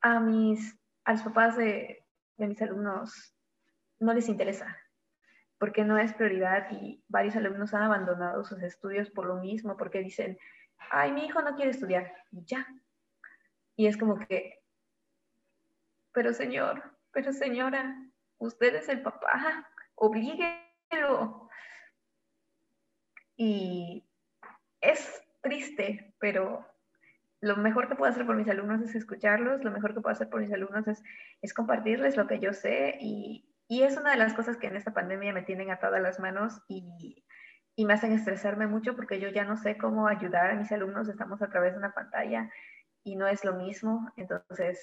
A 0.02 0.20
mis, 0.20 0.78
a 1.06 1.16
papás 1.24 1.56
de, 1.56 2.06
de 2.36 2.48
mis 2.48 2.62
alumnos 2.62 3.34
no 4.00 4.14
les 4.14 4.28
interesa 4.28 4.78
porque 5.58 5.86
no 5.86 5.98
es 5.98 6.14
prioridad 6.14 6.68
y 6.70 7.02
varios 7.08 7.38
alumnos 7.38 7.74
han 7.74 7.84
abandonado 7.84 8.44
sus 8.44 8.62
estudios 8.62 9.10
por 9.10 9.26
lo 9.26 9.38
mismo, 9.38 9.78
porque 9.78 10.00
dicen, 10.00 10.38
ay, 10.92 11.14
mi 11.14 11.26
hijo 11.26 11.42
no 11.42 11.56
quiere 11.56 11.72
estudiar, 11.72 12.14
y 12.32 12.44
ya. 12.46 12.68
Y 13.76 13.88
es 13.88 13.98
como 13.98 14.20
que, 14.20 14.60
pero 16.18 16.34
señor, 16.34 16.82
pero 17.12 17.32
señora, 17.32 17.96
usted 18.40 18.74
es 18.74 18.90
el 18.90 19.04
papá, 19.04 19.70
oblíguelo. 19.94 21.48
Y 23.36 24.04
es 24.82 25.24
triste, 25.42 26.16
pero 26.18 26.66
lo 27.40 27.56
mejor 27.58 27.88
que 27.88 27.94
puedo 27.94 28.12
hacer 28.12 28.26
por 28.26 28.36
mis 28.36 28.50
alumnos 28.50 28.82
es 28.82 28.96
escucharlos, 28.96 29.64
lo 29.64 29.70
mejor 29.70 29.94
que 29.94 30.02
puedo 30.02 30.12
hacer 30.12 30.28
por 30.28 30.42
mis 30.42 30.52
alumnos 30.52 30.88
es, 30.88 31.04
es 31.44 31.54
compartirles 31.54 32.18
lo 32.18 32.26
que 32.26 32.40
yo 32.40 32.52
sé 32.52 32.98
y, 33.00 33.56
y, 33.68 33.84
es 33.84 33.96
una 33.96 34.10
de 34.10 34.18
las 34.18 34.34
cosas 34.34 34.58
que 34.58 34.66
en 34.66 34.76
esta 34.76 34.96
pandemia 34.96 35.34
me 35.34 35.44
tienen 35.44 35.70
atadas 35.70 36.02
las 36.02 36.20
manos 36.20 36.64
y, 36.68 37.24
y, 37.76 37.86
me 37.86 37.94
hacen 37.94 38.12
estresarme 38.12 38.66
mucho 38.66 38.96
porque 38.96 39.20
yo 39.20 39.30
ya 39.30 39.46
no 39.46 39.56
sé 39.56 39.78
cómo 39.78 40.08
ayudar 40.08 40.50
a 40.50 40.56
mis 40.56 40.72
alumnos, 40.72 41.10
estamos 41.10 41.44
a 41.44 41.50
través 41.50 41.74
de 41.74 41.78
una 41.78 41.94
pantalla 41.94 42.50
y 43.04 43.18
no 43.18 43.28
es 43.28 43.46
lo 43.46 43.54
mismo, 43.54 44.12
entonces 44.18 44.82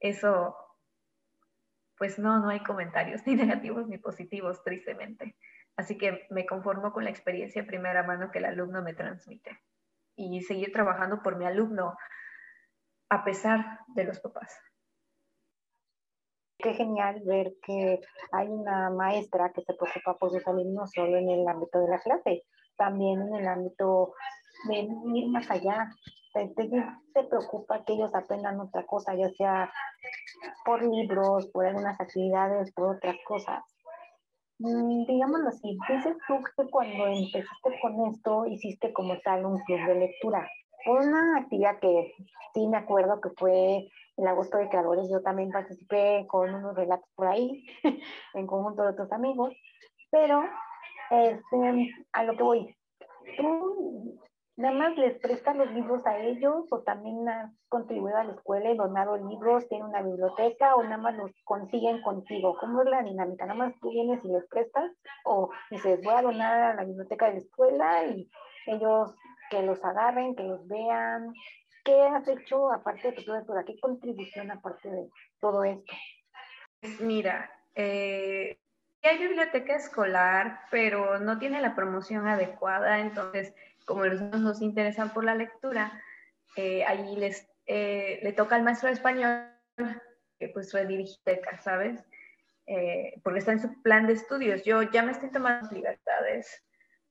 eso, 0.00 0.56
pues 1.98 2.18
no, 2.18 2.38
no 2.40 2.48
hay 2.48 2.62
comentarios 2.62 3.22
ni 3.26 3.34
negativos 3.34 3.86
ni 3.88 3.98
positivos, 3.98 4.62
tristemente. 4.62 5.36
Así 5.76 5.98
que 5.98 6.26
me 6.30 6.46
conformo 6.46 6.92
con 6.92 7.04
la 7.04 7.10
experiencia 7.10 7.60
en 7.60 7.66
primera 7.66 8.02
mano 8.02 8.30
que 8.30 8.38
el 8.38 8.46
alumno 8.46 8.82
me 8.82 8.94
transmite 8.94 9.60
y 10.16 10.40
seguir 10.40 10.72
trabajando 10.72 11.22
por 11.22 11.36
mi 11.36 11.44
alumno 11.44 11.94
a 13.10 13.24
pesar 13.24 13.80
de 13.88 14.04
los 14.04 14.20
papás. 14.20 14.58
Qué 16.58 16.72
genial 16.72 17.20
ver 17.26 17.52
que 17.62 18.00
hay 18.32 18.48
una 18.48 18.88
maestra 18.90 19.52
que 19.52 19.60
se 19.60 19.74
preocupa 19.74 20.16
por 20.18 20.30
sus 20.30 20.46
alumnos 20.48 20.90
solo 20.92 21.18
en 21.18 21.28
el 21.28 21.46
ámbito 21.46 21.78
de 21.80 21.88
la 21.88 21.98
clase, 21.98 22.44
también 22.76 23.22
en 23.22 23.34
el 23.34 23.48
ámbito 23.48 24.14
de 24.68 24.88
ir 25.14 25.28
más 25.28 25.50
allá. 25.50 25.90
Se, 26.32 27.24
preocupa 27.30 27.82
que 27.84 27.94
ellos 27.94 28.14
aprendan 28.14 28.60
otra 28.60 28.84
cosa, 28.84 29.14
ya 29.14 29.30
sea 29.30 29.72
por 30.66 30.82
libros, 30.82 31.46
por 31.46 31.64
algunas 31.64 31.98
actividades, 31.98 32.72
por 32.72 32.96
otras 32.96 33.16
cosas. 33.26 33.64
Mm, 34.58 35.06
digámoslo 35.06 35.48
así, 35.48 35.78
dices 35.88 36.16
tú 36.28 36.34
que 36.42 36.70
cuando 36.70 37.06
empezaste 37.06 37.80
con 37.80 38.12
esto 38.12 38.46
hiciste 38.46 38.92
como 38.92 39.18
tal 39.20 39.46
un 39.46 39.58
club 39.60 39.86
de 39.86 39.94
lectura. 39.94 40.46
Por 40.84 41.00
una 41.00 41.38
actividad 41.38 41.78
que 41.80 42.12
sí 42.52 42.66
me 42.68 42.76
acuerdo 42.76 43.20
que 43.20 43.30
fue 43.30 43.88
el 44.16 44.26
agosto 44.26 44.58
de 44.58 44.68
creadores, 44.68 45.08
yo 45.10 45.22
también 45.22 45.50
participé 45.50 46.26
con 46.26 46.54
unos 46.54 46.74
relatos 46.74 47.08
por 47.14 47.28
ahí, 47.28 47.66
en 48.34 48.46
conjunto 48.46 48.82
de 48.82 48.90
otros 48.90 49.10
amigos, 49.12 49.54
pero 50.10 50.42
este, 51.10 51.94
a 52.12 52.24
lo 52.24 52.36
que 52.36 52.42
voy, 52.42 52.76
tú 53.36 54.18
nada 54.56 54.74
más 54.74 54.96
les 54.96 55.18
prestan 55.18 55.58
los 55.58 55.70
libros 55.72 56.06
a 56.06 56.18
ellos 56.18 56.66
o 56.70 56.80
también 56.80 57.28
has 57.28 57.52
contribuido 57.68 58.16
a 58.16 58.24
la 58.24 58.32
escuela 58.32 58.70
y 58.70 58.76
donado 58.76 59.16
libros, 59.16 59.68
tiene 59.68 59.84
una 59.84 60.02
biblioteca 60.02 60.74
o 60.76 60.82
nada 60.82 60.96
más 60.96 61.14
los 61.16 61.30
consiguen 61.44 62.00
contigo. 62.02 62.56
¿Cómo 62.58 62.82
es 62.82 62.88
la 62.88 63.02
dinámica? 63.02 63.44
¿Nada 63.44 63.58
más 63.58 63.74
tú 63.80 63.90
vienes 63.90 64.24
y 64.24 64.28
les 64.28 64.46
prestas 64.48 64.90
o 65.24 65.50
dices 65.70 66.00
voy 66.02 66.14
a 66.14 66.22
donar 66.22 66.62
a 66.62 66.74
la 66.74 66.84
biblioteca 66.84 67.26
de 67.26 67.34
la 67.34 67.40
escuela 67.40 68.06
y 68.06 68.30
ellos 68.66 69.14
que 69.50 69.62
los 69.62 69.84
agarren, 69.84 70.34
que 70.34 70.44
los 70.44 70.66
vean? 70.66 71.32
¿Qué 71.84 72.02
has 72.02 72.26
hecho 72.26 72.72
aparte 72.72 73.12
de 73.12 73.22
tu 73.22 73.32
lectura? 73.32 73.64
¿Qué 73.64 73.78
contribución 73.78 74.50
aparte 74.50 74.90
de 74.90 75.08
todo 75.38 75.62
esto? 75.64 75.92
Pues 76.80 77.00
mira, 77.00 77.50
eh, 77.74 78.58
hay 79.06 79.18
biblioteca 79.18 79.76
escolar, 79.76 80.60
pero 80.70 81.18
no 81.18 81.38
tiene 81.38 81.60
la 81.60 81.74
promoción 81.74 82.26
adecuada, 82.28 83.00
entonces 83.00 83.54
como 83.84 84.04
los 84.04 84.20
niños 84.20 84.40
nos 84.40 84.62
interesan 84.62 85.12
por 85.12 85.24
la 85.24 85.34
lectura, 85.34 86.02
eh, 86.56 86.84
allí 86.84 87.16
les, 87.16 87.48
eh, 87.66 88.20
le 88.22 88.32
toca 88.32 88.56
al 88.56 88.62
maestro 88.62 88.88
de 88.88 88.94
español 88.94 89.50
que 90.38 90.48
pues 90.48 90.72
redirige 90.72 91.18
¿sabes? 91.60 92.04
Eh, 92.66 93.20
porque 93.22 93.38
está 93.38 93.52
en 93.52 93.60
su 93.60 93.82
plan 93.82 94.06
de 94.06 94.14
estudios. 94.14 94.64
Yo 94.64 94.82
ya 94.82 95.02
me 95.02 95.12
estoy 95.12 95.30
tomando 95.30 95.70
libertades 95.70 96.64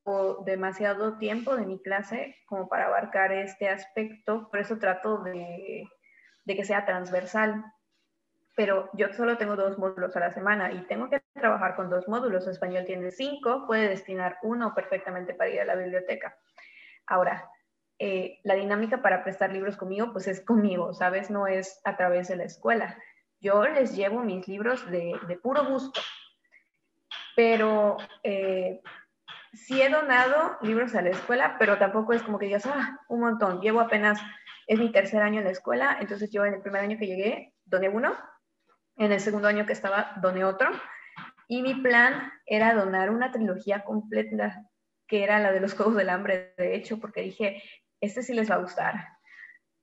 o 0.04 0.44
demasiado 0.44 1.18
tiempo 1.18 1.56
de 1.56 1.66
mi 1.66 1.82
clase 1.82 2.36
como 2.46 2.68
para 2.68 2.88
abarcar 2.88 3.32
este 3.32 3.70
aspecto, 3.70 4.50
por 4.50 4.60
eso 4.60 4.78
trato 4.78 5.24
de, 5.24 5.88
de 6.44 6.56
que 6.56 6.66
sea 6.66 6.86
transversal. 6.86 7.64
Pero 8.56 8.90
yo 8.94 9.12
solo 9.14 9.38
tengo 9.38 9.56
dos 9.56 9.78
módulos 9.78 10.16
a 10.16 10.22
la 10.22 10.32
semana 10.32 10.72
y 10.72 10.86
tengo 10.88 11.10
que 11.10 11.22
trabajar 11.34 11.76
con 11.76 11.90
dos 11.90 12.08
módulos. 12.08 12.48
Español 12.48 12.86
tiene 12.86 13.12
cinco, 13.12 13.66
puede 13.68 13.90
destinar 13.90 14.38
uno 14.44 14.74
perfectamente 14.74 15.34
para 15.34 15.50
ir 15.50 15.62
a 15.62 15.66
la 15.66 15.76
biblioteca. 15.76 16.38
Ahora, 17.06 17.50
eh, 17.98 18.40
la 18.44 18.56
dinámica 18.56 19.02
para 19.02 19.24
prestar 19.24 19.54
libros 19.54 19.78
conmigo, 19.78 20.12
pues 20.12 20.28
es 20.28 20.42
conmigo, 20.42 20.94
¿sabes? 20.94 21.30
No 21.30 21.48
es 21.48 21.80
a 21.86 21.96
través 21.96 22.28
de 22.28 22.36
la 22.36 22.44
escuela. 22.44 22.98
Yo 23.40 23.66
les 23.68 23.96
llevo 23.96 24.22
mis 24.22 24.48
libros 24.48 24.90
de, 24.90 25.40
puro 25.42 25.66
gusto, 25.66 26.02
pero 27.36 27.98
eh, 28.24 28.82
sí 29.54 29.82
he 29.82 29.90
donado 29.90 30.58
libros 30.62 30.96
a 30.96 31.02
la 31.02 31.10
escuela, 31.10 31.56
pero 31.58 31.78
tampoco 31.78 32.14
es 32.14 32.24
como 32.24 32.40
que 32.40 32.48
digas, 32.48 32.66
ah, 32.66 33.00
un 33.08 33.22
montón. 33.22 33.62
Llevo 33.62 33.80
apenas, 33.80 34.20
es 34.68 34.80
mi 34.80 34.92
tercer 34.92 35.22
año 35.22 35.40
en 35.40 35.46
la 35.46 35.52
escuela, 35.52 35.98
entonces 36.02 36.32
yo 36.32 36.46
en 36.46 36.56
el 36.56 36.62
primer 36.62 36.82
año 36.82 36.98
que 36.98 37.08
llegué 37.08 37.54
doné 37.66 37.90
uno, 37.90 38.14
en 38.98 39.12
el 39.12 39.20
segundo 39.20 39.48
año 39.48 39.66
que 39.66 39.74
estaba 39.74 40.14
doné 40.22 40.44
otro, 40.44 40.70
y 41.48 41.62
mi 41.62 41.76
plan 41.76 42.32
era 42.46 42.74
donar 42.74 43.10
una 43.10 43.32
trilogía 43.32 43.84
completa 43.84 44.64
que 45.08 45.24
era 45.24 45.40
la 45.40 45.52
de 45.52 45.60
los 45.60 45.74
Juegos 45.76 45.96
del 45.96 46.10
Hambre, 46.10 46.54
de 46.58 46.76
hecho, 46.76 47.00
porque 47.00 47.22
dije, 47.22 47.62
este 48.02 48.24
sí 48.24 48.34
les 48.34 48.50
va 48.50 48.56
a 48.56 48.60
gustar. 48.60 49.16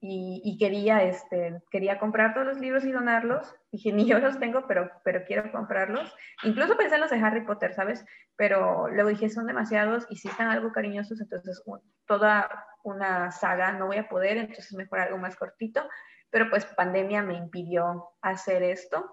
Y, 0.04 0.56
quería, 0.58 1.04
este, 1.04 1.62
quería 1.70 2.00
comprar 2.00 2.34
todos 2.34 2.44
los 2.44 2.58
libros 2.58 2.84
y 2.84 2.90
donarlos. 2.90 3.54
Dije, 3.70 3.92
ni 3.92 4.04
yo 4.04 4.18
los 4.18 4.40
tengo, 4.40 4.66
pero, 4.66 4.90
pero 5.04 5.22
quiero 5.24 5.52
comprarlos. 5.52 6.12
Incluso 6.42 6.76
pensé 6.76 6.96
en 6.96 7.02
los 7.02 7.10
de 7.10 7.20
Harry 7.20 7.46
Potter, 7.46 7.72
¿sabes? 7.72 8.04
Pero 8.34 8.88
luego 8.88 9.10
dije, 9.10 9.30
son 9.30 9.46
demasiados 9.46 10.08
y 10.10 10.16
si 10.16 10.26
están 10.26 10.48
algo 10.48 10.72
cariñosos, 10.72 11.20
entonces 11.20 11.62
toda 12.04 12.66
una 12.82 13.30
saga 13.30 13.70
no 13.74 13.86
voy 13.86 13.98
a 13.98 14.08
poder, 14.08 14.38
entonces 14.38 14.72
mejor 14.72 14.98
algo 14.98 15.18
más 15.18 15.36
cortito. 15.36 15.88
Pero 16.32 16.48
pues 16.48 16.64
pandemia 16.64 17.22
me 17.22 17.34
impidió 17.34 18.08
hacer 18.22 18.62
esto. 18.62 19.12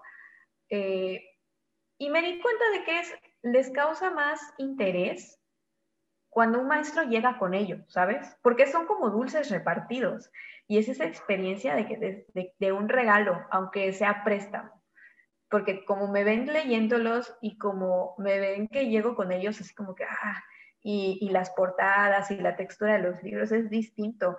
Eh, 0.70 1.22
y 1.98 2.08
me 2.08 2.22
di 2.22 2.40
cuenta 2.40 2.64
de 2.72 2.84
que 2.84 2.98
es, 2.98 3.14
les 3.42 3.70
causa 3.70 4.10
más 4.10 4.40
interés 4.56 5.38
cuando 6.30 6.60
un 6.60 6.66
maestro 6.66 7.02
llega 7.02 7.38
con 7.38 7.52
ello, 7.52 7.84
¿sabes? 7.88 8.36
Porque 8.42 8.66
son 8.66 8.86
como 8.86 9.10
dulces 9.10 9.50
repartidos 9.50 10.30
y 10.66 10.78
es 10.78 10.88
esa 10.88 11.04
experiencia 11.04 11.74
de, 11.74 11.86
que, 11.86 12.26
de, 12.58 12.72
un 12.72 12.88
regalo, 12.88 13.46
aunque 13.50 13.92
sea 13.92 14.24
préstamo. 14.24 14.70
Porque 15.50 15.84
como 15.84 16.10
me 16.10 16.24
ven 16.24 16.46
leyéndolos 16.46 17.36
y 17.42 17.58
como 17.58 18.14
me 18.16 18.38
ven 18.38 18.68
que 18.68 18.88
llego 18.88 19.14
con 19.14 19.30
ellos, 19.30 19.60
así 19.60 19.74
como 19.74 19.94
que, 19.94 20.04
ah, 20.04 20.42
y 20.82 21.28
las 21.30 21.50
portadas 21.50 22.30
y 22.30 22.36
la 22.36 22.56
textura 22.56 22.94
de 22.94 23.02
los 23.02 23.22
libros 23.22 23.52
es 23.52 23.68
distinto. 23.68 24.38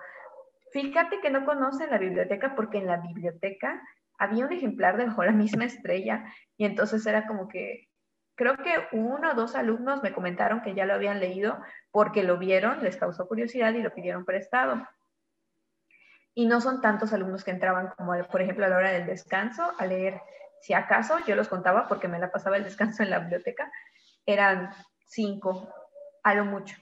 Fíjate 0.72 1.20
que 1.20 1.30
no 1.30 1.44
conocen 1.44 1.90
la 1.90 1.98
biblioteca 1.98 2.54
porque 2.54 2.78
en 2.78 2.86
la 2.86 2.96
biblioteca 2.96 3.82
había 4.18 4.46
un 4.46 4.52
ejemplar 4.52 4.96
de 4.96 5.06
la 5.06 5.32
misma 5.32 5.64
estrella 5.64 6.24
y 6.56 6.64
entonces 6.64 7.04
era 7.06 7.26
como 7.26 7.48
que 7.48 7.88
creo 8.34 8.56
que 8.56 8.72
uno 8.92 9.32
o 9.32 9.34
dos 9.34 9.54
alumnos 9.54 10.02
me 10.02 10.12
comentaron 10.12 10.62
que 10.62 10.74
ya 10.74 10.86
lo 10.86 10.94
habían 10.94 11.20
leído 11.20 11.58
porque 11.90 12.22
lo 12.22 12.38
vieron, 12.38 12.82
les 12.82 12.96
causó 12.96 13.28
curiosidad 13.28 13.72
y 13.74 13.82
lo 13.82 13.94
pidieron 13.94 14.24
prestado. 14.24 14.86
Y 16.34 16.46
no 16.46 16.62
son 16.62 16.80
tantos 16.80 17.12
alumnos 17.12 17.44
que 17.44 17.50
entraban 17.50 17.88
como, 17.96 18.14
por 18.24 18.40
ejemplo, 18.40 18.64
a 18.64 18.68
la 18.68 18.78
hora 18.78 18.90
del 18.90 19.06
descanso 19.06 19.72
a 19.78 19.84
leer. 19.84 20.20
Si 20.62 20.72
acaso, 20.72 21.18
yo 21.26 21.36
los 21.36 21.48
contaba 21.48 21.86
porque 21.88 22.08
me 22.08 22.18
la 22.18 22.30
pasaba 22.30 22.56
el 22.56 22.64
descanso 22.64 23.02
en 23.02 23.10
la 23.10 23.18
biblioteca, 23.18 23.70
eran 24.24 24.70
cinco, 25.04 25.68
a 26.22 26.34
lo 26.34 26.46
mucho. 26.46 26.76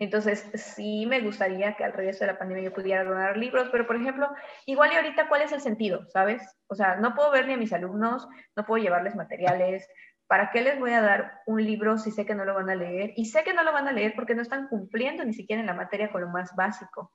Entonces, 0.00 0.50
sí 0.54 1.06
me 1.06 1.20
gustaría 1.20 1.76
que 1.76 1.84
al 1.84 1.92
regreso 1.92 2.24
de 2.24 2.32
la 2.32 2.38
pandemia 2.38 2.64
yo 2.64 2.72
pudiera 2.72 3.04
donar 3.04 3.36
libros, 3.36 3.68
pero 3.70 3.86
por 3.86 3.94
ejemplo, 3.94 4.28
igual 4.66 4.92
y 4.92 4.96
ahorita, 4.96 5.28
¿cuál 5.28 5.42
es 5.42 5.52
el 5.52 5.60
sentido? 5.60 6.08
¿Sabes? 6.08 6.42
O 6.66 6.74
sea, 6.74 6.96
no 6.96 7.14
puedo 7.14 7.30
ver 7.30 7.46
ni 7.46 7.52
a 7.52 7.58
mis 7.58 7.72
alumnos, 7.72 8.26
no 8.56 8.64
puedo 8.64 8.82
llevarles 8.82 9.14
materiales, 9.14 9.86
¿Para 10.30 10.52
qué 10.52 10.62
les 10.62 10.78
voy 10.78 10.92
a 10.92 11.02
dar 11.02 11.40
un 11.44 11.60
libro 11.60 11.98
si 11.98 12.12
sé 12.12 12.24
que 12.24 12.36
no 12.36 12.44
lo 12.44 12.54
van 12.54 12.70
a 12.70 12.76
leer? 12.76 13.12
Y 13.16 13.24
sé 13.24 13.42
que 13.42 13.52
no 13.52 13.64
lo 13.64 13.72
van 13.72 13.88
a 13.88 13.92
leer 13.92 14.12
porque 14.14 14.36
no 14.36 14.42
están 14.42 14.68
cumpliendo 14.68 15.24
ni 15.24 15.32
siquiera 15.32 15.58
en 15.58 15.66
la 15.66 15.74
materia 15.74 16.12
con 16.12 16.20
lo 16.20 16.28
más 16.28 16.54
básico. 16.54 17.10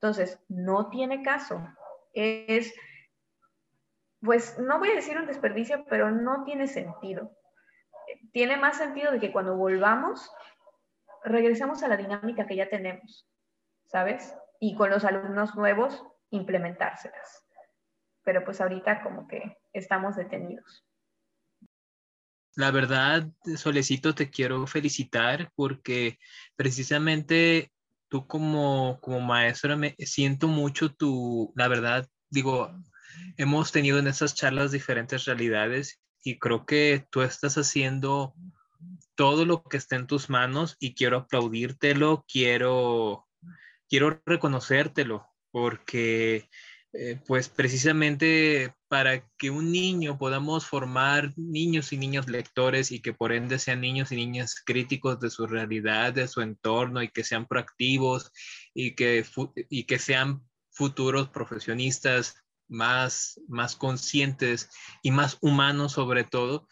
Entonces, 0.00 0.42
no 0.48 0.88
tiene 0.88 1.22
caso. 1.22 1.62
Es, 2.14 2.74
pues 4.22 4.58
no 4.58 4.78
voy 4.78 4.92
a 4.92 4.94
decir 4.94 5.18
un 5.18 5.26
desperdicio, 5.26 5.84
pero 5.90 6.10
no 6.10 6.44
tiene 6.44 6.66
sentido. 6.66 7.32
Tiene 8.32 8.56
más 8.56 8.78
sentido 8.78 9.12
de 9.12 9.20
que 9.20 9.30
cuando 9.30 9.58
volvamos, 9.58 10.34
regresemos 11.24 11.82
a 11.82 11.88
la 11.88 11.96
dinámica 11.96 12.46
que 12.46 12.56
ya 12.56 12.68
tenemos, 12.68 13.26
¿sabes? 13.86 14.34
Y 14.60 14.76
con 14.76 14.90
los 14.90 15.04
alumnos 15.04 15.54
nuevos, 15.54 16.04
implementárselas. 16.30 17.46
Pero 18.22 18.44
pues 18.44 18.60
ahorita 18.60 19.02
como 19.02 19.26
que 19.26 19.58
estamos 19.72 20.16
detenidos. 20.16 20.84
La 22.56 22.70
verdad, 22.70 23.28
Solecito, 23.56 24.14
te 24.14 24.30
quiero 24.30 24.66
felicitar 24.66 25.50
porque 25.56 26.18
precisamente 26.54 27.72
tú 28.08 28.28
como, 28.28 29.00
como 29.00 29.20
maestra 29.20 29.74
me 29.76 29.96
siento 29.98 30.46
mucho 30.46 30.94
tu, 30.94 31.52
la 31.56 31.66
verdad, 31.66 32.08
digo, 32.30 32.70
hemos 33.36 33.72
tenido 33.72 33.98
en 33.98 34.06
esas 34.06 34.34
charlas 34.34 34.70
diferentes 34.70 35.24
realidades 35.24 36.00
y 36.22 36.38
creo 36.38 36.64
que 36.64 37.06
tú 37.10 37.22
estás 37.22 37.58
haciendo 37.58 38.34
todo 39.16 39.44
lo 39.44 39.62
que 39.62 39.76
está 39.76 39.96
en 39.96 40.06
tus 40.06 40.30
manos 40.30 40.76
y 40.80 40.94
quiero 40.94 41.18
aplaudírtelo, 41.18 42.24
quiero 42.30 43.26
quiero 43.88 44.20
reconocértelo 44.26 45.26
porque 45.50 46.48
eh, 46.96 47.20
pues 47.26 47.48
precisamente 47.48 48.72
para 48.88 49.28
que 49.36 49.50
un 49.50 49.72
niño 49.72 50.16
podamos 50.16 50.66
formar 50.66 51.32
niños 51.36 51.92
y 51.92 51.98
niñas 51.98 52.28
lectores 52.28 52.92
y 52.92 53.00
que 53.00 53.12
por 53.12 53.32
ende 53.32 53.58
sean 53.58 53.80
niños 53.80 54.12
y 54.12 54.16
niñas 54.16 54.62
críticos 54.64 55.18
de 55.18 55.30
su 55.30 55.46
realidad, 55.46 56.12
de 56.12 56.28
su 56.28 56.40
entorno 56.40 57.02
y 57.02 57.08
que 57.08 57.24
sean 57.24 57.46
proactivos 57.46 58.30
y 58.74 58.94
que, 58.94 59.26
y 59.70 59.84
que 59.84 59.98
sean 59.98 60.42
futuros 60.70 61.28
profesionistas 61.30 62.36
más, 62.68 63.40
más 63.48 63.76
conscientes 63.76 64.70
y 65.02 65.10
más 65.10 65.38
humanos 65.40 65.92
sobre 65.92 66.24
todo, 66.24 66.68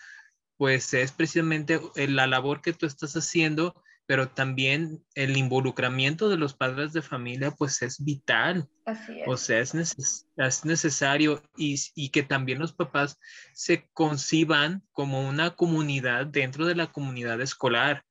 pues 0.63 0.95
es 0.95 1.11
precisamente 1.11 1.81
la 1.97 2.29
labor 2.29 2.63
que 2.63 2.73
tú 2.73 2.87
estás 2.87 3.15
haciendo 3.15 3.75
pero 4.07 4.29
también 4.29 5.05
el 5.17 5.37
involucramiento 5.37 6.29
de 6.29 6.37
los 6.37 6.55
padres 6.55 6.93
de 6.93 7.03
familia 7.03 7.51
pues 7.51 7.83
es 7.83 8.05
vital. 8.05 8.69
Así 8.87 9.21
es. 9.21 9.27
O 9.27 9.37
sea, 9.37 9.59
es, 9.59 10.27
es 10.37 10.65
necesario 10.65 11.43
y, 11.57 11.81
y, 11.97 12.11
que 12.11 12.23
también 12.23 12.61
los 12.61 12.73
papás 12.73 13.19
se 13.55 13.89
conciban 13.93 14.85
como 14.93 15.29
una 15.29 15.57
comunidad 15.57 16.27
dentro 16.27 16.65
de 16.67 16.77
la 16.77 16.93
comunidad 16.93 17.41
escolar, 17.41 18.05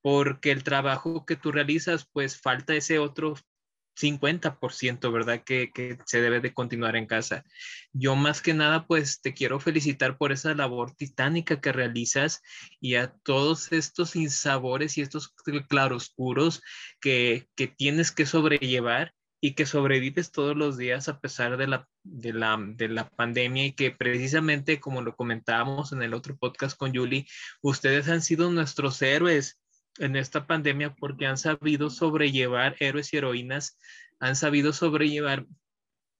porque 0.00 0.50
el 0.50 0.64
trabajo 0.64 1.24
que 1.24 1.36
tú 1.36 1.52
realizas 1.52 2.08
pues 2.12 2.40
falta 2.40 2.74
ese 2.74 2.98
otro 2.98 3.36
50%, 3.94 5.12
¿verdad? 5.12 5.42
Que, 5.44 5.70
que, 5.72 5.98
se 6.06 6.20
debe 6.20 6.40
de 6.40 6.54
continuar 6.54 6.96
en 6.96 7.06
casa. 7.06 7.44
Yo 7.92 8.16
más 8.16 8.40
que 8.42 8.54
nada, 8.54 8.86
pues 8.86 9.20
te 9.20 9.34
quiero 9.34 9.60
felicitar 9.60 10.18
por 10.18 10.32
esa 10.32 10.54
labor 10.54 10.94
titánica 10.94 11.60
que 11.60 11.72
realizas 11.72 12.42
y 12.80 12.96
a 12.96 13.12
todos 13.22 13.72
estos 13.72 14.16
insabores 14.16 14.98
y 14.98 15.02
estos 15.02 15.34
claroscuros 15.68 16.62
que, 17.00 17.48
que 17.54 17.68
tienes 17.68 18.12
que 18.12 18.26
sobrellevar 18.26 19.14
y 19.44 19.54
que 19.54 19.66
sobrevives 19.66 20.30
todos 20.30 20.56
los 20.56 20.78
días 20.78 21.08
a 21.08 21.18
pesar 21.18 21.56
de 21.56 21.66
la, 21.66 21.88
de, 22.04 22.32
la, 22.32 22.56
de 22.60 22.88
la 22.88 23.08
pandemia 23.08 23.66
y 23.66 23.72
que 23.72 23.90
precisamente, 23.90 24.78
como 24.78 25.02
lo 25.02 25.16
comentábamos 25.16 25.92
en 25.92 26.02
el 26.02 26.14
otro 26.14 26.36
podcast 26.36 26.76
con 26.76 26.94
Julie, 26.94 27.26
ustedes 27.60 28.08
han 28.08 28.22
sido 28.22 28.52
nuestros 28.52 29.02
héroes 29.02 29.60
en 29.98 30.16
esta 30.16 30.46
pandemia 30.46 30.94
porque 30.94 31.26
han 31.26 31.38
sabido 31.38 31.90
sobrellevar 31.90 32.76
héroes 32.80 33.12
y 33.12 33.18
heroínas, 33.18 33.78
han 34.20 34.36
sabido 34.36 34.72
sobrellevar 34.72 35.46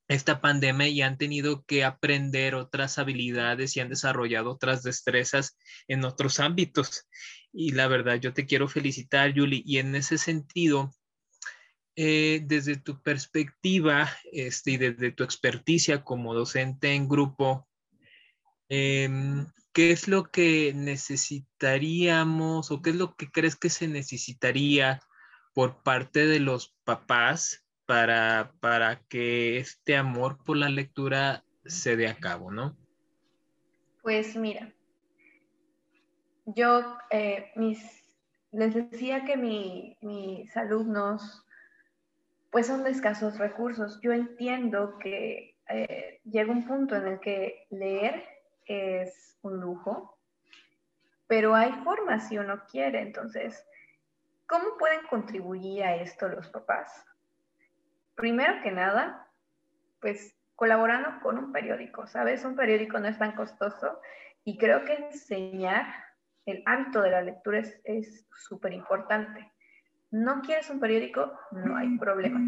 esta 0.09 0.41
pandemia 0.41 0.89
y 0.89 1.03
han 1.03 1.17
tenido 1.17 1.65
que 1.65 1.85
aprender 1.85 2.55
otras 2.55 2.99
habilidades 2.99 3.77
y 3.77 3.81
han 3.81 3.89
desarrollado 3.89 4.51
otras 4.51 4.83
destrezas 4.83 5.57
en 5.89 6.05
otros 6.05 6.41
ámbitos. 6.41 7.07
Y 7.53 7.73
la 7.73 7.87
verdad, 7.89 8.17
yo 8.17 8.33
te 8.33 8.47
quiero 8.47 8.69
felicitar, 8.69 9.33
Julie, 9.35 9.63
y 9.65 9.79
en 9.79 9.95
ese 9.95 10.19
sentido, 10.19 10.93
eh, 11.97 12.41
desde 12.45 12.77
tu 12.77 13.03
perspectiva 13.03 14.11
este, 14.33 14.73
y 14.73 14.77
desde 14.79 15.13
tu 15.13 15.25
experticia 15.25 16.03
como 16.03 16.35
docente 16.35 16.95
en 16.95 17.09
grupo, 17.09 17.69
em, 18.69 19.47
¿qué 19.73 19.91
es 19.91 20.09
lo 20.09 20.25
que 20.25 20.73
necesitaríamos 20.75 22.71
o 22.71 22.83
qué 22.83 22.91
es 22.91 22.97
lo 22.97 23.17
que 23.17 23.31
crees 23.31 23.57
que 23.57 23.71
se 23.71 23.89
necesitaría 23.89 25.01
por 25.55 25.83
parte 25.83 26.27
de 26.27 26.41
los 26.41 26.77
papás 26.85 27.67
para, 27.87 28.53
para 28.61 29.01
que 29.09 29.59
este 29.59 29.97
amor 29.97 30.43
por 30.45 30.57
la 30.57 30.69
lectura 30.69 31.45
se 31.65 31.97
dé 31.97 32.09
a 32.09 32.15
cabo, 32.15 32.51
¿no? 32.51 32.77
Pues 34.03 34.37
mira, 34.37 34.73
yo 36.47 36.97
eh, 37.11 37.53
mis, 37.57 37.79
les 38.51 38.75
decía 38.75 39.25
que 39.25 39.37
mis 39.37 40.57
alumnos 40.57 41.45
pues 42.51 42.67
son 42.67 42.85
de 42.85 42.91
escasos 42.91 43.39
recursos. 43.39 43.99
Yo 44.03 44.13
entiendo 44.13 44.99
que 44.99 45.57
eh, 45.69 46.21
llega 46.25 46.53
un 46.53 46.67
punto 46.67 46.95
en 46.97 47.07
el 47.07 47.21
que 47.21 47.67
leer 47.71 48.25
es 48.67 49.39
un 49.43 49.61
lujo, 49.61 50.19
pero 51.27 51.55
hay 51.55 51.73
formas 51.85 52.29
si 52.29 52.39
uno 52.39 52.63
quiere. 52.71 53.01
Entonces, 53.01 53.67
¿cómo 54.47 54.77
pueden 54.79 55.07
contribuir 55.07 55.85
a 55.85 55.97
esto 55.97 56.29
los 56.29 56.49
papás? 56.49 57.05
Primero 58.15 58.63
que 58.63 58.71
nada, 58.71 59.29
pues 60.01 60.35
colaborando 60.57 61.21
con 61.23 61.39
un 61.39 61.53
periódico, 61.53 62.07
¿sabes? 62.07 62.45
Un 62.45 62.55
periódico 62.55 62.99
no 62.99 63.09
es 63.09 63.19
tan 63.19 63.33
costoso 63.33 64.01
y 64.45 64.59
creo 64.59 64.85
que 64.85 64.95
enseñar 64.95 65.87
el 66.47 66.63
hábito 66.67 67.03
de 67.03 67.11
la 67.11 67.23
lectura 67.23 67.63
es 67.85 68.27
súper 68.37 68.73
importante. 68.73 69.51
¿No 70.11 70.43
quieres 70.43 70.69
un 70.69 70.79
periódico? 70.79 71.33
No 71.53 71.77
hay 71.77 71.97
problema. 71.97 72.41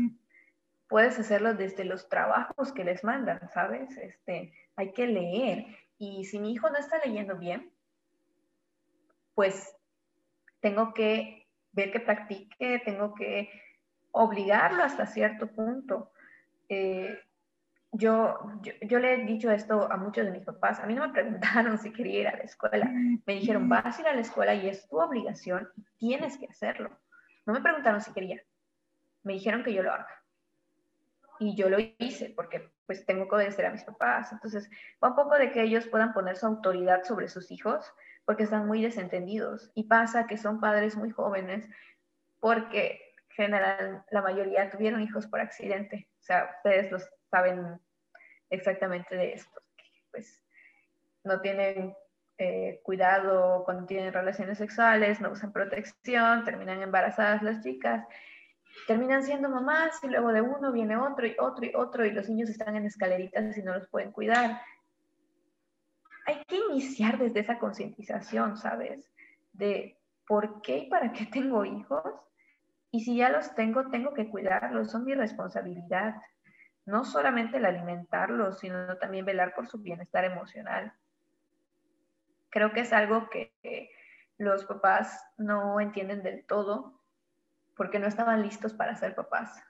Puedes 0.88 1.18
hacerlo 1.18 1.55
desde 1.55 1.85
los 1.85 2.09
trabajos 2.09 2.72
que 2.72 2.85
les 2.85 3.03
mandan, 3.05 3.48
¿sabes? 3.48 3.96
Este, 3.96 4.53
hay 4.77 4.92
que 4.92 5.07
leer. 5.07 5.66
Y 5.99 6.25
si 6.25 6.39
mi 6.39 6.53
hijo 6.53 6.71
no 6.71 6.77
está 6.79 6.99
leyendo 7.05 7.37
bien, 7.37 7.73
pues 9.35 9.77
tengo 10.61 10.95
que 10.95 11.47
ver 11.73 11.93
que 11.93 12.01
practique, 12.01 12.83
tengo 12.85 13.15
que 13.15 13.51
obligarlo 14.13 14.83
hasta 14.83 15.07
cierto 15.07 15.49
punto. 15.49 16.13
Eh, 16.69 17.19
yo, 17.93 18.39
yo, 18.83 18.99
le 18.99 19.15
he 19.15 19.25
dicho 19.25 19.51
esto 19.51 19.91
a 19.91 19.97
muchos 19.97 20.25
de 20.25 20.33
mis 20.33 20.45
papás. 20.45 20.81
A 20.81 20.87
mí 20.87 20.95
no 20.95 21.07
me 21.07 21.13
preguntaron 21.13 21.79
si 21.79 21.93
quería 21.93 22.21
ir 22.21 22.29
a 22.29 22.37
la 22.37 22.43
escuela. 22.45 22.91
Me 23.27 23.35
dijeron, 23.35 23.69
vas 23.69 23.99
a 23.99 24.01
ir 24.03 24.09
a 24.09 24.15
la 24.15 24.21
escuela 24.21 24.55
y 24.55 24.69
es 24.69 24.89
tu 24.89 25.01
obligación 25.01 25.69
y 25.77 25.85
tienes 25.99 26.39
que 26.39 26.47
hacerlo. 26.47 26.99
No 27.47 27.53
me 27.53 27.61
preguntaron 27.61 28.01
si 28.01 28.13
quería. 28.13 28.41
Me 29.23 29.35
dijeron 29.35 29.63
que 29.63 29.73
yo 29.73 29.83
lo 29.83 29.93
haga. 29.93 30.24
Y 31.38 31.57
yo 31.57 31.68
lo 31.68 31.79
hice 31.99 32.33
porque 32.35 32.70
pues 32.87 33.05
tengo 33.07 33.29
que 33.29 33.35
obedecer 33.35 33.66
a 33.66 33.70
mis 33.70 33.85
papás. 33.85 34.33
Entonces, 34.33 34.68
va 35.03 35.09
un 35.09 35.16
poco 35.16 35.37
de 35.37 35.51
que 35.53 35.62
ellos 35.62 35.87
puedan 35.87 36.12
poner 36.12 36.37
su 36.37 36.47
autoridad 36.47 37.05
sobre 37.05 37.29
sus 37.29 37.51
hijos 37.51 37.92
porque 38.25 38.44
están 38.44 38.66
muy 38.66 38.83
desentendidos. 38.83 39.70
Y 39.75 39.85
pasa 39.85 40.27
que 40.27 40.37
son 40.37 40.61
padres 40.61 40.97
muy 40.97 41.11
jóvenes 41.11 41.68
porque 42.40 43.14
general 43.31 44.05
la 44.11 44.23
mayoría 44.23 44.70
tuvieron 44.70 45.03
hijos 45.03 45.27
por 45.27 45.40
accidente. 45.40 46.09
O 46.20 46.23
sea, 46.23 46.51
ustedes 46.57 46.92
lo 46.92 46.99
saben 47.31 47.81
exactamente 48.51 49.16
de 49.16 49.33
esto. 49.33 49.61
Pues 50.11 50.42
no 51.25 51.40
tienen 51.40 51.94
eh, 52.38 52.81
cuidado 52.83 53.64
cuando 53.64 53.87
tienen 53.87 54.12
relaciones 54.12 54.59
sexuales, 54.59 55.20
no 55.20 55.31
usan 55.31 55.53
protección, 55.53 56.44
terminan 56.44 56.83
embarazadas 56.83 57.42
las 57.42 57.62
chicas 57.62 58.07
terminan 58.87 59.23
siendo 59.23 59.49
mamás 59.49 60.03
y 60.03 60.09
luego 60.09 60.33
de 60.33 60.43
uno 60.43 60.73
viene 60.73 60.97
otro 60.97 61.27
y 61.27 61.37
otro 61.39 61.65
y 61.65 61.73
otro 61.75 62.05
y 62.05 62.11
los 62.11 62.29
niños 62.29 62.51
están 62.51 62.77
en 62.77 62.87
escaleritas 62.87 63.57
y 63.57 63.63
no 63.63 63.75
los 63.75 63.89
pueden 63.89 64.13
cuidar. 64.13 64.61
Hay 66.27 66.43
que 66.47 66.57
iniciar 66.71 67.19
desde 67.19 67.41
esa 67.41 67.59
concientización, 67.59 68.57
¿sabes? 68.57 69.11
De 69.53 69.99
por 70.27 70.63
qué 70.63 70.79
y 70.79 70.89
para 70.89 71.13
qué 71.13 71.27
tengo 71.27 71.65
hijos 71.65 72.05
y 72.91 73.01
si 73.01 73.17
ya 73.17 73.29
los 73.29 73.55
tengo, 73.55 73.91
tengo 73.91 74.15
que 74.15 74.31
cuidarlos, 74.31 74.91
son 74.91 75.05
mi 75.05 75.15
responsabilidad. 75.15 76.15
No 76.87 77.05
solamente 77.05 77.57
el 77.57 77.65
alimentarlos, 77.65 78.61
sino 78.61 78.99
también 78.99 79.25
velar 79.25 79.55
por 79.55 79.67
su 79.67 79.79
bienestar 79.79 80.25
emocional. 80.25 80.93
Creo 82.51 82.73
que 82.73 82.81
es 82.81 82.93
algo 82.93 83.29
que 83.31 83.91
los 84.39 84.65
papás 84.65 85.25
no 85.37 85.81
entienden 85.81 86.23
del 86.23 86.45
todo 86.45 87.04
porque 87.77 87.99
no 87.99 88.07
estaban 88.07 88.43
listos 88.43 88.73
para 88.73 88.97
ser 88.97 89.15
papás. 89.15 89.63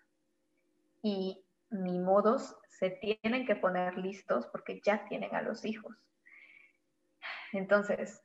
Y 1.02 1.44
ni 1.70 1.98
modos 1.98 2.56
se 2.68 2.90
tienen 2.90 3.46
que 3.46 3.56
poner 3.56 3.96
listos 3.98 4.46
porque 4.46 4.80
ya 4.80 5.06
tienen 5.06 5.34
a 5.34 5.42
los 5.42 5.64
hijos. 5.64 5.96
Entonces, 7.52 8.22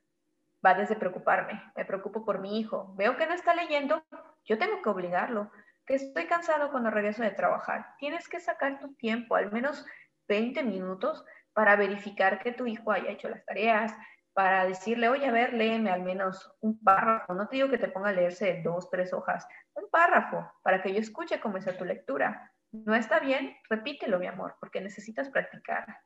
va 0.66 0.74
desde 0.74 0.96
preocuparme, 0.96 1.62
me 1.76 1.86
preocupo 1.86 2.26
por 2.26 2.40
mi 2.40 2.60
hijo, 2.60 2.94
veo 2.96 3.16
que 3.16 3.28
no 3.28 3.34
está 3.34 3.54
leyendo, 3.54 4.04
yo 4.44 4.58
tengo 4.58 4.82
que 4.82 4.90
obligarlo, 4.90 5.52
que 5.86 5.96
estoy 5.96 6.26
cansado 6.26 6.72
cuando 6.72 6.90
regreso 6.90 7.24
de 7.24 7.32
trabajar. 7.32 7.96
Tienes 7.98 8.28
que 8.28 8.40
sacar 8.40 8.80
tu 8.80 8.94
tiempo, 8.96 9.36
al 9.36 9.52
menos 9.52 9.86
20 10.28 10.64
minutos, 10.64 11.24
para 11.54 11.76
verificar 11.76 12.42
que 12.42 12.52
tu 12.52 12.68
hijo 12.68 12.92
haya 12.92 13.12
hecho 13.12 13.30
las 13.30 13.46
tareas, 13.46 13.94
para 14.34 14.66
decirle, 14.66 15.10
oye, 15.10 15.28
a 15.28 15.32
ver, 15.32 15.54
léeme 15.54 15.92
al 15.92 16.04
menos 16.04 16.52
un 16.62 16.82
párrafo. 16.82 17.34
No 17.34 17.48
te 17.48 17.58
digo 17.58 17.70
que 17.70 17.78
te 17.78 17.90
ponga 17.90 18.10
a 18.10 18.14
leerse 18.14 18.62
dos, 18.64 18.90
tres 18.90 19.14
hojas, 19.14 19.48
un 19.74 19.90
párrafo 19.90 20.50
para 20.64 20.82
que 20.82 20.94
yo 20.94 21.00
escuche 21.00 21.40
cómo 21.40 21.58
es 21.58 21.78
tu 21.78 21.86
lectura. 21.86 22.52
No 22.72 22.96
está 22.96 23.20
bien, 23.20 23.56
repítelo, 23.70 24.20
mi 24.20 24.28
amor, 24.28 24.56
porque 24.60 24.82
necesitas 24.82 25.30
practicar. 25.30 25.98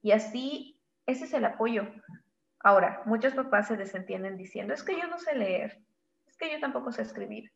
Y 0.00 0.12
así, 0.12 0.80
ese 1.06 1.24
es 1.24 1.32
el 1.34 1.44
apoyo. 1.44 1.86
Ahora, 2.60 3.02
muchos 3.04 3.34
papás 3.34 3.68
se 3.68 3.76
desentienden 3.76 4.36
diciendo, 4.36 4.72
es 4.72 4.82
que 4.82 4.96
yo 4.96 5.06
no 5.06 5.18
sé 5.18 5.34
leer, 5.34 5.82
es 6.26 6.36
que 6.36 6.50
yo 6.50 6.60
tampoco 6.60 6.92
sé 6.92 7.02
escribir. 7.02 7.52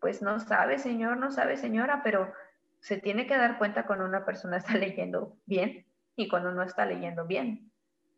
Pues 0.00 0.22
no 0.22 0.38
sabe, 0.38 0.78
señor, 0.78 1.16
no 1.16 1.30
sabe, 1.32 1.56
señora, 1.56 2.02
pero 2.04 2.32
se 2.80 2.98
tiene 2.98 3.26
que 3.26 3.36
dar 3.36 3.58
cuenta 3.58 3.86
cuando 3.86 4.04
una 4.04 4.24
persona 4.24 4.56
está 4.58 4.74
leyendo 4.74 5.36
bien 5.46 5.86
y 6.16 6.28
cuando 6.28 6.52
no 6.52 6.62
está 6.62 6.84
leyendo 6.84 7.26
bien. 7.26 7.72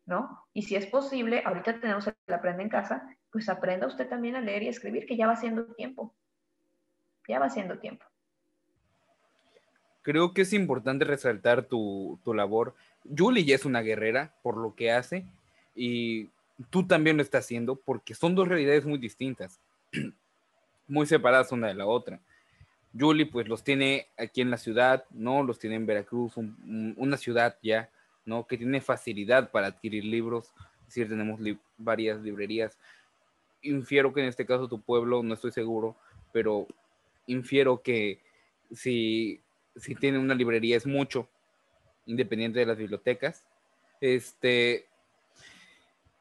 ¿No? 0.05 0.45
Y 0.53 0.63
si 0.63 0.75
es 0.75 0.85
posible, 0.87 1.43
ahorita 1.45 1.79
tenemos 1.79 2.07
el 2.07 2.33
Aprende 2.33 2.63
en 2.63 2.69
Casa, 2.69 3.17
pues 3.31 3.47
aprenda 3.49 3.87
usted 3.87 4.07
también 4.09 4.35
a 4.35 4.41
leer 4.41 4.63
y 4.63 4.67
escribir, 4.67 5.05
que 5.05 5.15
ya 5.15 5.27
va 5.27 5.35
siendo 5.35 5.65
tiempo. 5.73 6.13
Ya 7.27 7.39
va 7.39 7.49
siendo 7.49 7.79
tiempo. 7.79 8.05
creo 10.01 10.33
que 10.33 10.41
es 10.41 10.53
importante 10.53 11.05
resaltar 11.05 11.63
tu, 11.63 12.19
tu 12.23 12.33
labor. 12.33 12.75
Julie 13.15 13.45
ya 13.45 13.55
es 13.55 13.65
una 13.65 13.81
guerrera 13.81 14.33
por 14.41 14.57
lo 14.57 14.75
que 14.75 14.91
hace 14.91 15.25
y 15.75 16.29
tú 16.69 16.85
también 16.87 17.17
lo 17.17 17.23
estás 17.23 17.45
haciendo 17.45 17.75
porque 17.75 18.15
son 18.15 18.35
dos 18.35 18.47
realidades 18.47 18.85
muy 18.85 18.97
distintas, 18.97 19.59
muy 20.87 21.05
separadas 21.05 21.51
una 21.51 21.67
de 21.67 21.75
la 21.75 21.85
otra. 21.85 22.19
Julie 22.97 23.25
pues 23.25 23.47
los 23.47 23.63
tiene 23.63 24.07
aquí 24.17 24.41
en 24.41 24.51
la 24.51 24.57
ciudad, 24.57 25.05
¿no? 25.11 25.43
Los 25.43 25.59
tiene 25.59 25.77
en 25.77 25.85
Veracruz, 25.85 26.33
una 26.37 27.17
ciudad 27.17 27.57
ya, 27.63 27.89
¿no? 28.25 28.45
Que 28.47 28.57
tiene 28.57 28.81
facilidad 28.81 29.51
para 29.51 29.67
adquirir 29.67 30.05
libros, 30.05 30.53
es 30.81 30.85
decir, 30.87 31.09
tenemos 31.09 31.39
varias 31.77 32.21
librerías. 32.21 32.77
Infiero 33.61 34.13
que 34.13 34.21
en 34.21 34.27
este 34.27 34.45
caso 34.45 34.67
tu 34.67 34.81
pueblo, 34.81 35.23
no 35.23 35.33
estoy 35.33 35.51
seguro, 35.51 35.95
pero 36.31 36.67
infiero 37.27 37.81
que 37.81 38.19
si, 38.71 39.41
si 39.75 39.95
tiene 39.95 40.19
una 40.19 40.35
librería 40.35 40.77
es 40.77 40.85
mucho, 40.85 41.29
independiente 42.05 42.59
de 42.59 42.65
las 42.65 42.77
bibliotecas. 42.77 43.45
Este, 43.99 44.85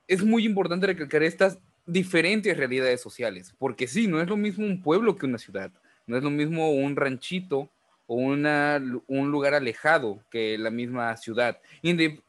es 0.07 0.25
muy 0.25 0.45
importante 0.45 0.87
recalcar 0.87 1.23
estas 1.23 1.59
diferentes 1.87 2.57
realidades 2.57 3.01
sociales, 3.01 3.55
porque 3.59 3.87
sí, 3.87 4.07
no 4.07 4.21
es 4.21 4.29
lo 4.29 4.37
mismo 4.37 4.67
un 4.67 4.83
pueblo 4.83 5.17
que 5.17 5.27
una 5.27 5.39
ciudad, 5.39 5.73
no 6.07 6.17
es 6.17 6.23
lo 6.23 6.31
mismo 6.31 6.71
un 6.71 6.97
ranchito 6.97 7.71
o 8.13 8.17
un 8.17 9.31
lugar 9.31 9.55
alejado 9.55 10.21
que 10.33 10.59
la 10.59 10.71
misma 10.71 11.17
ciudad, 11.17 11.61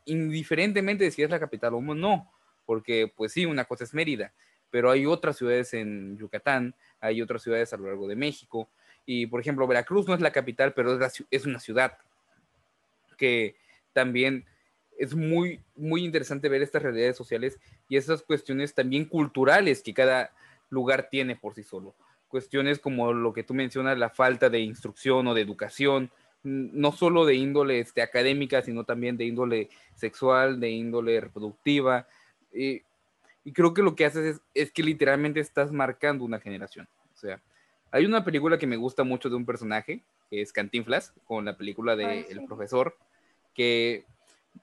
indiferentemente 0.05 1.05
de 1.05 1.09
si 1.09 1.23
es 1.23 1.29
la 1.31 1.39
capital 1.39 1.73
o 1.73 1.81
no, 1.81 2.31
porque 2.67 3.11
pues 3.17 3.31
sí, 3.31 3.47
una 3.47 3.65
cosa 3.65 3.85
es 3.85 3.95
Mérida, 3.95 4.31
pero 4.69 4.91
hay 4.91 5.07
otras 5.07 5.37
ciudades 5.37 5.73
en 5.73 6.19
Yucatán, 6.19 6.75
hay 6.99 7.19
otras 7.19 7.41
ciudades 7.41 7.73
a 7.73 7.77
lo 7.77 7.87
largo 7.87 8.07
de 8.07 8.15
México, 8.15 8.69
y 9.07 9.25
por 9.25 9.41
ejemplo, 9.41 9.65
Veracruz 9.65 10.07
no 10.07 10.13
es 10.13 10.21
la 10.21 10.31
capital, 10.31 10.75
pero 10.75 11.03
es, 11.03 11.23
es 11.31 11.45
una 11.47 11.59
ciudad 11.59 11.97
que 13.17 13.55
también 13.91 14.45
es 14.99 15.15
muy, 15.15 15.61
muy 15.75 16.05
interesante 16.05 16.47
ver 16.47 16.61
estas 16.61 16.83
realidades 16.83 17.17
sociales 17.17 17.57
y 17.89 17.97
esas 17.97 18.21
cuestiones 18.21 18.75
también 18.75 19.05
culturales 19.05 19.81
que 19.81 19.95
cada 19.95 20.31
lugar 20.69 21.07
tiene 21.09 21.35
por 21.35 21.55
sí 21.55 21.63
solo. 21.63 21.95
Cuestiones 22.31 22.79
como 22.79 23.13
lo 23.13 23.33
que 23.33 23.43
tú 23.43 23.53
mencionas, 23.53 23.99
la 23.99 24.09
falta 24.09 24.49
de 24.49 24.61
instrucción 24.61 25.27
o 25.27 25.33
de 25.33 25.41
educación, 25.41 26.09
no 26.43 26.91
solo 26.91 27.25
de 27.25 27.35
índole 27.35 27.79
este, 27.79 28.01
académica, 28.01 28.61
sino 28.61 28.83
también 28.83 29.17
de 29.17 29.25
índole 29.25 29.69
sexual, 29.93 30.59
de 30.59 30.71
índole 30.71 31.21
reproductiva. 31.21 32.07
Y, 32.53 32.81
y 33.43 33.53
creo 33.53 33.73
que 33.73 33.83
lo 33.83 33.95
que 33.95 34.05
haces 34.05 34.37
es, 34.37 34.41
es, 34.53 34.71
que 34.71 34.81
literalmente 34.81 35.39
estás 35.39 35.71
marcando 35.71 36.25
una 36.25 36.39
generación. 36.39 36.87
O 37.13 37.17
sea, 37.17 37.39
hay 37.91 38.05
una 38.05 38.23
película 38.23 38.57
que 38.57 38.65
me 38.65 38.77
gusta 38.77 39.03
mucho 39.03 39.29
de 39.29 39.35
un 39.35 39.45
personaje, 39.45 40.01
que 40.29 40.41
es 40.41 40.51
Cantinflas, 40.51 41.13
con 41.25 41.45
la 41.45 41.57
película 41.57 41.95
de 41.95 42.05
Ay, 42.05 42.25
sí. 42.27 42.33
El 42.33 42.45
Profesor, 42.45 42.97
que 43.53 44.05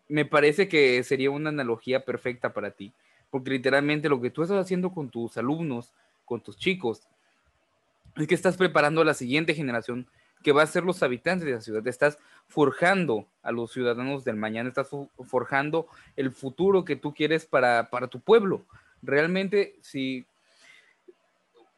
me 0.09 0.25
parece 0.25 0.69
que 0.69 1.03
sería 1.05 1.31
una 1.31 1.51
analogía 1.51 2.05
perfecta 2.05 2.53
para 2.53 2.71
ti, 2.71 2.93
porque 3.31 3.51
literalmente 3.51 4.09
lo 4.09 4.21
que 4.21 4.31
tú 4.31 4.43
estás 4.43 4.59
haciendo 4.59 4.91
con 4.93 5.11
tus 5.11 5.37
alumnos, 5.37 5.93
con 6.25 6.41
tus 6.41 6.57
chicos, 6.57 7.07
es 8.17 8.27
que 8.27 8.35
estás 8.35 8.57
preparando 8.57 9.01
a 9.01 9.05
la 9.05 9.15
siguiente 9.15 9.55
generación 9.55 10.07
que 10.43 10.53
va 10.53 10.63
a 10.63 10.67
ser 10.67 10.85
los 10.85 11.03
habitantes 11.03 11.47
de 11.47 11.53
la 11.53 11.61
ciudad. 11.61 11.87
Estás 11.87 12.19
forjando 12.47 13.27
a 13.43 13.53
los 13.53 13.73
ciudadanos 13.73 14.25
del 14.25 14.37
mañana, 14.37 14.69
estás 14.69 14.89
forjando 15.25 15.89
el 16.17 16.31
futuro 16.31 16.85
que 16.85 16.97
tú 16.97 17.13
quieres 17.15 17.47
para, 17.47 17.91
para 17.91 18.09
tu 18.09 18.21
pueblo. 18.21 18.65
Realmente, 19.03 19.77
si 19.81 20.27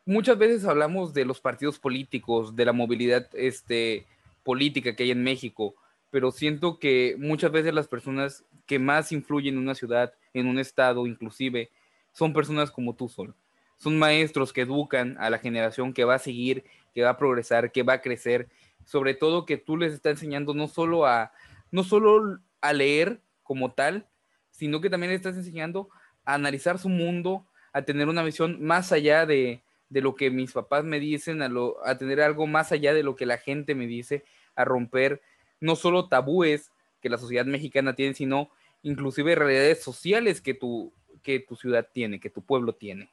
muchas 0.05 0.39
veces 0.39 0.65
hablamos 0.65 1.15
de 1.15 1.25
los 1.25 1.41
partidos 1.41 1.79
políticos, 1.79 2.57
de 2.57 2.65
la 2.65 2.73
movilidad 2.73 3.29
este, 3.35 4.07
política 4.43 4.95
que 4.95 5.05
hay 5.05 5.11
en 5.11 5.23
México, 5.23 5.75
pero 6.11 6.31
siento 6.31 6.79
que 6.79 7.15
muchas 7.19 7.53
veces 7.53 7.73
las 7.73 7.89
personas 7.89 8.45
que 8.67 8.79
más 8.79 9.13
influyen 9.13 9.55
en 9.55 9.61
una 9.61 9.75
ciudad, 9.75 10.13
en 10.35 10.47
un 10.47 10.59
estado 10.59 11.07
inclusive, 11.07 11.71
son 12.13 12.33
personas 12.33 12.71
como 12.71 12.95
tú, 12.95 13.09
Sol. 13.09 13.35
Son 13.81 13.99
maestros 13.99 14.53
que 14.53 14.61
educan 14.61 15.17
a 15.19 15.31
la 15.31 15.39
generación 15.39 15.95
que 15.95 16.05
va 16.05 16.17
a 16.17 16.19
seguir, 16.19 16.65
que 16.93 17.03
va 17.03 17.11
a 17.11 17.17
progresar, 17.17 17.73
que 17.73 17.83
va 17.83 17.95
a 17.95 18.03
crecer, 18.03 18.49
sobre 18.85 19.15
todo 19.15 19.47
que 19.47 19.57
tú 19.57 19.79
les 19.79 19.95
estás 19.95 20.13
enseñando 20.13 20.53
no 20.53 20.69
solo 20.69 21.07
a, 21.07 21.33
no 21.71 21.83
solo 21.83 22.39
a 22.61 22.73
leer 22.75 23.23
como 23.43 23.73
tal, 23.73 24.07
sino 24.51 24.83
que 24.83 24.91
también 24.91 25.13
les 25.13 25.21
estás 25.21 25.37
enseñando 25.37 25.89
a 26.27 26.35
analizar 26.35 26.79
su 26.79 26.91
mundo, 26.91 27.47
a 27.73 27.83
tener 27.83 28.09
una 28.09 28.23
visión 28.23 28.63
más 28.63 28.93
allá 28.93 29.25
de, 29.25 29.63
de 29.89 30.01
lo 30.03 30.15
que 30.15 30.31
mis 30.31 30.53
papás 30.53 30.85
me 30.85 31.01
dicen, 31.01 31.41
a, 31.41 31.49
lo, 31.49 31.83
a 31.87 31.97
tener 31.97 32.21
algo 32.21 32.47
más 32.47 32.73
allá 32.73 32.93
de 32.93 33.03
lo 33.03 33.17
que 33.17 33.25
la 33.25 33.39
gente 33.39 33.75
me 33.75 33.87
dice, 33.87 34.25
a 34.57 34.67
romper 34.67 35.23
no 35.59 35.75
solo 35.75 36.09
tabúes 36.09 36.71
que 37.01 37.09
la 37.09 37.17
sociedad 37.17 37.47
mexicana 37.47 37.95
tiene, 37.95 38.13
sino 38.13 38.51
inclusive 38.83 39.35
realidades 39.35 39.83
sociales 39.83 40.43
que 40.43 40.53
tu, 40.53 40.93
que 41.23 41.41
tu 41.41 41.57
ciudad 41.57 41.89
tiene, 41.93 42.21
que 42.21 42.29
tu 42.29 42.43
pueblo 42.43 42.75
tiene. 42.75 43.11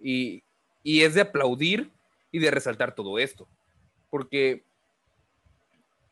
Y, 0.00 0.42
y 0.82 1.02
es 1.02 1.14
de 1.14 1.22
aplaudir 1.22 1.90
y 2.32 2.38
de 2.38 2.50
resaltar 2.50 2.94
todo 2.94 3.18
esto. 3.18 3.46
Porque, 4.08 4.62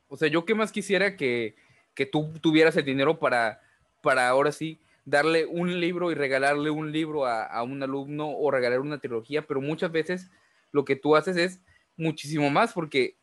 o 0.09 0.17
sea, 0.17 0.29
yo 0.29 0.45
qué 0.45 0.55
más 0.55 0.73
quisiera 0.73 1.17
que, 1.17 1.55
que 1.95 2.07
tú 2.07 2.33
tuvieras 2.41 2.77
el 2.77 2.85
dinero 2.85 3.19
para, 3.19 3.61
para 4.03 4.29
ahora 4.29 4.53
sí 4.53 4.79
darle 5.05 5.47
un 5.47 5.81
libro 5.81 6.11
y 6.11 6.15
regalarle 6.15 6.71
un 6.71 6.93
libro 6.93 7.25
a, 7.25 7.45
a, 7.45 7.63
un 7.63 7.83
alumno 7.83 8.31
o 8.31 8.51
regalar 8.51 8.81
una 8.81 8.99
trilogía, 8.99 9.43
pero 9.43 9.61
muchas 9.61 9.91
veces 9.91 10.31
lo 10.71 10.85
que 10.85 10.97
tú 10.97 11.17
haces 11.17 11.37
es 11.37 11.61
muchísimo 11.97 12.51
más 12.51 12.75
porque 12.75 13.17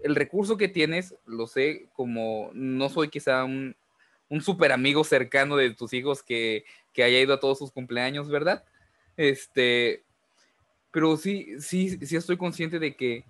el 0.00 0.14
recurso 0.14 0.56
que 0.56 0.68
tienes, 0.68 1.14
lo 1.24 1.46
sé, 1.46 1.88
como 1.94 2.50
no 2.54 2.88
soy 2.88 3.08
quizá 3.08 3.44
un, 3.44 3.76
un 4.28 4.40
súper 4.40 4.72
amigo 4.72 5.04
cercano 5.04 5.56
de 5.56 5.70
tus 5.70 5.92
hijos 5.92 6.22
que, 6.22 6.64
que, 6.92 7.02
haya 7.02 7.20
ido 7.20 7.34
a 7.34 7.40
todos 7.40 7.58
sus 7.58 7.72
cumpleaños, 7.72 8.28
¿verdad? 8.28 8.64
Este, 9.16 10.02
pero 10.90 11.16
sí, 11.16 11.60
sí, 11.60 11.90
sí 12.04 12.16
estoy 12.16 12.36
consciente 12.36 12.78
de 12.78 12.94
que 12.96 13.24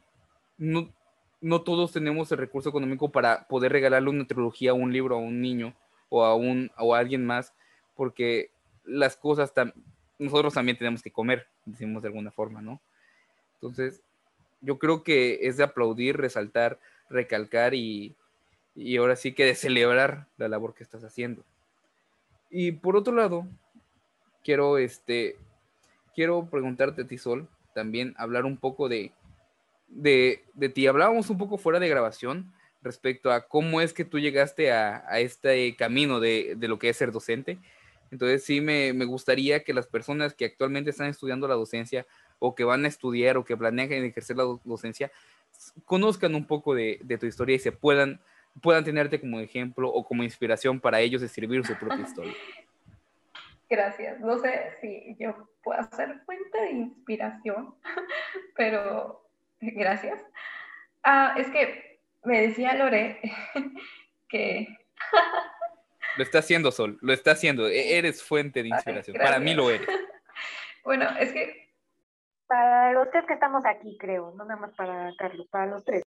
no, 0.58 0.92
no 1.40 1.62
todos 1.62 1.92
tenemos 1.92 2.30
el 2.32 2.38
recurso 2.38 2.68
económico 2.68 3.10
para 3.10 3.46
poder 3.46 3.72
regalarle 3.72 4.10
una 4.10 4.26
trilogía, 4.26 4.74
un 4.74 4.92
libro 4.92 5.16
a 5.16 5.18
un 5.18 5.40
niño 5.40 5.74
o 6.08 6.24
a, 6.24 6.34
un, 6.34 6.70
o 6.78 6.94
a 6.94 6.98
alguien 6.98 7.24
más, 7.24 7.52
porque 7.94 8.50
las 8.84 9.16
cosas, 9.16 9.52
tam 9.52 9.72
nosotros 10.18 10.54
también 10.54 10.78
tenemos 10.78 11.02
que 11.02 11.10
comer, 11.10 11.46
decimos 11.66 12.02
de 12.02 12.08
alguna 12.08 12.30
forma, 12.30 12.62
¿no? 12.62 12.80
Entonces, 13.54 14.00
yo 14.60 14.78
creo 14.78 15.02
que 15.02 15.40
es 15.42 15.56
de 15.56 15.64
aplaudir, 15.64 16.16
resaltar, 16.16 16.78
recalcar 17.10 17.74
y, 17.74 18.14
y 18.74 18.96
ahora 18.96 19.16
sí 19.16 19.32
que 19.32 19.44
de 19.44 19.54
celebrar 19.54 20.26
la 20.38 20.48
labor 20.48 20.74
que 20.74 20.82
estás 20.82 21.04
haciendo. 21.04 21.42
Y 22.50 22.72
por 22.72 22.96
otro 22.96 23.14
lado, 23.14 23.46
quiero, 24.42 24.78
este, 24.78 25.36
quiero 26.16 26.48
preguntarte 26.50 27.02
a 27.02 27.06
ti, 27.06 27.18
Sol, 27.18 27.46
también 27.74 28.14
hablar 28.16 28.46
un 28.46 28.56
poco 28.56 28.88
de, 28.88 29.12
de, 29.86 30.42
de 30.54 30.68
ti. 30.70 30.86
Hablábamos 30.86 31.28
un 31.30 31.38
poco 31.38 31.58
fuera 31.58 31.78
de 31.78 31.90
grabación 31.90 32.52
respecto 32.82 33.30
a 33.30 33.46
cómo 33.46 33.80
es 33.82 33.92
que 33.92 34.04
tú 34.04 34.18
llegaste 34.18 34.72
a, 34.72 35.04
a 35.08 35.20
este 35.20 35.76
camino 35.76 36.18
de, 36.18 36.54
de, 36.56 36.68
lo 36.68 36.78
que 36.78 36.88
es 36.88 36.96
ser 36.96 37.12
docente. 37.12 37.58
Entonces 38.10 38.44
sí 38.44 38.60
me, 38.60 38.94
me, 38.94 39.04
gustaría 39.04 39.62
que 39.62 39.74
las 39.74 39.86
personas 39.86 40.32
que 40.32 40.46
actualmente 40.46 40.90
están 40.90 41.08
estudiando 41.08 41.46
la 41.48 41.54
docencia 41.54 42.06
o 42.38 42.54
que 42.54 42.64
van 42.64 42.84
a 42.84 42.88
estudiar 42.88 43.36
o 43.36 43.44
que 43.44 43.56
planean 43.56 43.92
ejercer 43.92 44.36
la 44.36 44.44
docencia, 44.64 45.12
conozcan 45.84 46.34
un 46.34 46.46
poco 46.46 46.74
de, 46.74 46.98
de 47.02 47.18
tu 47.18 47.26
historia 47.26 47.56
y 47.56 47.58
se 47.58 47.72
puedan, 47.72 48.20
puedan 48.62 48.84
tenerte 48.84 49.20
como 49.20 49.40
ejemplo 49.40 49.88
o 49.88 50.04
como 50.04 50.22
inspiración 50.22 50.80
para 50.80 51.00
ellos 51.00 51.20
escribir 51.20 51.66
su 51.66 51.74
propia 51.74 52.06
historia. 52.06 52.34
Gracias. 53.68 54.20
No 54.20 54.38
sé 54.38 54.76
si 54.80 55.16
yo 55.18 55.48
puedo 55.62 55.82
ser 55.90 56.20
fuente 56.20 56.58
de 56.58 56.70
inspiración, 56.70 57.74
pero 58.56 59.28
gracias. 59.60 60.24
Ah, 61.02 61.34
es 61.36 61.48
que 61.50 62.00
me 62.24 62.42
decía 62.42 62.74
Lore 62.74 63.20
que... 64.28 64.68
Lo 66.16 66.22
está 66.22 66.38
haciendo, 66.38 66.72
Sol, 66.72 66.98
lo 67.02 67.12
está 67.12 67.32
haciendo. 67.32 67.66
Eres 67.68 68.22
fuente 68.22 68.62
de 68.62 68.68
inspiración. 68.68 69.16
Ay, 69.18 69.26
Para 69.26 69.38
mí 69.38 69.54
lo 69.54 69.70
eres. 69.70 69.88
Bueno, 70.84 71.04
es 71.18 71.32
que 71.32 71.74
para 72.46 72.92
los 72.92 73.10
tres 73.10 73.24
que 73.26 73.34
estamos 73.34 73.64
aquí, 73.66 73.98
creo, 73.98 74.32
no 74.36 74.44
nada 74.44 74.60
más 74.60 74.72
para 74.76 75.12
Carlos, 75.18 75.48
para 75.48 75.66
los 75.66 75.84
tres. 75.84 76.04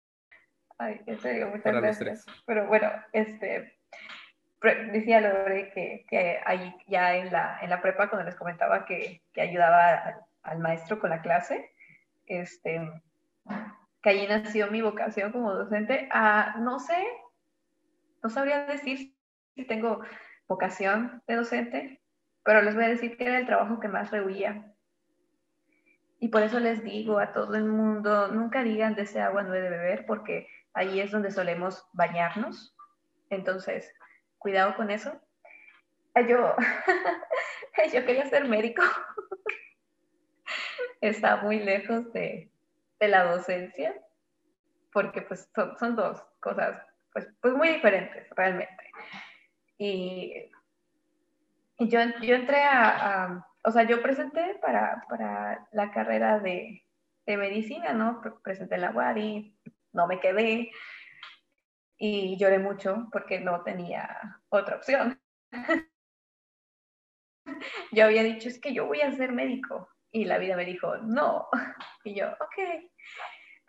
Ay, 0.79 0.99
en 1.05 1.21
serio, 1.21 1.49
muchas 1.49 1.63
para 1.63 1.81
gracias. 1.81 2.25
Pero 2.47 2.67
bueno, 2.69 2.91
este, 3.13 3.79
decía 4.63 5.21
Lore 5.21 5.71
que, 5.73 6.07
que 6.09 6.41
ahí 6.45 6.75
ya 6.87 7.17
en 7.17 7.33
la, 7.33 7.59
en 7.61 7.71
la 7.71 7.81
prepa, 7.81 8.09
cuando 8.09 8.27
les 8.27 8.37
comentaba 8.37 8.85
que, 8.85 9.23
que 9.33 9.41
ayudaba 9.41 10.25
al, 10.43 10.59
maestro 10.59 10.99
con 10.99 11.11
la 11.11 11.23
clase, 11.23 11.73
este, 12.27 12.81
que 14.03 14.11
allí 14.11 14.27
nació 14.27 14.71
mi 14.71 14.83
vocación 14.83 15.33
como 15.33 15.53
docente. 15.53 16.09
Ah, 16.13 16.57
no 16.59 16.79
sé, 16.79 17.07
no 18.23 18.31
sabría 18.31 18.67
decir 18.67 19.15
si 19.55 19.65
tengo 19.65 20.03
vocación 20.49 21.23
de 21.27 21.37
docente, 21.37 22.01
pero 22.45 22.63
les 22.63 22.75
voy 22.75 22.85
a 22.85 22.89
decir 22.89 23.17
que 23.17 23.25
era 23.25 23.39
el 23.39 23.47
trabajo 23.47 23.81
que 23.81 23.89
más 23.89 24.11
rehuía 24.11 24.73
y 26.23 26.29
por 26.29 26.45
eso 26.45 26.61
les 26.61 26.85
digo 26.85 27.19
a 27.19 27.33
todo 27.33 27.57
el 27.57 27.65
mundo, 27.65 28.29
nunca 28.29 28.63
digan 28.63 28.95
de 28.95 29.03
ese 29.03 29.21
agua 29.21 29.43
no 29.43 29.57
he 29.57 29.61
de 29.61 29.71
beber, 29.71 30.07
porque 30.07 30.47
ahí 30.73 31.01
es 31.01 31.11
donde 31.11 31.33
solemos 31.33 31.85
bañarnos. 31.95 32.77
Entonces, 33.29 33.93
cuidado 34.43 34.77
con 34.77 34.91
eso. 34.91 35.19
Yo, 36.29 36.55
yo 37.95 38.05
quería 38.05 38.27
ser 38.27 38.47
médico. 38.47 38.83
Está 41.01 41.39
muy 41.39 41.61
lejos 41.61 42.13
de, 42.13 42.51
la 43.01 43.25
docencia, 43.25 43.95
porque 44.93 45.23
pues 45.23 45.51
son, 45.79 45.97
dos 45.97 46.23
cosas 46.39 46.81
pues, 47.13 47.27
pues 47.41 47.55
muy 47.55 47.69
diferentes 47.69 48.29
realmente. 48.37 48.91
Y, 49.79 50.51
yo, 51.79 51.99
yo 52.23 52.37
entré 52.37 52.63
a, 52.63 53.45
o 53.65 53.71
sea, 53.73 53.83
yo 53.85 54.01
presenté 54.03 54.55
para, 54.61 55.05
para 55.09 55.67
la 55.73 55.91
carrera 55.91 56.39
de, 56.39 56.85
medicina, 57.27 57.93
¿no? 57.93 58.21
Presenté 58.45 58.79
la 58.79 58.91
WADI, 58.91 59.57
no 59.93 60.07
me 60.07 60.21
quedé 60.21 60.71
y 62.05 62.37
lloré 62.37 62.59
mucho 62.59 63.07
porque 63.13 63.39
no 63.39 63.63
tenía 63.63 64.41
otra 64.49 64.75
opción. 64.75 65.21
yo 67.93 68.05
había 68.05 68.25
dicho, 68.25 68.49
es 68.49 68.61
que 68.61 68.75
yo 68.75 68.87
voy 68.87 69.03
a 69.03 69.13
ser 69.13 69.31
médico. 69.31 69.89
Y 70.11 70.25
la 70.25 70.39
vida 70.39 70.57
me 70.57 70.65
dijo, 70.65 70.97
no. 70.97 71.49
Y 72.05 72.17
yo, 72.17 72.27
ok. 72.27 72.59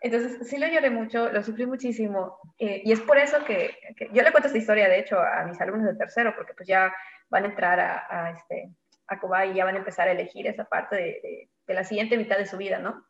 Entonces, 0.00 0.48
sí 0.48 0.58
lo 0.58 0.66
lloré 0.66 0.90
mucho, 0.90 1.28
lo 1.28 1.44
sufrí 1.44 1.64
muchísimo. 1.64 2.40
Eh, 2.58 2.82
y 2.84 2.90
es 2.90 3.00
por 3.02 3.18
eso 3.18 3.44
que, 3.44 3.78
yo 4.12 4.24
le 4.24 4.32
cuento 4.32 4.48
esta 4.48 4.58
historia, 4.58 4.88
de 4.88 4.98
hecho, 4.98 5.16
a 5.20 5.44
mis 5.44 5.60
alumnos 5.60 5.86
de 5.86 5.94
tercero, 5.94 6.34
porque 6.34 6.54
pues 6.54 6.66
ya 6.66 6.92
van 7.30 7.44
a 7.44 7.48
entrar 7.50 7.78
a, 7.78 8.06
a 8.10 8.30
este, 8.32 8.74
a 9.06 9.20
Cobay 9.20 9.52
y 9.52 9.54
ya 9.54 9.64
van 9.64 9.76
a 9.76 9.78
empezar 9.78 10.08
a 10.08 10.12
elegir 10.12 10.48
esa 10.48 10.64
parte 10.64 10.96
de, 10.96 11.48
de, 11.68 11.74
la 11.74 11.84
siguiente 11.84 12.16
mitad 12.16 12.36
de 12.36 12.46
su 12.46 12.56
vida, 12.56 12.80
¿no? 12.80 13.06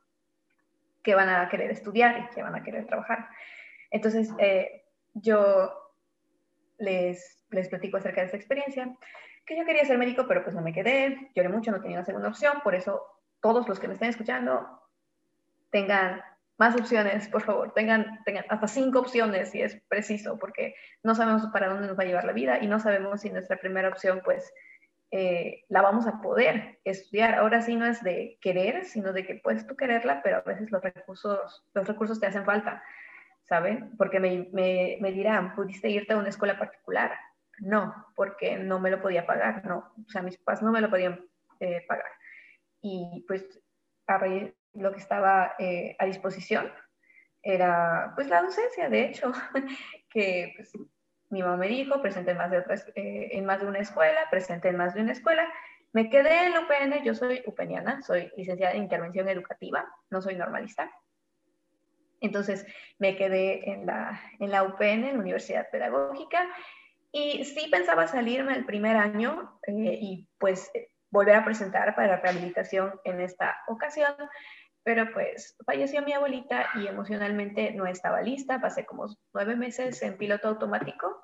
Que 1.02 1.14
van 1.14 1.30
a 1.30 1.48
querer 1.48 1.70
estudiar 1.70 2.18
y 2.18 2.34
que 2.34 2.42
van 2.42 2.54
a 2.54 2.62
querer 2.62 2.86
trabajar. 2.86 3.26
Entonces, 3.90 4.28
eh, 4.38 4.83
yo 5.14 5.72
les, 6.78 7.44
les 7.50 7.68
platico 7.68 7.96
acerca 7.96 8.20
de 8.20 8.26
esa 8.26 8.36
experiencia, 8.36 8.94
que 9.46 9.56
yo 9.56 9.64
quería 9.64 9.84
ser 9.84 9.98
médico, 9.98 10.26
pero 10.26 10.42
pues 10.42 10.54
no 10.54 10.62
me 10.62 10.72
quedé, 10.72 11.30
lloré 11.34 11.48
mucho, 11.48 11.70
no 11.70 11.80
tenía 11.80 11.98
una 11.98 12.04
segunda 12.04 12.28
opción, 12.28 12.60
por 12.62 12.74
eso 12.74 13.02
todos 13.40 13.68
los 13.68 13.78
que 13.78 13.88
me 13.88 13.94
estén 13.94 14.08
escuchando 14.08 14.80
tengan 15.70 16.22
más 16.56 16.74
opciones, 16.76 17.28
por 17.28 17.42
favor, 17.42 17.72
tengan, 17.74 18.22
tengan 18.24 18.44
hasta 18.48 18.68
cinco 18.68 19.00
opciones 19.00 19.50
si 19.50 19.60
es 19.60 19.80
preciso, 19.88 20.38
porque 20.38 20.74
no 21.02 21.14
sabemos 21.14 21.46
para 21.52 21.68
dónde 21.68 21.88
nos 21.88 21.98
va 21.98 22.04
a 22.04 22.06
llevar 22.06 22.24
la 22.24 22.32
vida 22.32 22.62
y 22.62 22.68
no 22.68 22.78
sabemos 22.78 23.22
si 23.22 23.30
nuestra 23.30 23.56
primera 23.56 23.88
opción, 23.88 24.22
pues, 24.24 24.52
eh, 25.10 25.64
la 25.68 25.82
vamos 25.82 26.06
a 26.06 26.20
poder 26.20 26.78
estudiar. 26.84 27.34
Ahora 27.34 27.60
sí 27.60 27.76
no 27.76 27.86
es 27.86 28.02
de 28.02 28.38
querer, 28.40 28.84
sino 28.84 29.12
de 29.12 29.26
que 29.26 29.36
puedes 29.36 29.66
tú 29.66 29.76
quererla, 29.76 30.22
pero 30.22 30.38
a 30.38 30.40
veces 30.40 30.70
los 30.70 30.82
recursos, 30.82 31.64
los 31.74 31.86
recursos 31.86 32.20
te 32.20 32.26
hacen 32.26 32.44
falta, 32.44 32.82
¿saben? 33.48 33.96
Porque 33.96 34.20
me, 34.20 34.48
me, 34.52 34.98
me 35.00 35.12
dirán, 35.12 35.54
¿pudiste 35.54 35.88
irte 35.90 36.12
a 36.12 36.16
una 36.16 36.28
escuela 36.28 36.58
particular? 36.58 37.12
No, 37.58 37.94
porque 38.16 38.56
no 38.56 38.80
me 38.80 38.90
lo 38.90 39.00
podía 39.00 39.26
pagar, 39.26 39.64
no. 39.66 39.92
O 40.06 40.10
sea, 40.10 40.22
mis 40.22 40.38
papás 40.38 40.62
no 40.62 40.72
me 40.72 40.80
lo 40.80 40.90
podían 40.90 41.24
eh, 41.60 41.84
pagar. 41.86 42.10
Y 42.80 43.24
pues 43.26 43.60
a 44.06 44.18
raíz 44.18 44.52
lo 44.74 44.92
que 44.92 44.98
estaba 44.98 45.54
eh, 45.58 45.96
a 45.98 46.06
disposición 46.06 46.70
era 47.42 48.12
pues 48.14 48.28
la 48.28 48.42
docencia, 48.42 48.88
de 48.88 49.04
hecho, 49.04 49.32
que 50.10 50.52
pues, 50.56 50.72
mi 51.30 51.42
mamá 51.42 51.56
me 51.56 51.68
dijo, 51.68 52.00
presenté 52.00 52.32
en 52.32 52.38
más, 52.38 52.50
de 52.50 52.58
otras, 52.58 52.86
eh, 52.94 53.28
en 53.32 53.44
más 53.44 53.60
de 53.60 53.66
una 53.66 53.80
escuela, 53.80 54.20
presenté 54.30 54.68
en 54.68 54.76
más 54.76 54.94
de 54.94 55.02
una 55.02 55.12
escuela, 55.12 55.46
me 55.92 56.10
quedé 56.10 56.46
en 56.46 56.52
la 56.52 56.60
UPN, 56.60 57.04
yo 57.04 57.14
soy 57.14 57.42
upeniana, 57.46 58.02
soy 58.02 58.32
licenciada 58.36 58.74
en 58.74 58.82
intervención 58.82 59.28
educativa, 59.28 59.86
no 60.10 60.20
soy 60.20 60.34
normalista. 60.34 60.90
Entonces 62.24 62.66
me 62.98 63.16
quedé 63.16 63.70
en 63.70 63.86
la, 63.86 64.20
en 64.38 64.50
UPN, 64.50 65.04
en 65.04 65.14
la 65.14 65.20
Universidad 65.20 65.68
Pedagógica, 65.70 66.48
y 67.12 67.44
sí 67.44 67.68
pensaba 67.70 68.08
salirme 68.08 68.54
el 68.54 68.64
primer 68.64 68.96
año 68.96 69.60
eh, 69.66 69.98
y 70.00 70.28
pues 70.38 70.70
volver 71.10 71.36
a 71.36 71.44
presentar 71.44 71.94
para 71.94 72.16
rehabilitación 72.16 73.00
en 73.04 73.20
esta 73.20 73.56
ocasión, 73.68 74.14
pero 74.82 75.12
pues 75.12 75.56
falleció 75.64 76.02
mi 76.02 76.12
abuelita 76.12 76.70
y 76.74 76.88
emocionalmente 76.88 77.72
no 77.72 77.86
estaba 77.86 78.20
lista, 78.20 78.60
pasé 78.60 78.84
como 78.84 79.06
nueve 79.32 79.54
meses 79.54 80.02
en 80.02 80.18
piloto 80.18 80.48
automático 80.48 81.22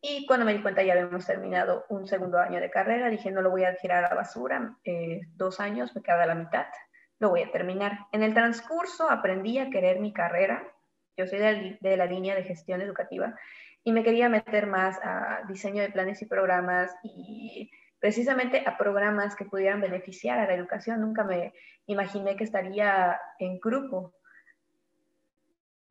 y 0.00 0.26
cuando 0.26 0.44
me 0.44 0.54
di 0.54 0.62
cuenta 0.62 0.82
ya 0.82 0.94
habíamos 0.94 1.26
terminado 1.26 1.84
un 1.88 2.06
segundo 2.08 2.38
año 2.38 2.60
de 2.60 2.70
carrera, 2.70 3.08
dije 3.08 3.30
no 3.30 3.40
lo 3.40 3.50
voy 3.50 3.64
a 3.64 3.76
tirar 3.76 4.04
a 4.04 4.08
la 4.08 4.14
basura, 4.16 4.76
eh, 4.84 5.20
dos 5.36 5.60
años, 5.60 5.94
me 5.94 6.02
queda 6.02 6.26
la 6.26 6.34
mitad, 6.34 6.66
lo 7.24 7.30
voy 7.30 7.42
a 7.42 7.50
terminar. 7.50 8.00
En 8.12 8.22
el 8.22 8.34
transcurso 8.34 9.10
aprendí 9.10 9.58
a 9.58 9.70
querer 9.70 9.98
mi 9.98 10.12
carrera, 10.12 10.62
yo 11.16 11.26
soy 11.26 11.38
de, 11.38 11.78
de 11.80 11.96
la 11.96 12.04
línea 12.04 12.34
de 12.34 12.44
gestión 12.44 12.82
educativa 12.82 13.34
y 13.82 13.92
me 13.92 14.02
quería 14.02 14.28
meter 14.28 14.66
más 14.66 14.98
a 15.02 15.40
diseño 15.48 15.80
de 15.80 15.88
planes 15.88 16.20
y 16.20 16.26
programas 16.26 16.94
y 17.02 17.70
precisamente 17.98 18.62
a 18.66 18.76
programas 18.76 19.36
que 19.36 19.46
pudieran 19.46 19.80
beneficiar 19.80 20.38
a 20.38 20.46
la 20.46 20.52
educación. 20.52 21.00
Nunca 21.00 21.24
me 21.24 21.54
imaginé 21.86 22.36
que 22.36 22.44
estaría 22.44 23.18
en 23.38 23.58
grupo. 23.58 24.12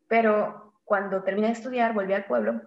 Pero 0.07 0.75
cuando 0.85 1.23
terminé 1.23 1.47
de 1.47 1.53
estudiar, 1.53 1.93
volví 1.93 2.13
al 2.13 2.25
pueblo 2.25 2.61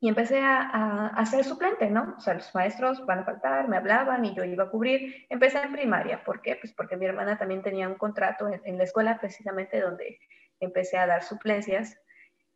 y 0.00 0.08
empecé 0.08 0.38
a, 0.38 1.08
a, 1.08 1.26
ser 1.26 1.44
suplente, 1.44 1.90
¿no? 1.90 2.14
O 2.16 2.20
sea, 2.20 2.34
los 2.34 2.54
maestros 2.54 3.04
van 3.04 3.20
a 3.20 3.24
faltar, 3.24 3.68
me 3.68 3.76
hablaban 3.76 4.24
y 4.24 4.34
yo 4.34 4.44
iba 4.44 4.64
a 4.64 4.70
cubrir. 4.70 5.26
Empecé 5.28 5.58
en 5.60 5.72
primaria, 5.72 6.22
¿por 6.22 6.40
qué? 6.40 6.56
Pues 6.56 6.72
porque 6.72 6.96
mi 6.96 7.06
hermana 7.06 7.36
también 7.36 7.62
tenía 7.62 7.88
un 7.88 7.96
contrato 7.96 8.48
en, 8.48 8.78
la 8.78 8.84
escuela 8.84 9.18
precisamente 9.18 9.80
donde 9.80 10.20
empecé 10.60 10.98
a 10.98 11.06
dar 11.06 11.24
suplencias 11.24 11.98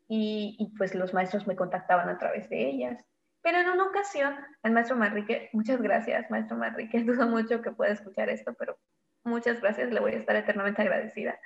y, 0.09 0.57
y, 0.59 0.77
pues 0.77 0.95
los 0.95 1.15
maestros 1.15 1.47
me 1.49 1.57
contactaban 1.57 2.09
a 2.09 2.19
través 2.19 2.49
de 2.49 2.69
ellas. 2.69 3.05
Pero 3.43 3.59
en 3.59 3.71
una 3.71 3.85
ocasión, 3.85 4.37
el 4.63 4.71
maestro 4.71 4.97
Manrique, 4.97 5.51
muchas 5.53 5.83
gracias, 5.83 6.31
maestro 6.31 6.57
Manrique, 6.57 7.03
dudo 7.05 7.27
mucho 7.27 7.61
que 7.61 7.73
pueda 7.73 7.93
escuchar 7.93 8.31
esto, 8.31 8.55
pero 8.55 8.79
muchas 9.25 9.61
gracias, 9.61 9.91
le 9.91 9.99
voy 9.99 10.13
a 10.13 10.19
estar 10.19 10.37
eternamente 10.37 10.83
agradecida. 10.83 11.41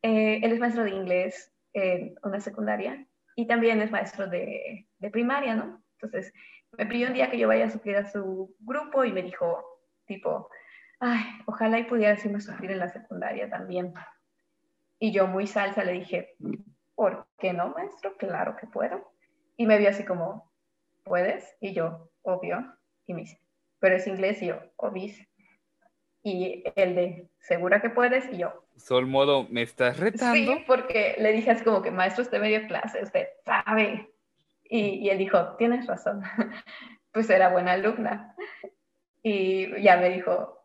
Eh, 0.00 0.40
él 0.42 0.52
es 0.52 0.60
maestro 0.60 0.84
de 0.84 0.90
inglés 0.92 1.52
en 1.74 2.14
una 2.22 2.40
secundaria 2.40 3.06
y 3.40 3.46
también 3.46 3.80
es 3.80 3.90
maestro 3.90 4.26
de, 4.26 4.86
de, 4.98 5.10
primaria, 5.10 5.54
¿no? 5.54 5.82
Entonces, 5.94 6.30
me 6.76 6.84
pidió 6.84 7.06
un 7.06 7.14
día 7.14 7.30
que 7.30 7.38
yo 7.38 7.48
vaya 7.48 7.66
a 7.66 7.70
suplir 7.70 7.96
a 7.96 8.04
su 8.04 8.54
grupo 8.60 9.02
y 9.02 9.12
me 9.12 9.22
dijo, 9.22 9.64
tipo, 10.04 10.50
ay, 10.98 11.22
ojalá 11.46 11.78
y 11.78 11.84
pudiera 11.84 12.10
decirme 12.10 12.42
suplir 12.42 12.70
en 12.70 12.80
la 12.80 12.90
secundaria 12.90 13.48
también. 13.48 13.94
Y 14.98 15.10
yo 15.12 15.26
muy 15.26 15.46
salsa 15.46 15.84
le 15.84 15.92
dije, 15.92 16.36
¿por 16.94 17.26
qué 17.38 17.54
no, 17.54 17.70
maestro? 17.70 18.14
Claro 18.18 18.56
que 18.56 18.66
puedo. 18.66 19.10
Y 19.56 19.66
me 19.66 19.78
vio 19.78 19.88
así 19.88 20.04
como, 20.04 20.52
¿puedes? 21.02 21.56
Y 21.60 21.72
yo, 21.72 22.10
obvio. 22.20 22.76
Y 23.06 23.14
me 23.14 23.22
dice, 23.22 23.40
pero 23.78 23.96
es 23.96 24.06
inglés 24.06 24.42
y 24.42 24.48
yo, 24.48 24.60
obis. 24.76 25.26
Y 26.22 26.62
el 26.76 26.94
de, 26.94 27.30
¿segura 27.38 27.80
que 27.80 27.88
puedes? 27.88 28.30
Y 28.30 28.36
yo. 28.36 28.66
Sol 28.80 29.06
modo, 29.06 29.46
¿me 29.50 29.62
estás 29.62 29.98
retando? 29.98 30.34
Sí, 30.34 30.64
porque 30.66 31.16
le 31.18 31.32
dije 31.32 31.50
así 31.50 31.62
como 31.62 31.82
que, 31.82 31.90
maestro, 31.90 32.22
usted 32.22 32.40
medio 32.40 32.66
clase, 32.66 33.02
usted 33.02 33.28
sabe. 33.44 34.10
Y, 34.64 35.00
y 35.00 35.10
él 35.10 35.18
dijo, 35.18 35.56
tienes 35.56 35.86
razón. 35.86 36.22
pues 37.12 37.28
era 37.28 37.50
buena 37.50 37.72
alumna. 37.72 38.34
Y 39.22 39.82
ya 39.82 39.98
me 39.98 40.08
dijo, 40.08 40.64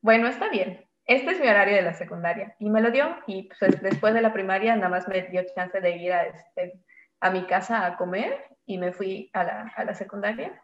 bueno, 0.00 0.28
está 0.28 0.50
bien. 0.50 0.84
Este 1.06 1.32
es 1.32 1.40
mi 1.40 1.48
horario 1.48 1.76
de 1.76 1.82
la 1.82 1.94
secundaria. 1.94 2.54
Y 2.58 2.68
me 2.68 2.80
lo 2.80 2.90
dio. 2.90 3.16
Y 3.26 3.48
pues, 3.58 3.80
después 3.80 4.12
de 4.14 4.22
la 4.22 4.32
primaria 4.32 4.76
nada 4.76 4.90
más 4.90 5.08
me 5.08 5.22
dio 5.22 5.42
chance 5.54 5.80
de 5.80 5.96
ir 5.96 6.12
a, 6.12 6.24
este, 6.24 6.80
a 7.20 7.30
mi 7.30 7.46
casa 7.46 7.86
a 7.86 7.96
comer 7.96 8.44
y 8.66 8.78
me 8.78 8.92
fui 8.92 9.30
a 9.32 9.44
la, 9.44 9.72
a 9.74 9.84
la 9.84 9.94
secundaria. 9.94 10.60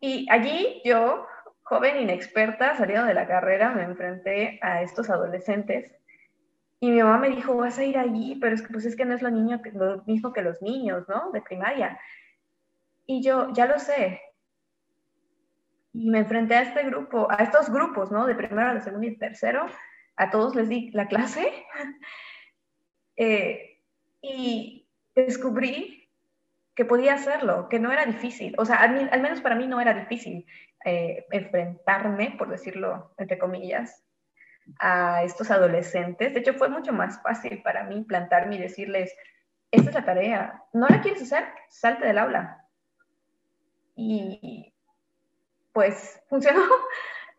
Y 0.00 0.26
allí 0.30 0.82
yo, 0.84 1.26
joven 1.62 2.00
inexperta, 2.00 2.76
saliendo 2.76 3.06
de 3.06 3.14
la 3.14 3.28
carrera, 3.28 3.70
me 3.70 3.84
enfrenté 3.84 4.58
a 4.62 4.82
estos 4.82 5.10
adolescentes 5.10 5.92
y 6.82 6.90
mi 6.90 7.00
mamá 7.00 7.16
me 7.16 7.30
dijo, 7.30 7.54
vas 7.54 7.78
a 7.78 7.84
ir 7.84 7.96
allí, 7.96 8.34
pero 8.40 8.56
es 8.56 8.62
que, 8.62 8.72
pues 8.72 8.84
es 8.84 8.96
que 8.96 9.04
no 9.04 9.14
es 9.14 9.22
lo, 9.22 9.30
niño, 9.30 9.62
lo 9.72 10.02
mismo 10.04 10.32
que 10.32 10.42
los 10.42 10.60
niños, 10.62 11.08
¿no? 11.08 11.30
De 11.30 11.40
primaria. 11.40 11.96
Y 13.06 13.22
yo, 13.22 13.52
ya 13.52 13.66
lo 13.66 13.78
sé. 13.78 14.20
Y 15.92 16.10
me 16.10 16.18
enfrenté 16.18 16.56
a 16.56 16.62
este 16.62 16.82
grupo, 16.82 17.30
a 17.30 17.36
estos 17.36 17.70
grupos, 17.70 18.10
¿no? 18.10 18.26
De 18.26 18.34
primero, 18.34 18.74
de 18.74 18.80
segundo 18.80 19.06
y 19.06 19.16
tercero. 19.16 19.66
A 20.16 20.30
todos 20.30 20.56
les 20.56 20.68
di 20.68 20.90
la 20.90 21.06
clase. 21.06 21.52
eh, 23.16 23.78
y 24.20 24.88
descubrí 25.14 26.10
que 26.74 26.84
podía 26.84 27.14
hacerlo, 27.14 27.68
que 27.68 27.78
no 27.78 27.92
era 27.92 28.06
difícil. 28.06 28.56
O 28.58 28.64
sea, 28.64 28.78
al, 28.78 29.22
menos 29.22 29.40
para 29.40 29.54
mí 29.54 29.68
no 29.68 29.80
era 29.80 29.94
difícil 29.94 30.46
eh, 30.84 31.26
enfrentarme, 31.30 32.34
por 32.36 32.48
decirlo 32.48 33.14
entre 33.18 33.38
comillas, 33.38 34.02
a 34.78 35.22
estos 35.22 35.50
adolescentes. 35.50 36.34
De 36.34 36.40
hecho, 36.40 36.54
fue 36.54 36.68
mucho 36.68 36.92
más 36.92 37.20
fácil 37.22 37.62
para 37.62 37.84
mí 37.84 38.04
plantarme 38.04 38.56
y 38.56 38.60
decirles, 38.60 39.14
esta 39.70 39.90
es 39.90 39.94
la 39.94 40.04
tarea, 40.04 40.62
¿no 40.72 40.86
la 40.88 41.00
quieres 41.00 41.22
hacer? 41.22 41.44
Salte 41.68 42.06
del 42.06 42.18
aula. 42.18 42.66
Y 43.96 44.72
pues 45.72 46.20
funcionó. 46.28 46.62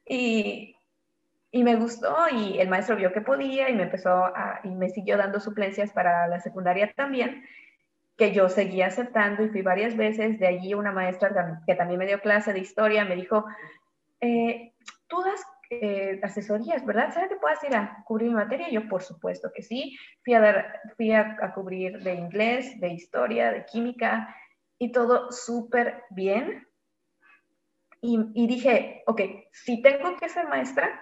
Y, 0.06 0.76
Y 1.56 1.64
me 1.64 1.76
gustó 1.76 2.28
y 2.32 2.60
el 2.60 2.68
maestro 2.68 2.96
vio 2.96 3.14
que 3.14 3.22
podía 3.22 3.70
y 3.70 3.76
me 3.76 3.84
empezó 3.84 4.10
a, 4.10 4.60
y 4.64 4.70
me 4.70 4.90
siguió 4.90 5.18
dando 5.18 5.40
suplencias 5.40 5.92
para 5.92 6.28
la 6.28 6.40
secundaria 6.40 6.92
también, 6.96 7.46
que 8.18 8.34
yo 8.34 8.50
seguía 8.50 8.88
aceptando 8.88 9.44
y 9.44 9.50
fui 9.50 9.62
varias 9.62 9.96
veces. 9.96 10.40
De 10.40 10.48
allí 10.48 10.74
una 10.74 10.92
maestra 10.92 11.62
que 11.68 11.76
también 11.76 12.00
me 12.00 12.08
dio 12.08 12.20
clase 12.22 12.54
de 12.54 12.60
historia 12.60 13.06
me 13.06 13.16
dijo, 13.16 13.46
eh, 14.20 14.74
tú 15.08 15.22
das 15.22 15.46
eh, 15.82 16.20
asesorías, 16.24 16.86
¿verdad? 16.86 17.14
¿Sabes 17.14 17.30
que 17.30 17.36
puedas 17.36 17.64
ir 17.64 17.76
a 17.76 18.04
cubrir 18.06 18.30
mi 18.30 18.36
materia? 18.36 18.70
Yo, 18.70 18.88
por 18.88 19.02
supuesto 19.02 19.52
que 19.54 19.62
sí. 19.62 19.98
Fui 20.24 20.34
a, 20.34 20.40
dar, 20.40 20.82
fui 20.96 21.12
a, 21.12 21.38
cubrir 21.54 22.00
de 22.04 22.14
inglés, 22.14 22.80
de 22.80 22.90
historia, 22.90 23.52
de 23.52 23.66
química 23.66 24.36
y 24.78 24.92
todo 24.92 25.32
súper 25.32 26.04
bien. 26.10 26.68
Y, 28.02 28.48
dije, 28.48 29.02
ok, 29.08 29.22
si 29.54 29.82
tengo 29.82 30.18
que 30.18 30.28
ser 30.28 30.48
maestra, 30.50 31.02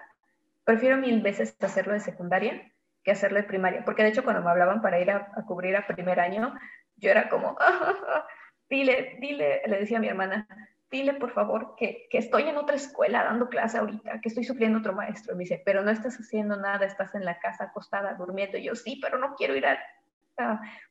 prefiero 0.63 0.97
mil 0.97 1.19
veces 1.21 1.57
hacerlo 1.59 1.93
de 1.93 1.99
secundaria 1.99 2.71
que 3.03 3.11
hacerlo 3.11 3.39
de 3.39 3.47
primaria. 3.47 3.83
Porque 3.83 4.03
de 4.03 4.09
hecho 4.09 4.23
cuando 4.23 4.43
me 4.43 4.51
hablaban 4.51 4.83
para 4.83 4.99
ir 4.99 5.09
a, 5.09 5.31
cubrir 5.47 5.75
a 5.75 5.87
primer 5.87 6.19
año, 6.19 6.53
yo 6.97 7.09
era 7.09 7.27
como, 7.27 7.57
dile, 8.69 9.17
dile, 9.19 9.63
le 9.65 9.79
decía 9.79 9.97
a 9.97 10.01
mi 10.01 10.09
hermana, 10.09 10.47
dile 10.91 11.13
por 11.13 11.31
favor 11.31 11.75
que, 11.77 12.07
que, 12.09 12.17
estoy 12.17 12.43
en 12.43 12.57
otra 12.57 12.75
escuela 12.75 13.23
dando 13.23 13.47
clase 13.47 13.77
ahorita, 13.77 14.19
que 14.19 14.27
estoy 14.29 14.43
sufriendo 14.43 14.79
otro 14.79 14.93
maestro. 14.93 15.35
Me 15.35 15.43
dice, 15.43 15.61
pero 15.65 15.81
no 15.81 15.89
estás 15.89 16.19
haciendo 16.19 16.57
nada, 16.57 16.85
estás 16.85 17.15
en 17.15 17.23
la 17.23 17.39
casa 17.39 17.65
acostada, 17.65 18.13
durmiendo. 18.15 18.57
Y 18.57 18.63
yo, 18.63 18.75
sí, 18.75 18.99
pero 19.01 19.17
no 19.17 19.35
quiero 19.35 19.55
ir 19.55 19.65
a, 19.65 19.79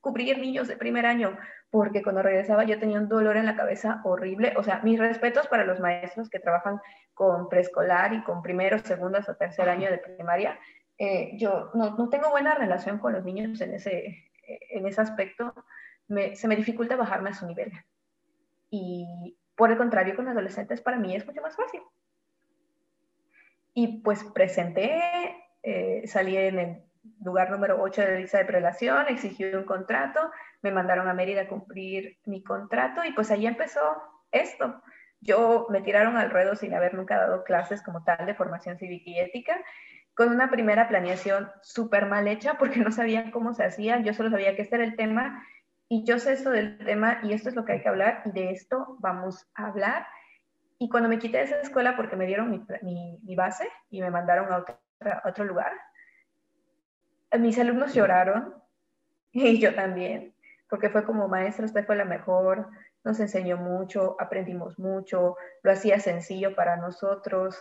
cubrir 0.01 0.38
niños 0.38 0.68
de 0.68 0.76
primer 0.76 1.07
año, 1.07 1.36
porque 1.70 2.05
cuando 2.05 2.22
regresaba 2.22 2.62
yo 2.62 2.78
tenía 2.78 3.01
un 3.01 3.09
dolor 3.09 3.36
en 3.36 3.46
la 3.46 3.57
cabeza 3.57 4.01
horrible. 4.05 4.55
O 4.57 4.62
sea, 4.62 4.80
mis 4.84 4.98
respetos 4.98 5.48
para 5.48 5.64
los 5.64 5.80
maestros 5.80 6.30
que 6.30 6.38
trabajan 6.38 6.80
con 7.14 7.48
preescolar 7.48 8.12
y 8.14 8.22
con 8.22 8.42
primero, 8.42 8.78
segundo 8.78 9.18
o 9.26 9.34
tercer 9.34 9.68
año 9.68 9.90
de 9.90 9.98
primaria. 9.98 10.59
Eh, 10.98 11.32
yo 11.36 11.70
no, 11.74 11.96
no, 11.96 12.09
tengo 12.11 12.30
buena 12.30 12.55
relación 12.55 12.98
con 12.98 13.12
los 13.12 13.24
niños 13.24 13.61
en 13.61 13.74
ese, 13.74 14.30
en 14.70 14.86
ese 14.86 15.01
aspecto. 15.01 15.53
Me, 16.07 16.36
se 16.36 16.46
me 16.46 16.57
dificulta 16.57 16.94
bajarme 16.94 17.30
a 17.30 17.34
su 17.34 17.46
nivel. 17.46 17.72
Y 18.70 19.36
por 19.61 19.70
el 19.70 19.76
contrario, 19.76 20.16
con 20.16 20.26
adolescentes 20.26 20.80
para 20.80 20.96
mí 20.96 21.14
es 21.14 21.26
mucho 21.26 21.42
más 21.42 21.54
fácil. 21.54 21.82
Y 23.74 24.00
pues 24.00 24.24
presenté, 24.24 25.36
eh, 25.62 26.00
salí 26.06 26.34
en 26.34 26.58
el 26.58 26.82
lugar 27.22 27.50
número 27.50 27.76
8 27.78 28.00
de 28.00 28.11
la 28.11 28.18
lista 28.20 28.38
de 28.38 28.46
prelación, 28.46 29.08
exigí 29.08 29.44
un 29.44 29.64
contrato, 29.64 30.30
me 30.62 30.72
mandaron 30.72 31.08
a 31.08 31.12
Mérida 31.12 31.42
a 31.42 31.48
cumplir 31.48 32.16
mi 32.24 32.42
contrato 32.42 33.04
y 33.04 33.12
pues 33.12 33.30
ahí 33.30 33.46
empezó 33.46 33.82
esto. 34.32 34.82
Yo 35.20 35.66
me 35.68 35.82
tiraron 35.82 36.16
al 36.16 36.30
ruedo 36.30 36.56
sin 36.56 36.72
haber 36.72 36.94
nunca 36.94 37.18
dado 37.18 37.44
clases 37.44 37.82
como 37.82 38.02
tal 38.02 38.24
de 38.24 38.34
formación 38.34 38.78
cívica 38.78 39.11
y 39.11 39.18
ética, 39.18 39.62
con 40.14 40.30
una 40.30 40.50
primera 40.50 40.88
planeación 40.88 41.50
súper 41.61 42.06
mal 42.06 42.28
hecha 42.28 42.54
porque 42.54 42.80
no 42.80 42.92
sabía 42.92 43.30
cómo 43.30 43.52
se 43.52 43.64
hacía, 43.64 44.00
yo 44.00 44.14
solo 44.14 44.30
sabía 44.30 44.56
que 44.56 44.62
este 44.62 44.76
era 44.76 44.84
el 44.84 44.96
tema 44.96 45.46
y 45.93 46.05
yo 46.05 46.20
sé 46.20 46.34
esto 46.34 46.51
del 46.53 46.78
tema 46.78 47.18
y 47.24 47.32
esto 47.32 47.49
es 47.49 47.57
lo 47.57 47.64
que 47.64 47.72
hay 47.72 47.82
que 47.82 47.88
hablar 47.88 48.22
y 48.24 48.30
de 48.30 48.53
esto 48.53 48.97
vamos 49.01 49.45
a 49.57 49.66
hablar. 49.66 50.07
Y 50.78 50.88
cuando 50.88 51.09
me 51.09 51.18
quité 51.18 51.38
de 51.38 51.45
esa 51.45 51.61
escuela 51.61 51.97
porque 51.97 52.14
me 52.14 52.26
dieron 52.26 52.49
mi, 52.49 53.18
mi, 53.20 53.34
base 53.34 53.68
y 53.91 54.01
me 54.01 54.09
mandaron 54.09 54.53
a, 54.53 54.64
a 55.05 55.28
otro 55.28 55.45
lugar, 55.45 55.72
mis 57.41 57.59
alumnos 57.59 57.93
lloraron 57.93 58.55
y 59.32 59.59
yo 59.59 59.74
también, 59.74 60.32
porque 60.68 60.91
fue 60.91 61.05
como 61.05 61.26
maestra, 61.26 61.66
usted 61.66 61.84
fue 61.84 61.97
la 61.97 62.05
mejor, 62.05 62.68
nos 63.03 63.18
enseñó 63.18 63.57
mucho, 63.57 64.16
aprendimos 64.20 64.78
mucho, 64.78 65.36
lo 65.64 65.72
hacía 65.72 65.99
sencillo 65.99 66.55
para 66.55 66.76
nosotros 66.76 67.61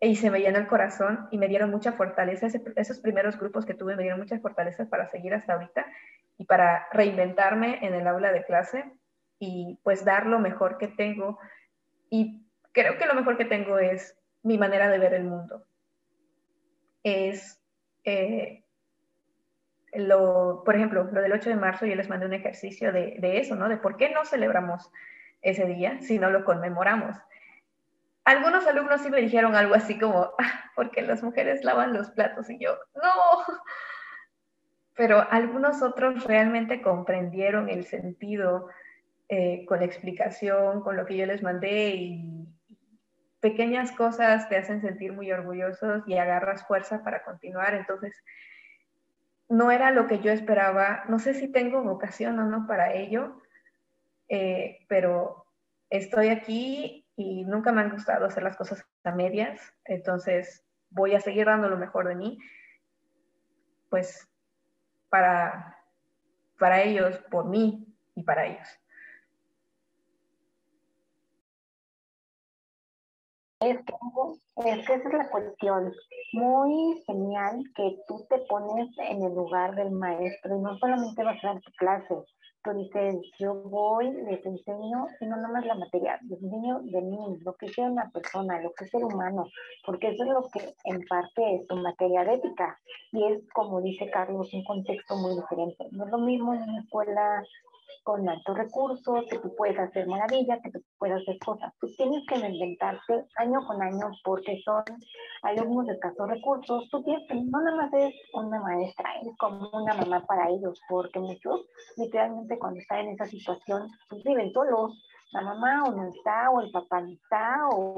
y 0.00 0.16
se 0.16 0.32
me 0.32 0.40
llenó 0.40 0.58
el 0.58 0.66
corazón 0.66 1.28
y 1.30 1.38
me 1.38 1.46
dieron 1.46 1.70
mucha 1.70 1.92
fortaleza. 1.92 2.48
esos 2.74 2.98
primeros 2.98 3.38
grupos 3.38 3.64
que 3.64 3.74
tuve 3.74 3.94
me 3.94 4.02
dieron 4.02 4.18
mucha 4.18 4.40
fortaleza 4.40 4.86
para 4.86 5.06
seguir 5.06 5.34
hasta 5.34 5.52
ahorita 5.52 5.86
y 6.40 6.44
para 6.46 6.88
reinventarme 6.90 7.80
en 7.82 7.92
el 7.92 8.06
aula 8.06 8.32
de 8.32 8.46
clase 8.46 8.90
y 9.38 9.78
pues 9.82 10.06
dar 10.06 10.24
lo 10.24 10.38
mejor 10.38 10.78
que 10.78 10.88
tengo. 10.88 11.38
Y 12.08 12.46
creo 12.72 12.96
que 12.96 13.04
lo 13.04 13.12
mejor 13.12 13.36
que 13.36 13.44
tengo 13.44 13.78
es 13.78 14.18
mi 14.42 14.56
manera 14.56 14.88
de 14.88 14.98
ver 14.98 15.12
el 15.12 15.24
mundo. 15.24 15.66
Es, 17.02 17.62
eh, 18.04 18.64
lo, 19.92 20.62
por 20.64 20.76
ejemplo, 20.76 21.04
lo 21.12 21.20
del 21.20 21.30
8 21.30 21.50
de 21.50 21.56
marzo, 21.56 21.84
yo 21.84 21.94
les 21.94 22.08
mandé 22.08 22.24
un 22.24 22.32
ejercicio 22.32 22.90
de, 22.90 23.18
eso, 23.38 23.54
¿no? 23.54 23.68
De 23.68 23.76
por 23.76 23.98
qué 23.98 24.08
no 24.08 24.24
celebramos 24.24 24.90
ese 25.42 25.66
día 25.66 26.00
si 26.00 26.18
no 26.18 26.30
lo 26.30 26.46
conmemoramos. 26.46 27.18
Algunos 28.24 28.66
alumnos 28.66 29.02
sí 29.02 29.10
me 29.10 29.20
dijeron 29.20 29.56
algo 29.56 29.74
así 29.74 29.98
como, 29.98 30.32
ah, 30.38 30.70
porque 30.74 31.02
las 31.02 31.22
mujeres 31.22 31.64
lavan 31.64 31.92
los 31.92 32.10
platos 32.12 32.48
y 32.48 32.58
yo, 32.58 32.78
no, 32.94 33.44
pero 35.00 35.26
algunos 35.30 35.80
otros 35.80 36.24
realmente 36.24 36.82
comprendieron 36.82 37.70
el 37.70 37.86
sentido 37.86 38.68
eh, 39.30 39.64
con 39.64 39.78
la 39.78 39.86
explicación, 39.86 40.82
con 40.82 40.94
lo 40.94 41.06
que 41.06 41.16
yo 41.16 41.24
les 41.24 41.42
mandé 41.42 41.94
y 41.94 42.46
pequeñas 43.40 43.92
cosas 43.92 44.46
te 44.50 44.58
hacen 44.58 44.82
sentir 44.82 45.14
muy 45.14 45.32
orgullosos 45.32 46.06
y 46.06 46.18
agarras 46.18 46.66
fuerza 46.66 47.02
para 47.02 47.24
continuar. 47.24 47.72
Entonces, 47.72 48.14
no 49.48 49.70
era 49.70 49.90
lo 49.90 50.06
que 50.06 50.18
yo 50.18 50.32
esperaba. 50.32 51.04
No 51.08 51.18
sé 51.18 51.32
si 51.32 51.48
tengo 51.50 51.82
vocación 51.82 52.38
o 52.38 52.44
no 52.44 52.66
para 52.66 52.92
ello, 52.92 53.40
eh, 54.28 54.80
pero 54.86 55.46
estoy 55.88 56.28
aquí 56.28 57.06
y 57.16 57.46
nunca 57.46 57.72
me 57.72 57.80
han 57.80 57.90
gustado 57.92 58.26
hacer 58.26 58.42
las 58.42 58.58
cosas 58.58 58.84
a 59.04 59.12
medias. 59.12 59.62
Entonces, 59.86 60.62
voy 60.90 61.14
a 61.14 61.20
seguir 61.20 61.46
dando 61.46 61.70
lo 61.70 61.78
mejor 61.78 62.06
de 62.06 62.16
mí. 62.16 62.38
Pues 63.88 64.29
para, 65.10 65.76
para 66.58 66.82
ellos, 66.82 67.18
por 67.30 67.46
mí 67.46 67.86
y 68.14 68.22
para 68.22 68.46
ellos. 68.46 68.68
Es 73.60 73.76
que, 73.84 73.92
es 74.70 74.86
que 74.86 74.94
esa 74.94 75.08
es 75.08 75.14
la 75.14 75.28
cuestión. 75.28 75.92
Muy 76.32 77.02
genial 77.06 77.62
que 77.76 77.98
tú 78.08 78.26
te 78.30 78.38
pones 78.48 78.88
en 78.98 79.22
el 79.22 79.34
lugar 79.34 79.74
del 79.74 79.90
maestro 79.90 80.56
y 80.56 80.60
no 80.60 80.78
solamente 80.78 81.22
vas 81.22 81.44
a 81.44 81.48
dar 81.48 81.60
tu 81.60 81.70
clase, 81.72 82.14
tú 82.62 82.72
dices, 82.72 83.16
yo 83.38 83.54
voy, 83.54 84.10
les 84.10 84.44
enseño, 84.44 85.06
y 85.20 85.26
no 85.26 85.36
nomás 85.36 85.64
la 85.66 85.74
materia, 85.74 86.18
les 86.28 86.42
enseño 86.42 86.80
de 86.80 87.00
mí, 87.00 87.38
lo 87.42 87.54
que 87.54 87.66
es 87.66 87.78
una 87.78 88.10
persona, 88.10 88.60
lo 88.60 88.72
que 88.72 88.84
es 88.84 88.90
ser 88.90 89.04
humano, 89.04 89.46
porque 89.84 90.08
eso 90.08 90.24
es 90.24 90.30
lo 90.30 90.42
que 90.52 90.74
en 90.84 91.06
parte 91.06 91.56
es 91.56 91.66
tu 91.66 91.76
materia 91.76 92.24
de 92.24 92.34
ética, 92.34 92.78
y 93.12 93.24
es, 93.24 93.42
como 93.52 93.80
dice 93.80 94.10
Carlos, 94.10 94.52
un 94.52 94.64
contexto 94.64 95.16
muy 95.16 95.34
diferente. 95.36 95.86
No 95.92 96.04
es 96.04 96.10
lo 96.10 96.18
mismo 96.18 96.54
en 96.54 96.62
una 96.62 96.80
escuela 96.80 97.42
con 98.02 98.28
altos 98.28 98.56
recursos, 98.56 99.24
que 99.30 99.38
tú 99.38 99.54
puedes 99.56 99.78
hacer 99.78 100.06
maravillas, 100.06 100.60
que 100.62 100.70
tú 100.70 100.80
puedes 100.98 101.22
hacer 101.22 101.38
cosas. 101.38 101.72
Tú 101.80 101.88
tienes 101.96 102.24
que 102.26 102.36
reinventarte 102.36 103.26
año 103.36 103.66
con 103.66 103.82
año 103.82 104.10
porque 104.24 104.60
son 104.64 104.84
alumnos 105.42 105.86
de 105.86 105.94
escasos 105.94 106.28
recursos. 106.28 106.88
Tú 106.90 107.02
tienes 107.02 107.26
que, 107.28 107.34
no 107.34 107.60
nada 107.60 107.76
más 107.76 107.92
eres 107.92 108.14
una 108.34 108.60
maestra, 108.60 109.14
eres 109.20 109.36
como 109.38 109.68
una 109.72 109.94
mamá 109.94 110.24
para 110.26 110.48
ellos, 110.48 110.80
porque 110.88 111.18
muchos 111.18 111.66
literalmente 111.96 112.58
cuando 112.58 112.80
están 112.80 113.00
en 113.00 113.10
esa 113.10 113.26
situación, 113.26 113.88
pues 114.08 114.22
viven 114.24 114.52
solos. 114.52 114.92
La 115.32 115.42
mamá 115.42 115.84
o 115.84 115.92
no 115.92 116.08
está, 116.08 116.50
o 116.50 116.60
el 116.60 116.72
papá 116.72 117.02
no 117.02 117.10
está, 117.10 117.68
o 117.72 117.94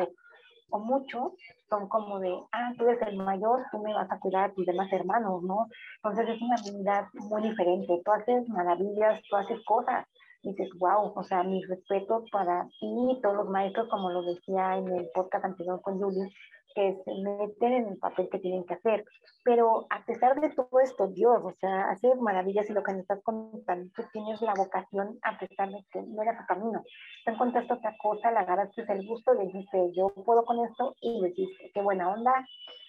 o 0.72 0.78
muchos 0.78 1.32
son 1.68 1.88
como 1.88 2.18
de, 2.18 2.34
ah, 2.52 2.72
tú 2.76 2.88
eres 2.88 3.06
el 3.06 3.16
mayor, 3.16 3.60
tú 3.70 3.78
me 3.78 3.94
vas 3.94 4.10
a 4.10 4.18
cuidar 4.18 4.50
a 4.50 4.54
tus 4.54 4.66
demás 4.66 4.92
hermanos, 4.92 5.42
¿no? 5.42 5.66
Entonces 6.02 6.34
es 6.34 6.42
una 6.42 6.56
habilidad 6.56 7.04
muy 7.14 7.42
diferente. 7.42 8.00
Tú 8.04 8.12
haces 8.12 8.48
maravillas, 8.48 9.20
tú 9.28 9.36
haces 9.36 9.62
cosas. 9.64 10.06
Y 10.42 10.50
dices, 10.50 10.70
wow, 10.78 11.12
o 11.14 11.22
sea, 11.22 11.44
mis 11.44 11.66
respetos 11.68 12.28
para 12.32 12.64
ti 12.80 13.12
y 13.12 13.20
todos 13.20 13.36
los 13.36 13.48
maestros, 13.48 13.88
como 13.88 14.10
lo 14.10 14.22
decía 14.22 14.76
en 14.76 14.88
el 14.88 15.08
podcast 15.14 15.44
anterior 15.44 15.80
con 15.82 16.00
Julie, 16.00 16.28
que 16.74 16.96
se 17.04 17.14
meten 17.14 17.72
en 17.72 17.88
el 17.88 17.98
papel 17.98 18.28
que 18.30 18.38
tienen 18.38 18.64
que 18.64 18.74
hacer. 18.74 19.04
Pero 19.44 19.86
a 19.90 20.04
pesar 20.04 20.40
de 20.40 20.50
todo 20.50 20.80
esto, 20.80 21.08
Dios, 21.08 21.40
o 21.42 21.52
sea, 21.60 21.90
hace 21.90 22.14
maravillas 22.16 22.68
y 22.68 22.72
lo 22.72 22.82
que 22.82 22.92
me 22.92 23.00
estás 23.00 23.22
contando, 23.22 23.90
tú 23.94 24.02
tienes 24.12 24.40
la 24.42 24.54
vocación 24.54 25.18
a 25.22 25.38
pesar 25.38 25.70
de 25.70 25.84
que 25.92 26.02
no 26.02 26.22
era 26.22 26.38
tu 26.38 26.46
camino. 26.46 26.82
Te 27.24 27.32
encontraste 27.32 27.72
otra 27.72 27.94
cosa, 28.00 28.30
la 28.30 28.40
agarraste 28.40 28.84
el 28.88 29.06
gusto, 29.06 29.34
le 29.34 29.46
dijiste, 29.46 29.92
yo 29.94 30.08
puedo 30.24 30.44
con 30.44 30.64
esto 30.64 30.94
y 31.00 31.20
lo 31.20 31.26
hiciste. 31.26 31.70
Qué 31.72 31.82
buena 31.82 32.10
onda. 32.10 32.32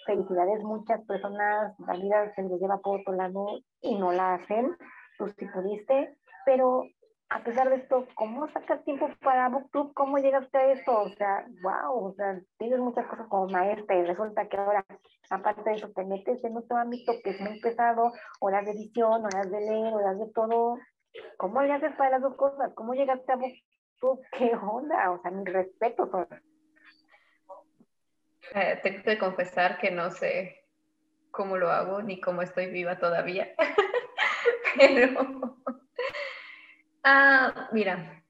Felicidades, 0.06 0.62
muchas 0.64 1.02
personas, 1.06 1.74
la 1.80 1.94
vida 1.94 2.34
se 2.36 2.44
les 2.44 2.60
lleva 2.60 2.78
por 2.80 3.00
otro 3.00 3.14
lado 3.14 3.60
y 3.82 3.96
no 3.96 4.12
la 4.12 4.36
hacen. 4.36 4.76
Tú 5.18 5.28
sí 5.30 5.46
pudiste, 5.46 6.18
pero 6.46 6.84
a 7.34 7.44
pesar 7.44 7.68
de 7.68 7.78
esto, 7.78 8.08
¿cómo 8.14 8.48
sacas 8.52 8.84
tiempo 8.84 9.10
para 9.24 9.50
BookTube? 9.50 9.92
¿Cómo 9.96 10.20
llegaste 10.20 10.56
a 10.56 10.72
eso? 10.72 11.02
O 11.02 11.10
sea, 11.16 11.48
wow, 11.64 12.10
o 12.10 12.14
sea, 12.14 12.40
tienes 12.60 12.78
muchas 12.80 13.08
cosas 13.08 13.28
como 13.28 13.48
maestra 13.48 13.96
y 13.96 14.04
resulta 14.04 14.48
que 14.48 14.56
ahora, 14.56 14.86
aparte 15.32 15.68
de 15.68 15.78
eso, 15.78 15.92
te 15.96 16.06
metes 16.06 16.44
en 16.44 16.56
otro 16.56 16.78
ámbito 16.78 17.12
que 17.24 17.32
es 17.32 17.42
muy 17.42 17.60
pesado, 17.60 18.12
horas 18.40 18.66
de 18.66 18.72
edición, 18.74 19.26
horas 19.26 19.50
de 19.50 19.60
leer, 19.62 19.94
horas 19.94 20.20
de 20.20 20.32
todo. 20.32 20.78
¿Cómo 21.38 21.64
le 21.64 21.74
haces 21.74 21.94
para 21.96 22.12
las 22.12 22.22
dos 22.22 22.36
cosas? 22.36 22.72
¿Cómo 22.76 22.94
llegaste 22.94 23.32
a 23.32 23.38
BookTube? 23.38 24.22
¿Qué 24.38 24.56
onda? 24.56 25.10
O 25.10 25.22
sea, 25.24 25.32
mi 25.32 25.44
respeto 25.46 26.08
son. 26.12 26.28
Eh, 28.54 28.80
tengo 28.84 29.04
que 29.04 29.18
confesar 29.18 29.80
que 29.80 29.90
no 29.90 30.12
sé 30.12 30.68
cómo 31.32 31.58
lo 31.58 31.72
hago 31.72 32.04
ni 32.04 32.22
cómo 32.22 32.44
estoy 32.44 32.68
viva 32.68 33.00
todavía. 33.00 33.56
Pero, 34.78 35.58
ah, 37.04 37.70
mira, 37.72 38.24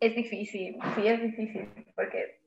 es 0.00 0.14
difícil, 0.14 0.78
sí 0.94 1.06
es 1.06 1.22
difícil, 1.22 1.86
porque 1.94 2.40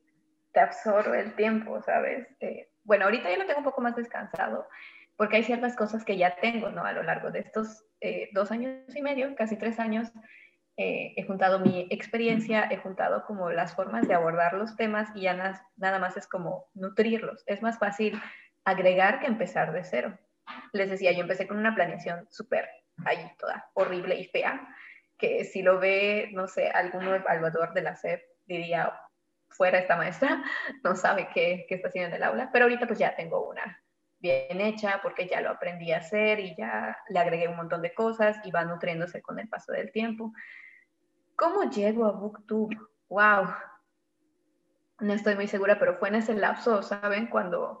te 0.52 0.60
absorbe 0.60 1.20
el 1.20 1.34
tiempo, 1.34 1.82
¿sabes? 1.82 2.26
Eh, 2.40 2.70
bueno, 2.84 3.04
ahorita 3.04 3.30
ya 3.30 3.38
lo 3.38 3.46
tengo 3.46 3.58
un 3.58 3.64
poco 3.64 3.80
más 3.80 3.96
descansado, 3.96 4.68
porque 5.16 5.36
hay 5.36 5.44
ciertas 5.44 5.76
cosas 5.76 6.04
que 6.04 6.16
ya 6.16 6.36
tengo, 6.36 6.70
¿no? 6.70 6.84
A 6.84 6.92
lo 6.92 7.02
largo 7.02 7.30
de 7.30 7.40
estos 7.40 7.84
eh, 8.00 8.30
dos 8.32 8.50
años 8.50 8.94
y 8.94 9.02
medio, 9.02 9.34
casi 9.36 9.56
tres 9.56 9.78
años, 9.78 10.10
eh, 10.76 11.12
he 11.16 11.24
juntado 11.24 11.58
mi 11.58 11.86
experiencia, 11.90 12.66
he 12.70 12.78
juntado 12.78 13.24
como 13.26 13.50
las 13.50 13.74
formas 13.74 14.08
de 14.08 14.14
abordar 14.14 14.54
los 14.54 14.76
temas 14.76 15.10
y 15.14 15.22
ya 15.22 15.34
nada 15.76 15.98
más 15.98 16.16
es 16.16 16.26
como 16.26 16.70
nutrirlos. 16.72 17.44
Es 17.46 17.60
más 17.60 17.78
fácil 17.78 18.18
agregar 18.64 19.20
que 19.20 19.26
empezar 19.26 19.72
de 19.72 19.84
cero. 19.84 20.18
Les 20.72 20.88
decía, 20.88 21.12
yo 21.12 21.20
empecé 21.20 21.46
con 21.46 21.58
una 21.58 21.74
planeación 21.74 22.26
súper 22.30 22.68
ahí 23.04 23.30
toda 23.38 23.70
horrible 23.74 24.16
y 24.16 24.24
fea, 24.24 24.74
que 25.20 25.44
si 25.44 25.62
lo 25.62 25.78
ve, 25.78 26.30
no 26.32 26.48
sé, 26.48 26.68
algún 26.68 27.06
evaluador 27.06 27.74
de 27.74 27.82
la 27.82 27.96
SEP 27.96 28.22
diría, 28.46 28.92
fuera 29.48 29.78
esta 29.78 29.96
maestra, 29.96 30.42
no 30.84 30.96
sabe 30.96 31.28
qué, 31.34 31.66
qué 31.68 31.76
está 31.76 31.88
haciendo 31.88 32.08
en 32.08 32.22
el 32.22 32.28
aula, 32.28 32.50
pero 32.52 32.64
ahorita 32.64 32.86
pues 32.86 32.98
ya 32.98 33.14
tengo 33.14 33.48
una 33.48 33.80
bien 34.20 34.60
hecha 34.60 35.00
porque 35.02 35.26
ya 35.26 35.40
lo 35.40 35.50
aprendí 35.50 35.92
a 35.92 35.98
hacer 35.98 36.40
y 36.40 36.54
ya 36.54 36.96
le 37.08 37.18
agregué 37.18 37.48
un 37.48 37.56
montón 37.56 37.82
de 37.82 37.94
cosas 37.94 38.38
y 38.44 38.50
va 38.50 38.64
nutriéndose 38.64 39.22
con 39.22 39.38
el 39.38 39.48
paso 39.48 39.72
del 39.72 39.90
tiempo. 39.92 40.32
¿Cómo 41.36 41.70
llego 41.70 42.04
a 42.06 42.12
BookTube? 42.12 42.76
¡Wow! 43.08 43.48
No 45.00 45.14
estoy 45.14 45.34
muy 45.36 45.48
segura, 45.48 45.78
pero 45.78 45.96
fue 45.96 46.08
en 46.08 46.16
ese 46.16 46.34
lapso, 46.34 46.82
¿saben? 46.82 47.28
Cuando 47.28 47.80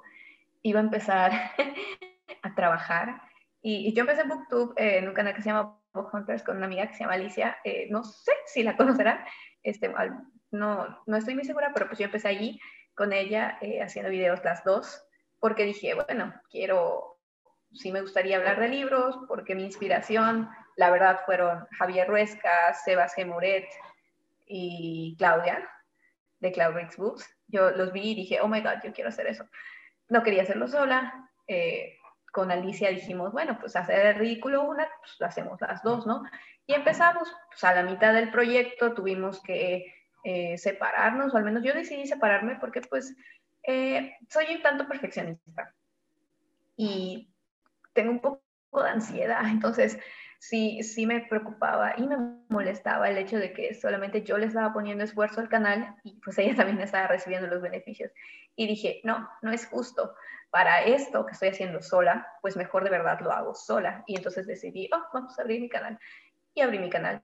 iba 0.62 0.80
a 0.80 0.82
empezar 0.82 1.32
a 2.42 2.54
trabajar. 2.54 3.20
Y, 3.60 3.92
yo 3.92 4.00
empecé 4.00 4.24
BookTube 4.24 4.72
eh, 4.78 4.98
en 4.98 5.08
un 5.08 5.14
canal 5.14 5.34
que 5.34 5.42
se 5.42 5.50
llama 5.50 5.79
Hunters 5.94 6.42
con 6.42 6.56
una 6.56 6.66
amiga 6.66 6.86
que 6.86 6.94
se 6.94 7.00
llama 7.00 7.14
Alicia. 7.14 7.58
Eh, 7.64 7.88
no 7.90 8.04
sé 8.04 8.32
si 8.46 8.62
la 8.62 8.76
conocerán. 8.76 9.24
Este, 9.62 9.92
no, 10.50 11.02
no 11.06 11.16
estoy 11.16 11.34
muy 11.34 11.44
segura, 11.44 11.70
pero 11.72 11.86
pues 11.86 11.98
yo 11.98 12.06
empecé 12.06 12.28
allí 12.28 12.60
con 12.94 13.12
ella 13.12 13.58
eh, 13.60 13.82
haciendo 13.82 14.10
videos 14.10 14.44
las 14.44 14.64
dos 14.64 15.04
porque 15.40 15.64
dije, 15.64 15.94
bueno, 15.94 16.34
quiero, 16.50 17.18
sí 17.72 17.90
me 17.90 18.02
gustaría 18.02 18.36
hablar 18.36 18.60
de 18.60 18.68
libros, 18.68 19.18
porque 19.26 19.54
mi 19.54 19.64
inspiración, 19.64 20.48
la 20.76 20.90
verdad, 20.90 21.20
fueron 21.24 21.66
Javier 21.78 22.06
Ruesca, 22.06 22.74
Sebas 22.74 23.14
Gemoret 23.14 23.66
y 24.46 25.16
Claudia, 25.18 25.66
de 26.40 26.52
Cloud 26.52 26.74
Books. 26.96 27.26
Yo 27.48 27.70
los 27.70 27.92
vi 27.92 28.12
y 28.12 28.14
dije, 28.14 28.40
oh 28.40 28.48
my 28.48 28.60
God, 28.60 28.82
yo 28.84 28.92
quiero 28.92 29.08
hacer 29.08 29.26
eso. 29.26 29.48
No 30.08 30.22
quería 30.22 30.42
hacerlo 30.42 30.68
sola. 30.68 31.30
Eh, 31.46 31.96
con 32.32 32.50
Alicia 32.50 32.90
dijimos, 32.90 33.32
bueno, 33.32 33.58
pues 33.60 33.76
hacer 33.76 34.06
el 34.06 34.14
ridículo 34.16 34.62
una, 34.62 34.88
pues 35.00 35.16
lo 35.18 35.26
hacemos 35.26 35.60
las 35.60 35.82
dos, 35.82 36.06
¿no? 36.06 36.22
Y 36.66 36.74
empezamos, 36.74 37.34
pues 37.48 37.64
a 37.64 37.74
la 37.74 37.82
mitad 37.82 38.14
del 38.14 38.30
proyecto 38.30 38.94
tuvimos 38.94 39.42
que 39.42 39.92
eh, 40.24 40.58
separarnos, 40.58 41.34
o 41.34 41.36
al 41.36 41.44
menos 41.44 41.64
yo 41.64 41.72
decidí 41.72 42.06
separarme 42.06 42.56
porque 42.56 42.80
pues 42.82 43.16
eh, 43.62 44.14
soy 44.28 44.54
un 44.54 44.62
tanto 44.62 44.86
perfeccionista 44.86 45.74
y 46.76 47.28
tengo 47.92 48.10
un 48.10 48.20
poco 48.20 48.42
de 48.72 48.88
ansiedad, 48.88 49.44
entonces 49.46 49.98
sí, 50.40 50.82
sí 50.82 51.06
me 51.06 51.20
preocupaba 51.20 51.94
y 51.98 52.06
me 52.06 52.16
molestaba 52.48 53.10
el 53.10 53.18
hecho 53.18 53.36
de 53.36 53.52
que 53.52 53.74
solamente 53.74 54.22
yo 54.22 54.38
le 54.38 54.46
estaba 54.46 54.72
poniendo 54.72 55.04
esfuerzo 55.04 55.40
al 55.40 55.50
canal 55.50 55.94
y 56.02 56.18
pues 56.20 56.38
ella 56.38 56.56
también 56.56 56.80
estaba 56.80 57.06
recibiendo 57.06 57.46
los 57.46 57.62
beneficios. 57.62 58.10
Y 58.56 58.66
dije, 58.66 59.00
no, 59.04 59.28
no 59.42 59.52
es 59.52 59.66
justo. 59.66 60.14
Para 60.50 60.82
esto 60.82 61.26
que 61.26 61.32
estoy 61.32 61.50
haciendo 61.50 61.82
sola, 61.82 62.26
pues 62.40 62.56
mejor 62.56 62.84
de 62.84 62.90
verdad 62.90 63.20
lo 63.20 63.30
hago 63.30 63.54
sola. 63.54 64.02
Y 64.06 64.16
entonces 64.16 64.46
decidí, 64.46 64.88
oh, 64.92 65.02
vamos 65.12 65.38
a 65.38 65.42
abrir 65.42 65.60
mi 65.60 65.68
canal. 65.68 65.98
Y 66.54 66.62
abrí 66.62 66.78
mi 66.78 66.90
canal 66.90 67.22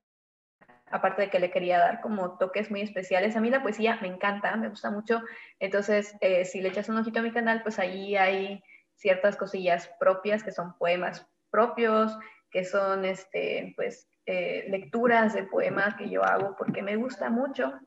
aparte 0.88 1.22
de 1.22 1.30
que 1.30 1.40
le 1.40 1.50
quería 1.50 1.78
dar 1.78 2.00
como 2.00 2.38
toques 2.38 2.70
muy 2.70 2.82
especiales. 2.82 3.34
A 3.34 3.40
mí 3.40 3.50
la 3.50 3.62
poesía 3.62 3.98
me 4.00 4.08
encanta, 4.08 4.54
me 4.56 4.68
gusta 4.68 4.90
mucho. 4.90 5.20
Entonces, 5.58 6.14
eh, 6.20 6.44
si 6.44 6.60
le 6.60 6.68
echas 6.68 6.88
un 6.88 6.98
ojito 6.98 7.18
a 7.18 7.22
mi 7.22 7.32
canal, 7.32 7.62
pues 7.62 7.78
ahí 7.80 8.14
hay 8.14 8.62
ciertas 8.94 9.36
cosillas 9.36 9.90
propias 9.98 10.44
que 10.44 10.52
son 10.52 10.76
poemas 10.78 11.26
propios, 11.50 12.16
que 12.50 12.64
son 12.64 13.04
este, 13.04 13.72
pues, 13.76 14.08
eh, 14.26 14.66
lecturas 14.68 15.34
de 15.34 15.44
poemas 15.44 15.94
que 15.96 16.08
yo 16.08 16.24
hago 16.24 16.56
porque 16.56 16.82
me 16.82 16.96
gusta 16.96 17.30
mucho. 17.30 17.78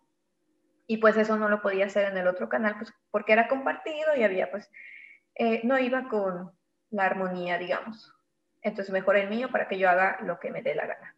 Y 0.88 0.98
pues 0.98 1.18
eso 1.18 1.38
no 1.38 1.50
lo 1.50 1.62
podía 1.62 1.86
hacer 1.86 2.06
en 2.06 2.18
el 2.18 2.28
otro 2.28 2.50
canal, 2.50 2.76
pues 2.78 2.92
porque 3.12 3.34
era 3.34 3.48
compartido 3.48 4.16
y 4.16 4.24
había, 4.24 4.50
pues, 4.50 4.72
eh, 5.36 5.62
no 5.64 5.78
iba 5.78 6.08
con 6.10 6.52
la 6.90 7.06
armonía, 7.06 7.58
digamos. 7.58 8.14
Entonces 8.62 8.92
mejor 8.92 9.16
el 9.16 9.30
mío 9.30 9.50
para 9.52 9.68
que 9.68 9.78
yo 9.78 9.90
haga 9.90 10.18
lo 10.22 10.40
que 10.40 10.52
me 10.52 10.62
dé 10.62 10.76
la 10.76 10.88
gana. 10.88 11.16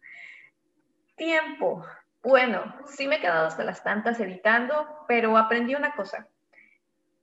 Tiempo. 1.16 1.84
Bueno, 2.22 2.74
sí 2.86 3.08
me 3.08 3.16
he 3.16 3.20
quedado 3.20 3.46
hasta 3.46 3.64
las 3.64 3.82
tantas 3.82 4.20
editando, 4.20 5.04
pero 5.08 5.36
aprendí 5.36 5.74
una 5.74 5.94
cosa. 5.94 6.28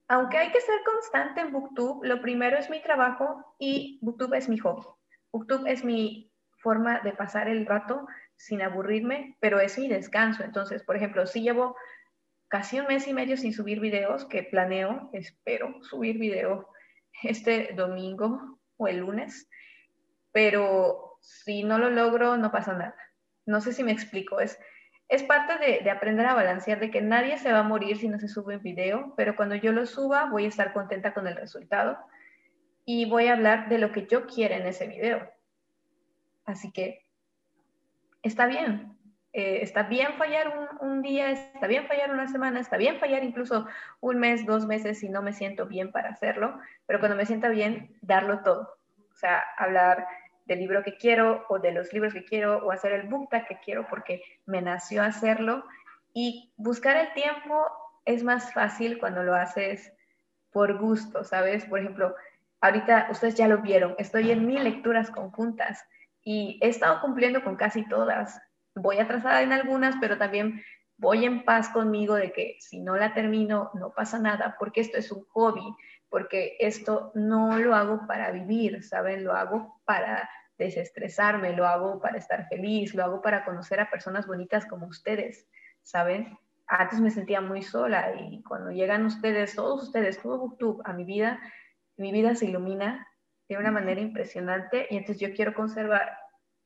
Aunque 0.08 0.38
hay 0.38 0.52
que 0.52 0.60
ser 0.60 0.80
constante 0.84 1.42
en 1.42 1.52
Booktube, 1.52 2.08
lo 2.08 2.20
primero 2.22 2.58
es 2.58 2.70
mi 2.70 2.82
trabajo 2.82 3.56
y 3.60 4.00
Booktube 4.02 4.38
es 4.38 4.50
mi 4.50 4.58
hobby. 4.58 4.84
Booktube 5.32 5.72
es 5.72 5.84
mi 5.84 6.32
forma 6.58 7.00
de 7.02 7.14
pasar 7.14 7.48
el 7.48 7.66
rato 7.66 8.08
sin 8.36 8.62
aburrirme, 8.62 9.38
pero 9.40 9.60
es 9.60 9.78
mi 9.78 9.88
descanso. 9.88 10.44
Entonces, 10.44 10.84
por 10.84 10.96
ejemplo, 10.96 11.26
si 11.26 11.42
llevo 11.42 11.76
casi 12.48 12.80
un 12.80 12.88
mes 12.88 13.08
y 13.08 13.14
medio 13.14 13.38
sin 13.38 13.54
subir 13.54 13.80
videos, 13.80 14.26
que 14.26 14.44
planeo, 14.44 15.10
espero 15.14 15.82
subir 15.84 16.18
video 16.18 16.68
este 17.24 17.72
domingo 17.76 18.60
o 18.78 18.88
el 18.88 18.98
lunes, 18.98 19.50
pero 20.32 21.18
si 21.22 21.64
no 21.64 21.78
lo 21.78 21.90
logro, 21.90 22.38
no 22.38 22.52
pasa 22.52 22.74
nada. 22.74 22.96
No 23.46 23.62
sé 23.62 23.74
si 23.74 23.84
me 23.84 23.92
explico, 23.92 24.40
es, 24.40 24.60
es 25.10 25.24
parte 25.24 25.58
de, 25.58 25.90
aprender 25.90 26.26
a 26.26 26.36
balancear, 26.36 26.80
de 26.80 26.92
que 26.92 27.02
nadie 27.02 27.38
se 27.38 27.52
va 27.52 27.60
a 27.60 27.64
morir 27.64 27.98
si 27.98 28.08
no 28.08 28.20
se 28.20 28.28
sube 28.28 28.58
un 28.58 28.64
video, 28.64 29.14
pero 29.18 29.36
cuando 29.36 29.56
yo 29.56 29.72
lo 29.72 29.86
suba 29.86 30.30
voy 30.30 30.46
a 30.46 30.50
estar 30.50 30.72
contenta 30.72 31.14
con 31.14 31.28
el 31.28 31.36
resultado 31.36 31.98
y 32.92 33.06
voy 33.06 33.28
a 33.28 33.34
hablar 33.34 33.70
de 33.70 33.78
lo 33.78 33.92
que 33.92 34.08
yo 34.08 34.26
quiera 34.26 34.58
en 34.58 34.66
ese 34.66 34.88
video. 34.88 35.32
Así 36.44 36.72
que 36.72 37.06
está 38.24 38.48
bien, 38.48 38.98
eh, 39.32 39.60
está 39.62 39.84
bien 39.84 40.16
fallar 40.18 40.72
un, 40.82 41.04
día, 41.04 41.30
está 41.30 41.68
bien 41.68 41.86
fallar 41.86 42.10
una 42.10 42.28
semana, 42.28 42.60
está 42.60 42.78
bien 42.78 42.98
fallar 43.00 43.24
incluso 43.24 43.68
un 44.00 44.18
mes, 44.18 44.44
dos 44.48 44.66
meses 44.66 45.02
si 45.02 45.08
no 45.08 45.22
me 45.22 45.34
siento 45.34 45.68
bien 45.68 45.92
para 45.92 46.10
hacerlo, 46.10 46.60
pero 46.88 46.98
cuando 46.98 47.16
me 47.16 47.28
sienta 47.28 47.50
bien, 47.50 47.96
darlo 48.02 48.42
todo. 48.42 48.76
O 49.14 49.16
sea, 49.16 49.44
hablar 49.60 50.08
del 50.48 50.58
libro 50.58 50.82
que 50.82 50.98
quiero 50.98 51.46
o 51.48 51.60
de 51.60 51.72
los 51.72 51.94
libros 51.94 52.12
que 52.12 52.26
quiero 52.26 52.66
o 52.66 52.72
hacer 52.72 52.92
el 52.94 53.08
book 53.08 53.30
que 53.30 53.60
quiero 53.64 53.86
porque 53.88 54.24
me 54.48 54.64
nació 54.64 55.04
hacerlo. 55.04 55.64
Y 56.12 56.52
buscar 56.58 56.98
el 56.98 57.14
tiempo 57.14 57.68
es 58.06 58.24
más 58.24 58.52
fácil 58.52 58.98
cuando 58.98 59.22
lo 59.22 59.36
haces 59.36 59.94
por 60.52 60.80
gusto, 60.80 61.24
¿sabes? 61.24 61.66
Por 61.66 61.78
ejemplo, 61.78 62.16
ahorita 62.62 63.08
ustedes 63.12 63.36
ya 63.36 63.48
lo 63.48 63.60
vieron, 63.60 63.96
estoy 63.98 64.32
en 64.32 64.46
mil 64.46 64.64
lecturas 64.64 65.12
conjuntas 65.12 65.84
y 66.24 66.60
he 66.62 66.70
estado 66.70 67.02
cumpliendo 67.02 67.44
con 67.44 67.56
casi 67.56 67.88
todas. 67.88 68.42
Voy 68.76 69.00
atrasada 69.00 69.42
en 69.42 69.52
algunas, 69.52 69.96
pero 70.00 70.18
también 70.18 70.62
voy 70.98 71.26
en 71.26 71.46
paz 71.46 71.70
conmigo 71.70 72.16
de 72.16 72.32
que 72.32 72.58
si 72.60 72.82
no 72.82 72.98
la 72.98 73.14
termino, 73.14 73.72
no 73.74 73.94
pasa 73.94 74.20
nada, 74.20 74.56
porque 74.60 74.82
esto 74.82 74.98
es 74.98 75.12
un 75.12 75.24
hobby, 75.30 75.76
porque 76.10 76.58
esto 76.60 77.12
no 77.16 77.58
lo 77.58 77.74
hago 77.76 78.06
para 78.06 78.32
vivir, 78.32 78.84
¿saben? 78.84 79.24
Lo 79.24 79.34
hago 79.34 79.82
para 79.86 80.30
desestresarme, 80.58 81.56
lo 81.56 81.66
hago 81.66 82.02
para 82.02 82.18
estar 82.18 82.48
feliz, 82.50 82.94
lo 82.94 83.04
hago 83.04 83.22
para 83.22 83.46
conocer 83.46 83.80
a 83.80 83.90
personas 83.90 84.28
bonitas 84.28 84.66
como 84.66 84.88
ustedes, 84.88 85.48
¿saben? 85.84 86.38
Antes 86.68 87.00
me 87.00 87.12
sentía 87.12 87.40
muy 87.40 87.62
sola 87.62 88.14
y 88.20 88.44
cuando 88.44 88.72
llegan 88.72 89.06
ustedes, 89.06 89.56
todos 89.56 89.84
ustedes, 89.84 90.22
todo 90.22 90.50
YouTube 90.52 90.82
a 90.84 90.94
mi 90.94 91.06
vida, 91.06 91.40
mi 92.00 92.12
vida 92.12 92.36
se 92.36 92.46
ilumina 92.46 93.08
de 93.48 93.58
una 93.58 93.72
manera 93.72 94.00
impresionante 94.00 94.88
y 94.90 94.98
entonces 94.98 95.20
yo 95.20 95.36
quiero 95.36 95.54
conservar 95.54 96.18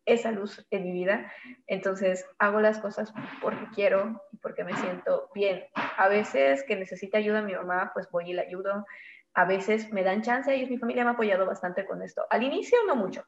esa 0.06 0.32
luz 0.32 0.66
en 0.70 0.84
mi 0.84 0.92
vida. 0.92 1.32
Entonces 1.68 2.26
hago 2.38 2.60
las 2.60 2.80
cosas 2.80 3.14
porque 3.42 3.66
quiero 3.74 4.22
y 4.32 4.38
porque 4.38 4.64
me 4.64 4.76
siento 4.76 5.30
bien. 5.34 5.66
A 5.98 6.08
veces 6.08 6.64
que 6.64 6.76
necesita 6.76 7.18
ayuda 7.18 7.42
mi 7.42 7.54
mamá, 7.54 7.92
pues 7.94 8.10
voy 8.12 8.32
y 8.32 8.34
la 8.34 8.44
ayudo. 8.44 8.86
A 9.34 9.46
veces 9.46 9.92
me 9.92 10.04
dan 10.04 10.22
chance, 10.22 10.56
y 10.56 10.70
mi 10.70 10.78
familia 10.78 11.04
me 11.04 11.12
ha 11.12 11.14
apoyado 11.14 11.46
bastante 11.46 11.86
con 11.86 12.04
esto. 12.04 12.26
Al 12.30 12.44
inicio 12.44 12.78
no 12.86 12.96
mucho, 12.96 13.24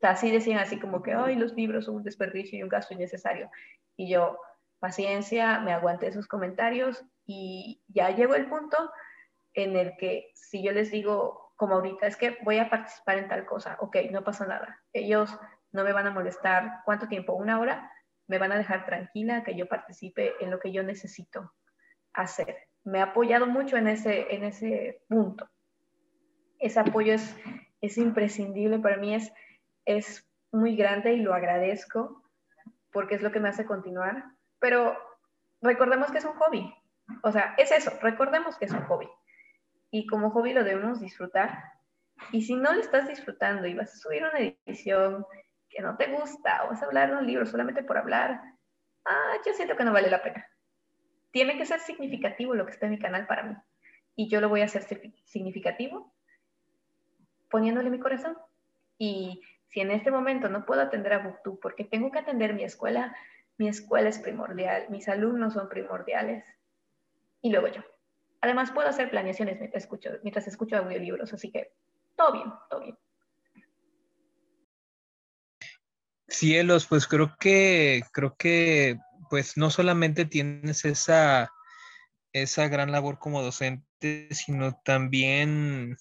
así 0.00 0.30
decían 0.30 0.58
así 0.58 0.78
como 0.78 1.02
que, 1.02 1.12
ay, 1.12 1.36
los 1.36 1.52
libros 1.54 1.84
son 1.84 1.96
un 1.96 2.02
desperdicio 2.02 2.58
y 2.58 2.62
un 2.62 2.70
gasto 2.70 2.94
innecesario. 2.94 3.50
Y 3.96 4.08
yo, 4.08 4.38
paciencia, 4.78 5.60
me 5.60 5.72
aguanté 5.72 6.06
esos 6.06 6.26
comentarios 6.26 7.04
y 7.26 7.82
ya 7.88 8.10
llegó 8.10 8.34
el 8.34 8.46
punto 8.46 8.90
en 9.54 9.76
el 9.76 9.96
que 9.98 10.30
si 10.34 10.62
yo 10.62 10.72
les 10.72 10.90
digo, 10.90 11.41
como 11.62 11.76
ahorita, 11.76 12.08
es 12.08 12.16
que 12.16 12.38
voy 12.42 12.58
a 12.58 12.68
participar 12.68 13.18
en 13.18 13.28
tal 13.28 13.46
cosa, 13.46 13.76
ok, 13.78 13.96
no 14.10 14.24
pasa 14.24 14.44
nada. 14.44 14.82
Ellos 14.92 15.38
no 15.70 15.84
me 15.84 15.92
van 15.92 16.08
a 16.08 16.10
molestar, 16.10 16.80
¿cuánto 16.84 17.06
tiempo? 17.06 17.34
¿Una 17.34 17.60
hora? 17.60 17.88
Me 18.26 18.38
van 18.38 18.50
a 18.50 18.58
dejar 18.58 18.84
tranquila 18.84 19.44
que 19.44 19.54
yo 19.54 19.68
participe 19.68 20.32
en 20.40 20.50
lo 20.50 20.58
que 20.58 20.72
yo 20.72 20.82
necesito 20.82 21.52
hacer. 22.14 22.66
me 22.82 22.98
ha 22.98 23.04
apoyado 23.04 23.46
mucho 23.46 23.76
en 23.76 23.86
ese, 23.86 24.34
en 24.34 24.42
ese 24.42 25.04
punto. 25.08 25.48
Ese 26.58 26.80
apoyo 26.80 27.14
es, 27.14 27.36
es 27.80 27.96
imprescindible 27.96 28.80
para 28.80 28.96
mí, 28.96 29.14
es, 29.14 29.32
es 29.84 30.28
muy 30.50 30.74
grande 30.74 31.12
y 31.12 31.20
lo 31.20 31.32
agradezco 31.32 32.24
porque 32.90 33.14
es 33.14 33.22
lo 33.22 33.30
que 33.30 33.38
me 33.38 33.50
hace 33.50 33.64
continuar. 33.66 34.24
Pero 34.58 34.98
recordemos 35.60 36.10
que 36.10 36.18
es 36.18 36.24
un 36.24 36.34
hobby. 36.34 36.74
O 37.22 37.30
sea, 37.30 37.54
es 37.56 37.70
eso, 37.70 37.92
recordemos 38.02 38.56
que 38.56 38.64
es 38.64 38.72
un 38.72 38.82
hobby. 38.86 39.08
Y 39.92 40.06
como 40.06 40.30
hobby 40.30 40.54
lo 40.54 40.64
debemos 40.64 41.00
disfrutar. 41.00 41.74
Y 42.32 42.42
si 42.42 42.54
no 42.54 42.72
lo 42.72 42.80
estás 42.80 43.06
disfrutando 43.06 43.66
y 43.66 43.74
vas 43.74 43.92
a 43.92 43.98
subir 43.98 44.24
una 44.24 44.38
edición 44.38 45.26
que 45.68 45.82
no 45.82 45.96
te 45.96 46.06
gusta 46.06 46.64
o 46.64 46.68
vas 46.70 46.82
a 46.82 46.86
hablar 46.86 47.10
de 47.10 47.16
un 47.18 47.26
libro 47.26 47.44
solamente 47.44 47.84
por 47.84 47.98
hablar, 47.98 48.40
ah, 49.04 49.34
yo 49.44 49.52
siento 49.52 49.76
que 49.76 49.84
no 49.84 49.92
vale 49.92 50.10
la 50.10 50.22
pena. 50.22 50.48
Tiene 51.30 51.58
que 51.58 51.66
ser 51.66 51.78
significativo 51.80 52.54
lo 52.54 52.64
que 52.64 52.72
está 52.72 52.86
en 52.86 52.92
mi 52.92 52.98
canal 52.98 53.26
para 53.26 53.42
mí. 53.42 53.54
Y 54.16 54.28
yo 54.30 54.40
lo 54.40 54.48
voy 54.48 54.62
a 54.62 54.64
hacer 54.64 54.82
significativo 55.26 56.14
poniéndole 57.50 57.90
mi 57.90 58.00
corazón. 58.00 58.38
Y 58.96 59.42
si 59.68 59.80
en 59.80 59.90
este 59.90 60.10
momento 60.10 60.48
no 60.48 60.64
puedo 60.64 60.80
atender 60.80 61.12
a 61.12 61.18
Booktube 61.18 61.58
porque 61.60 61.84
tengo 61.84 62.10
que 62.10 62.18
atender 62.18 62.54
mi 62.54 62.64
escuela, 62.64 63.14
mi 63.58 63.68
escuela 63.68 64.08
es 64.08 64.18
primordial, 64.18 64.86
mis 64.88 65.06
alumnos 65.06 65.52
son 65.52 65.68
primordiales. 65.68 66.44
Y 67.42 67.50
luego 67.50 67.68
yo. 67.68 67.82
Además 68.42 68.72
puedo 68.72 68.88
hacer 68.88 69.08
planeaciones 69.08 69.58
mientras 69.58 69.84
escucho, 69.84 70.10
mientras 70.22 70.46
escucho 70.48 70.76
audiolibros, 70.76 71.32
así 71.32 71.50
que 71.50 71.72
todo 72.16 72.32
bien, 72.32 72.52
todo 72.68 72.80
bien. 72.80 72.98
Cielos, 76.28 76.86
pues 76.86 77.06
creo 77.06 77.36
que, 77.38 78.02
creo 78.12 78.36
que, 78.36 78.98
pues 79.30 79.56
no 79.56 79.70
solamente 79.70 80.24
tienes 80.24 80.84
esa, 80.84 81.52
esa 82.32 82.68
gran 82.68 82.90
labor 82.90 83.18
como 83.18 83.42
docente, 83.42 84.28
sino 84.32 84.72
también 84.84 85.96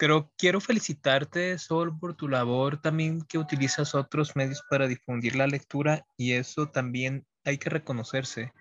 Creo, 0.00 0.32
quiero 0.38 0.62
felicitarte, 0.62 1.58
Sol, 1.58 1.98
por 1.98 2.14
tu 2.14 2.26
labor, 2.26 2.80
también 2.80 3.20
que 3.20 3.36
utilizas 3.36 3.94
otros 3.94 4.34
medios 4.34 4.62
para 4.70 4.86
difundir 4.86 5.36
la 5.36 5.46
lectura 5.46 6.06
y 6.16 6.32
eso 6.32 6.70
también 6.70 7.26
hay 7.44 7.58
que 7.58 7.68
reconocerse, 7.68 8.54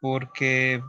porque 0.00 0.82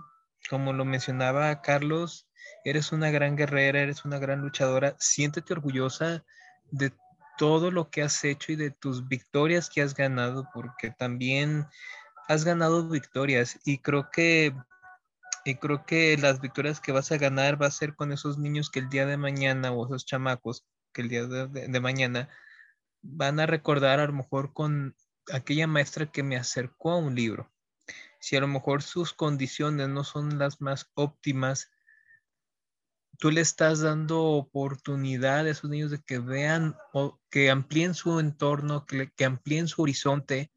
como 0.50 0.74
lo 0.74 0.86
mencionaba 0.86 1.62
Carlos, 1.62 2.28
eres 2.64 2.92
una 2.92 3.12
gran 3.12 3.36
guerrera, 3.36 3.82
eres 3.82 4.06
una 4.06 4.20
gran 4.20 4.42
luchadora, 4.42 4.96
siéntete 5.00 5.54
orgullosa 5.54 6.24
de 6.72 6.92
todo 7.38 7.72
lo 7.72 7.90
que 7.90 8.02
has 8.02 8.24
hecho 8.24 8.52
y 8.52 8.56
de 8.56 8.72
tus 8.72 9.08
victorias 9.08 9.70
que 9.70 9.82
has 9.82 9.94
ganado, 9.94 10.48
porque 10.54 10.92
también 10.92 11.68
has 12.28 12.44
ganado 12.44 12.88
victorias 12.90 13.60
y 13.66 13.80
creo 13.80 14.10
que 14.12 14.54
y 15.48 15.56
creo 15.56 15.86
que 15.86 16.18
las 16.18 16.42
victorias 16.42 16.82
que 16.82 16.92
vas 16.92 17.12
a 17.12 17.18
ganar 17.18 17.62
va 17.62 17.68
a 17.68 17.72
ser 17.72 17.96
con 17.96 18.12
esos 18.12 18.40
niños 18.40 18.72
que 18.72 18.80
el 18.80 18.90
día 18.90 19.06
de 19.06 19.16
mañana 19.16 19.72
o 19.72 19.86
esos 19.86 20.06
chamacos 20.06 20.66
que 20.92 21.04
el 21.04 21.10
día 21.10 21.28
de, 21.28 21.80
mañana 21.80 22.30
van 23.04 23.40
a 23.40 23.46
recordar 23.46 24.00
a 24.00 24.08
lo 24.08 24.14
mejor 24.14 24.54
con 24.54 24.96
aquella 25.32 25.68
maestra 25.68 26.12
que 26.12 26.24
me 26.24 26.36
acercó 26.36 26.92
a 26.92 26.98
un 26.98 27.14
libro. 27.14 27.52
Si 28.26 28.36
a 28.36 28.40
lo 28.40 28.48
mejor 28.48 28.82
sus 28.82 29.14
condiciones 29.14 29.88
no 29.88 30.04
son 30.04 30.40
las 30.40 30.60
más 30.60 30.90
óptimas, 30.96 31.70
tú 33.20 33.30
le 33.30 33.42
estás 33.42 33.82
dando 33.82 34.20
oportunidad 34.20 35.46
a 35.46 35.50
esos 35.52 35.70
niños 35.70 35.92
de 35.92 36.02
que 36.02 36.18
vean 36.18 36.76
o 36.92 37.22
que 37.30 37.52
amplíen 37.52 37.94
su 37.94 38.20
entorno, 38.20 38.88
que, 38.88 39.12
que 39.16 39.26
amplíen 39.26 39.68
su 39.68 39.84
horizonte 39.84 40.52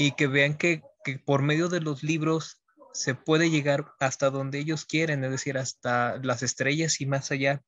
y 0.00 0.16
que 0.16 0.26
vean 0.26 0.58
que, 0.58 0.82
que 1.04 1.20
por 1.20 1.42
medio 1.42 1.68
de 1.68 1.80
los 1.80 2.02
libros 2.02 2.60
se 2.92 3.14
puede 3.14 3.48
llegar 3.48 3.94
hasta 4.00 4.28
donde 4.28 4.58
ellos 4.58 4.84
quieren, 4.84 5.22
es 5.22 5.30
decir, 5.30 5.56
hasta 5.56 6.18
las 6.24 6.42
estrellas 6.42 7.00
y 7.00 7.06
más 7.06 7.30
allá. 7.30 7.62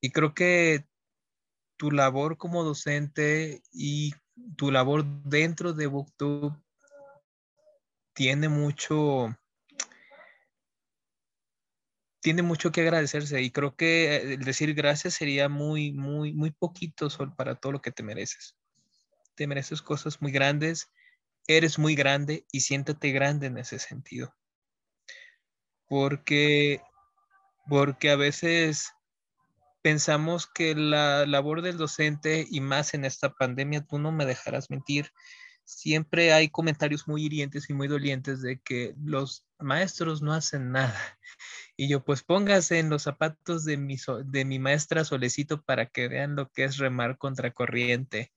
Y 0.00 0.12
creo 0.12 0.32
que 0.32 0.86
tu 1.76 1.90
labor 1.90 2.38
como 2.38 2.62
docente 2.62 3.64
y 3.72 4.14
tu 4.56 4.70
labor 4.70 5.04
dentro 5.24 5.72
de 5.72 5.88
Booktube 5.88 6.56
tiene 8.16 8.48
mucho 8.48 9.36
tiene 12.20 12.42
mucho 12.42 12.72
que 12.72 12.80
agradecerse 12.80 13.40
y 13.40 13.52
creo 13.52 13.76
que 13.76 14.16
el 14.16 14.44
decir 14.44 14.74
gracias 14.74 15.14
sería 15.14 15.48
muy 15.48 15.92
muy 15.92 16.32
muy 16.32 16.50
poquito 16.50 17.08
para 17.36 17.54
todo 17.54 17.70
lo 17.70 17.80
que 17.80 17.92
te 17.92 18.02
mereces. 18.02 18.56
Te 19.36 19.46
mereces 19.46 19.80
cosas 19.80 20.20
muy 20.20 20.32
grandes 20.32 20.90
eres 21.46 21.78
muy 21.78 21.94
grande 21.94 22.46
y 22.50 22.60
siéntate 22.60 23.12
grande 23.12 23.46
en 23.46 23.58
ese 23.58 23.78
sentido. 23.78 24.34
Porque, 25.88 26.80
porque 27.68 28.10
a 28.10 28.16
veces 28.16 28.92
pensamos 29.82 30.48
que 30.48 30.74
la 30.74 31.26
labor 31.26 31.62
del 31.62 31.76
docente 31.76 32.44
y 32.50 32.60
más 32.60 32.94
en 32.94 33.04
esta 33.04 33.32
pandemia, 33.32 33.84
tú 33.84 33.98
no 33.98 34.10
me 34.10 34.26
dejarás 34.26 34.70
mentir, 34.70 35.12
siempre 35.66 36.32
hay 36.32 36.48
comentarios 36.48 37.06
muy 37.06 37.24
hirientes 37.24 37.68
y 37.68 37.74
muy 37.74 37.88
dolientes 37.88 38.40
de 38.40 38.58
que 38.60 38.94
los 39.02 39.44
maestros 39.58 40.22
no 40.22 40.32
hacen 40.32 40.72
nada. 40.72 40.98
Y 41.78 41.88
yo, 41.88 42.02
pues 42.02 42.22
póngase 42.22 42.78
en 42.78 42.88
los 42.88 43.02
zapatos 43.02 43.66
de 43.66 43.76
mi, 43.76 43.98
de 44.24 44.44
mi 44.46 44.58
maestra 44.58 45.04
Solecito 45.04 45.60
para 45.60 45.84
que 45.84 46.08
vean 46.08 46.34
lo 46.34 46.48
que 46.48 46.64
es 46.64 46.78
remar 46.78 47.18
contra 47.18 47.52
corriente 47.52 48.32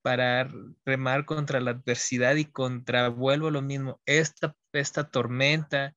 para 0.00 0.48
remar 0.86 1.26
contra 1.26 1.60
la 1.60 1.72
adversidad 1.72 2.36
y 2.36 2.46
contra, 2.46 3.08
vuelvo 3.08 3.48
a 3.48 3.50
lo 3.50 3.60
mismo, 3.60 4.00
esta, 4.06 4.56
esta 4.72 5.10
tormenta 5.10 5.94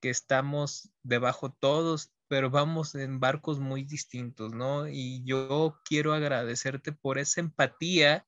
que 0.00 0.10
estamos 0.10 0.90
debajo 1.02 1.56
todos, 1.58 2.12
pero 2.28 2.50
vamos 2.50 2.94
en 2.94 3.20
barcos 3.20 3.58
muy 3.58 3.84
distintos, 3.84 4.52
¿no? 4.52 4.88
Y 4.88 5.22
yo 5.24 5.80
quiero 5.84 6.12
agradecerte 6.12 6.92
por 6.92 7.18
esa 7.18 7.40
empatía 7.40 8.26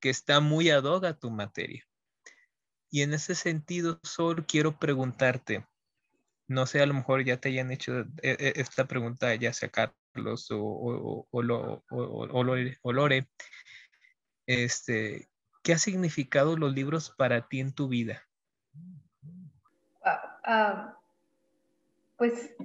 que 0.00 0.10
está 0.10 0.40
muy 0.40 0.70
ad 0.70 0.84
hoc 0.84 1.04
a 1.04 1.18
tu 1.18 1.30
materia. 1.30 1.84
Y 2.90 3.02
en 3.02 3.14
ese 3.14 3.34
sentido, 3.34 4.00
Sol, 4.02 4.46
quiero 4.46 4.78
preguntarte, 4.78 5.66
no 6.48 6.66
sé, 6.66 6.80
a 6.80 6.86
lo 6.86 6.94
mejor 6.94 7.24
ya 7.24 7.36
te 7.36 7.50
hayan 7.50 7.70
hecho 7.70 8.00
eh, 8.00 8.06
eh, 8.22 8.52
esta 8.56 8.86
pregunta, 8.86 9.32
ya 9.36 9.52
sea 9.52 9.68
Carlos 9.68 10.50
o, 10.50 10.58
o, 10.58 11.28
o, 11.30 11.82
o 12.82 12.92
Lore, 12.92 13.28
este, 14.46 15.28
¿qué 15.62 15.74
ha 15.74 15.78
significado 15.78 16.56
los 16.56 16.74
libros 16.74 17.10
para 17.16 17.46
ti 17.46 17.60
en 17.60 17.72
tu 17.72 17.88
vida? 17.88 18.26
Ah, 20.52 20.98
pues 22.16 22.56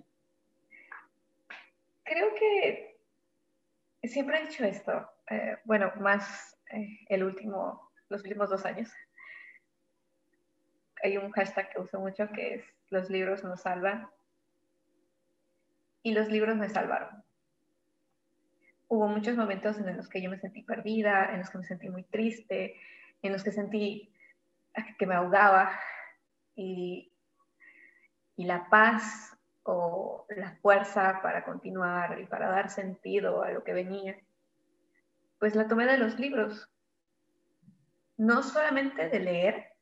creo 2.03 2.33
que 2.33 2.99
siempre 4.03 4.39
he 4.39 4.47
dicho 4.47 4.63
esto, 4.63 5.07
eh, 5.29 5.57
bueno, 5.65 5.91
más 5.99 6.54
el 7.09 7.23
último, 7.23 7.91
los 8.09 8.21
últimos 8.23 8.49
dos 8.49 8.65
años. 8.65 8.89
Hay 11.03 11.17
un 11.17 11.31
hashtag 11.31 11.71
que 11.71 11.81
uso 11.81 11.99
mucho 11.99 12.27
que 12.29 12.55
es 12.55 12.65
los 12.89 13.09
libros 13.09 13.43
nos 13.43 13.61
salvan 13.61 14.07
y 16.03 16.13
los 16.13 16.29
libros 16.29 16.55
me 16.55 16.69
salvaron. 16.69 17.23
Hubo 18.87 19.07
muchos 19.07 19.35
momentos 19.35 19.79
en 19.79 19.97
los 19.97 20.07
que 20.07 20.21
yo 20.21 20.29
me 20.29 20.37
sentí 20.37 20.61
perdida, 20.61 21.31
en 21.31 21.39
los 21.39 21.49
que 21.49 21.57
me 21.57 21.65
sentí 21.65 21.89
muy 21.89 22.03
triste, 22.03 22.79
en 23.21 23.31
los 23.31 23.43
que 23.43 23.51
sentí 23.51 24.13
que 24.97 25.07
me 25.07 25.15
ahogaba. 25.15 25.71
Y, 26.55 27.11
y 28.37 28.45
la 28.45 28.69
paz 28.69 29.35
o 29.63 30.25
la 30.29 30.51
fuerza 30.61 31.19
para 31.23 31.43
continuar 31.43 32.19
y 32.19 32.25
para 32.27 32.49
dar 32.49 32.69
sentido 32.69 33.41
a 33.41 33.51
lo 33.51 33.63
que 33.63 33.73
venía, 33.73 34.15
pues 35.45 35.53
la 35.53 35.67
tomé 35.67 35.85
de 35.85 35.99
los 35.99 36.17
libros. 36.17 36.71
No 38.17 38.41
solamente 38.41 39.09
de 39.09 39.19
leer, 39.19 39.73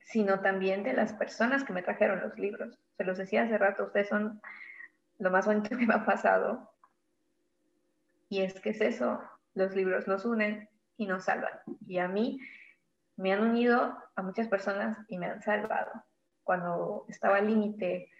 sino 0.00 0.40
también 0.40 0.82
de 0.82 0.94
las 0.94 1.12
personas 1.12 1.62
que 1.62 1.74
me 1.74 1.82
trajeron 1.82 2.22
los 2.22 2.38
libros. 2.38 2.78
Se 2.96 3.04
los 3.04 3.18
decía 3.18 3.42
hace 3.42 3.58
rato, 3.58 3.84
ustedes 3.84 4.08
son 4.08 4.40
lo 5.18 5.30
más 5.30 5.44
bonito 5.44 5.76
que 5.76 5.86
me 5.86 5.92
ha 5.92 6.06
pasado 6.06 6.72
y 8.30 8.40
es 8.40 8.58
que 8.62 8.70
es 8.70 8.80
eso, 8.80 9.22
los 9.52 9.76
libros 9.76 10.08
nos 10.08 10.24
unen 10.24 10.70
y 10.96 11.04
nos 11.04 11.24
salvan. 11.24 11.60
Y 11.86 11.98
a 11.98 12.08
mí 12.08 12.40
me 13.16 13.34
han 13.34 13.42
unido 13.42 13.94
a 14.16 14.22
muchas 14.22 14.48
personas 14.48 14.96
y 15.08 15.18
me 15.18 15.26
han 15.26 15.42
salvado. 15.42 15.92
Cuando 16.44 17.04
estaba 17.10 17.36
al 17.36 17.46
límite, 17.46 18.10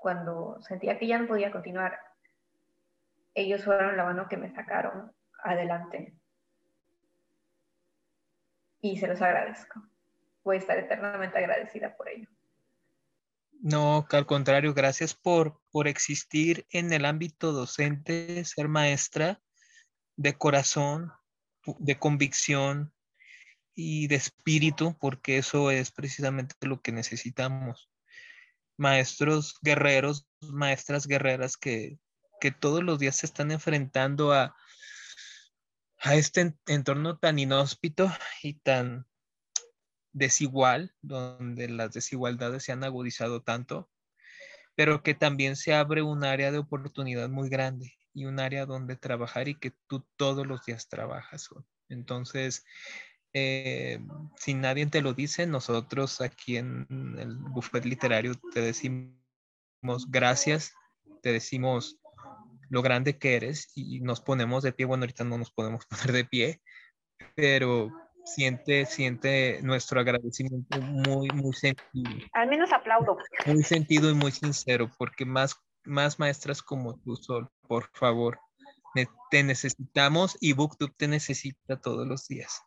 cuando 0.00 0.56
sentía 0.62 0.98
que 0.98 1.06
ya 1.06 1.18
no 1.18 1.28
podía 1.28 1.52
continuar, 1.52 2.00
ellos 3.34 3.62
fueron 3.62 3.98
la 3.98 4.04
mano 4.04 4.26
que 4.26 4.38
me 4.38 4.50
sacaron 4.54 5.12
adelante. 5.38 6.14
Y 8.80 8.96
se 8.98 9.06
los 9.06 9.20
agradezco. 9.20 9.82
Voy 10.44 10.56
a 10.56 10.60
estar 10.60 10.78
eternamente 10.78 11.38
agradecida 11.38 11.96
por 11.96 12.08
ello. 12.08 12.28
No, 13.60 14.06
al 14.10 14.26
contrario, 14.26 14.72
gracias 14.72 15.14
por, 15.14 15.60
por 15.72 15.88
existir 15.88 16.66
en 16.70 16.92
el 16.92 17.04
ámbito 17.04 17.52
docente, 17.52 18.44
ser 18.44 18.68
maestra 18.68 19.40
de 20.16 20.38
corazón, 20.38 21.12
de 21.78 21.98
convicción 21.98 22.92
y 23.74 24.06
de 24.06 24.14
espíritu, 24.14 24.96
porque 25.00 25.38
eso 25.38 25.72
es 25.72 25.90
precisamente 25.90 26.54
lo 26.60 26.80
que 26.80 26.92
necesitamos. 26.92 27.90
Maestros 28.76 29.58
guerreros, 29.60 30.28
maestras 30.40 31.08
guerreras 31.08 31.56
que, 31.56 31.98
que 32.40 32.52
todos 32.52 32.84
los 32.84 33.00
días 33.00 33.16
se 33.16 33.26
están 33.26 33.50
enfrentando 33.50 34.32
a, 34.32 34.56
a 36.08 36.14
este 36.14 36.54
entorno 36.66 37.18
tan 37.18 37.38
inhóspito 37.38 38.10
y 38.42 38.54
tan 38.54 39.06
desigual, 40.14 40.94
donde 41.02 41.68
las 41.68 41.92
desigualdades 41.92 42.64
se 42.64 42.72
han 42.72 42.82
agudizado 42.82 43.42
tanto, 43.42 43.90
pero 44.74 45.02
que 45.02 45.12
también 45.12 45.54
se 45.54 45.74
abre 45.74 46.00
un 46.00 46.24
área 46.24 46.50
de 46.50 46.56
oportunidad 46.56 47.28
muy 47.28 47.50
grande 47.50 47.92
y 48.14 48.24
un 48.24 48.40
área 48.40 48.64
donde 48.64 48.96
trabajar 48.96 49.48
y 49.48 49.56
que 49.56 49.74
tú 49.86 50.02
todos 50.16 50.46
los 50.46 50.64
días 50.64 50.88
trabajas. 50.88 51.50
Entonces, 51.90 52.64
eh, 53.34 54.00
si 54.38 54.54
nadie 54.54 54.86
te 54.86 55.02
lo 55.02 55.12
dice, 55.12 55.46
nosotros 55.46 56.22
aquí 56.22 56.56
en 56.56 56.86
el 57.18 57.36
buffet 57.36 57.84
literario 57.84 58.34
te 58.54 58.62
decimos 58.62 59.12
gracias, 60.08 60.72
te 61.20 61.32
decimos 61.32 61.98
lo 62.68 62.82
grande 62.82 63.18
que 63.18 63.36
eres 63.36 63.70
y 63.74 64.00
nos 64.00 64.20
ponemos 64.20 64.62
de 64.62 64.72
pie. 64.72 64.86
Bueno, 64.86 65.02
ahorita 65.02 65.24
no 65.24 65.38
nos 65.38 65.50
podemos 65.50 65.86
poner 65.90 66.12
de 66.12 66.24
pie, 66.24 66.60
pero 67.34 67.90
siente, 68.24 68.86
siente 68.86 69.60
nuestro 69.62 70.00
agradecimiento 70.00 70.80
muy, 70.80 71.28
muy 71.28 71.52
sentido. 71.52 72.10
Al 72.32 72.48
menos 72.48 72.72
aplaudo. 72.72 73.18
Muy 73.46 73.62
sentido 73.62 74.10
y 74.10 74.14
muy 74.14 74.32
sincero, 74.32 74.90
porque 74.98 75.24
más, 75.24 75.56
más 75.84 76.18
maestras 76.18 76.62
como 76.62 76.98
tú, 77.00 77.16
Sol, 77.16 77.48
por 77.66 77.90
favor, 77.94 78.38
te 79.30 79.42
necesitamos 79.42 80.36
y 80.40 80.52
BookTube 80.52 80.94
te 80.96 81.08
necesita 81.08 81.80
todos 81.80 82.06
los 82.06 82.26
días. 82.28 82.62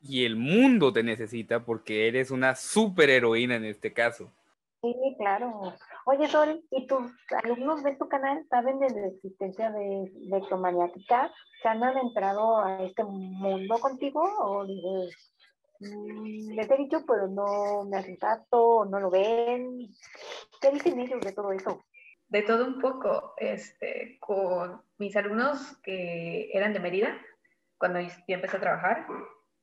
Y 0.00 0.24
el 0.24 0.36
mundo 0.36 0.92
te 0.92 1.02
necesita 1.02 1.64
porque 1.64 2.08
eres 2.08 2.30
una 2.30 2.54
superheroína 2.54 3.56
en 3.56 3.64
este 3.64 3.92
caso. 3.92 4.32
Sí, 4.82 5.16
claro. 5.18 5.74
Oye, 6.04 6.28
Sol, 6.28 6.62
¿y 6.70 6.86
tus 6.86 7.10
alumnos 7.42 7.82
de 7.82 7.96
tu 7.96 8.08
canal 8.08 8.44
saben 8.48 8.78
de 8.78 8.90
la 8.90 9.06
existencia 9.08 9.70
de 9.70 10.04
electromagnética? 10.26 11.32
¿Se 11.62 11.68
han 11.68 11.82
adentrado 11.82 12.58
a 12.58 12.82
este 12.82 13.02
mundo 13.02 13.78
contigo? 13.78 14.22
¿O 14.22 14.66
dices, 14.66 15.34
mm, 15.80 16.52
les 16.52 16.70
he 16.70 16.76
dicho, 16.76 17.04
pero 17.06 17.26
no 17.26 17.84
me 17.84 17.98
hacen 17.98 18.18
no 18.52 19.00
lo 19.00 19.10
ven? 19.10 19.88
¿Qué 20.60 20.70
dicen 20.70 21.00
ellos 21.00 21.20
de 21.20 21.32
todo 21.32 21.52
eso? 21.52 21.82
De 22.28 22.42
todo 22.42 22.66
un 22.66 22.80
poco, 22.80 23.34
este, 23.38 24.18
con 24.20 24.82
mis 24.98 25.16
alumnos 25.16 25.76
que 25.78 26.50
eran 26.52 26.72
de 26.72 26.80
Mérida, 26.80 27.16
cuando 27.78 28.00
yo 28.00 28.10
empecé 28.28 28.56
a 28.56 28.60
trabajar, 28.60 29.06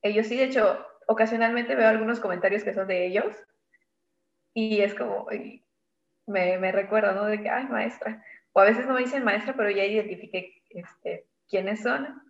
ellos 0.02 0.26
sí, 0.26 0.36
de 0.36 0.44
hecho, 0.44 0.84
ocasionalmente 1.06 1.74
veo 1.74 1.88
algunos 1.88 2.20
comentarios 2.20 2.64
que 2.64 2.74
son 2.74 2.88
de 2.88 3.06
ellos 3.06 3.34
y 4.54 4.80
es 4.80 4.94
como, 4.94 5.26
me, 6.26 6.58
me 6.58 6.72
recuerdo, 6.72 7.12
¿no? 7.12 7.24
De 7.24 7.42
que, 7.42 7.50
ay, 7.50 7.66
maestra. 7.66 8.24
O 8.52 8.60
a 8.60 8.64
veces 8.64 8.86
no 8.86 8.94
me 8.94 9.00
dicen 9.00 9.24
maestra, 9.24 9.54
pero 9.56 9.68
ya 9.68 9.84
identifiqué 9.84 10.62
este, 10.70 11.26
quiénes 11.48 11.82
son. 11.82 12.22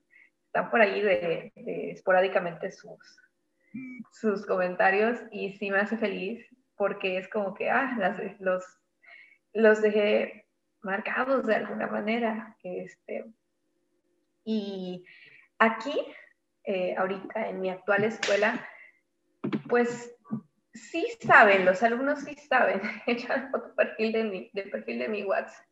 Están 0.46 0.70
por 0.70 0.80
ahí 0.80 1.02
de, 1.02 1.52
esporádicamente 1.92 2.72
sus, 2.72 3.20
sus 4.10 4.46
comentarios 4.46 5.20
y 5.30 5.52
sí 5.52 5.70
me 5.70 5.78
hace 5.78 5.98
feliz 5.98 6.46
porque 6.76 7.18
es 7.18 7.28
como 7.28 7.54
que, 7.54 7.70
ah, 7.70 7.96
los, 8.40 8.64
los 9.52 9.82
dejé 9.82 10.46
marcados 10.80 11.46
de 11.46 11.56
alguna 11.56 11.86
manera. 11.88 12.56
Este, 12.62 13.26
y 14.44 15.04
aquí, 15.58 15.94
eh, 16.64 16.94
ahorita 16.96 17.48
en 17.48 17.60
mi 17.60 17.68
actual 17.68 18.04
escuela, 18.04 18.66
pues 19.68 20.14
sí 20.74 21.06
saben, 21.20 21.64
los 21.64 21.82
alumnos 21.82 22.20
sí 22.20 22.34
saben. 22.34 22.82
El 23.06 23.20
foto 23.50 23.74
perfil 23.74 24.12
de 24.12 24.24
mi, 24.24 24.50
del 24.52 24.70
perfil 24.70 24.98
de 24.98 25.08
mi 25.08 25.24
WhatsApp 25.24 25.66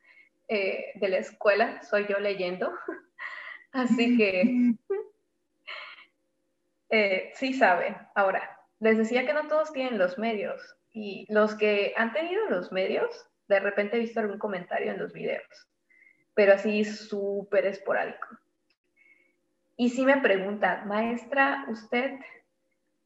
eh, 0.48 0.92
de 0.94 1.08
la 1.08 1.18
escuela, 1.18 1.82
soy 1.82 2.06
yo 2.08 2.18
leyendo. 2.18 2.72
Así 3.72 4.16
que 4.16 4.74
eh, 6.90 7.32
sí 7.34 7.54
saben. 7.54 7.96
Ahora, 8.14 8.58
les 8.80 8.98
decía 8.98 9.26
que 9.26 9.32
no 9.32 9.48
todos 9.48 9.72
tienen 9.72 9.98
los 9.98 10.18
medios. 10.18 10.76
Y 10.94 11.26
los 11.32 11.54
que 11.54 11.94
han 11.96 12.12
tenido 12.12 12.50
los 12.50 12.70
medios, 12.70 13.26
de 13.48 13.60
repente 13.60 13.96
he 13.96 14.00
visto 14.00 14.20
algún 14.20 14.38
comentario 14.38 14.92
en 14.92 14.98
los 14.98 15.14
videos, 15.14 15.68
pero 16.34 16.52
así 16.52 16.84
súper 16.84 17.64
esporádico. 17.64 18.28
Y 19.76 19.88
si 19.88 20.04
me 20.04 20.20
preguntan, 20.20 20.86
maestra, 20.86 21.64
¿usted 21.68 22.18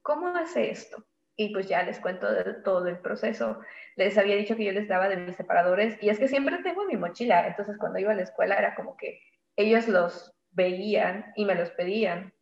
cómo 0.03 0.29
hace 0.29 0.71
esto? 0.71 1.05
Y 1.37 1.53
pues 1.53 1.69
ya 1.69 1.83
les 1.83 2.01
cuento 2.01 2.33
de 2.33 2.55
todo 2.55 2.87
el 2.89 2.99
proceso. 2.99 3.61
Les 3.97 4.17
había 4.17 4.37
dicho 4.37 4.57
que 4.57 4.65
yo 4.65 4.73
les 4.73 4.89
daba 4.89 5.09
de 5.09 5.17
mis 5.17 5.37
separadores 5.37 6.03
y 6.03 6.09
es 6.09 6.19
que 6.19 6.29
siempre 6.29 6.59
tengo 6.63 6.85
mi 6.87 6.97
mochila, 6.97 7.47
entonces 7.47 7.77
cuando 7.79 7.99
iba 7.99 8.13
a 8.13 8.17
la 8.17 8.23
escuela 8.23 8.57
era 8.57 8.75
como 8.75 8.97
que 8.97 9.21
ellos 9.57 9.87
los 9.89 10.35
veían 10.51 11.33
y 11.37 11.45
me 11.45 11.55
los 11.55 11.71
pedían. 11.71 12.33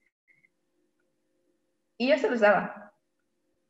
Y 1.97 2.09
yo 2.09 2.18
se 2.18 2.30
los 2.30 2.40
daba. 2.40 2.92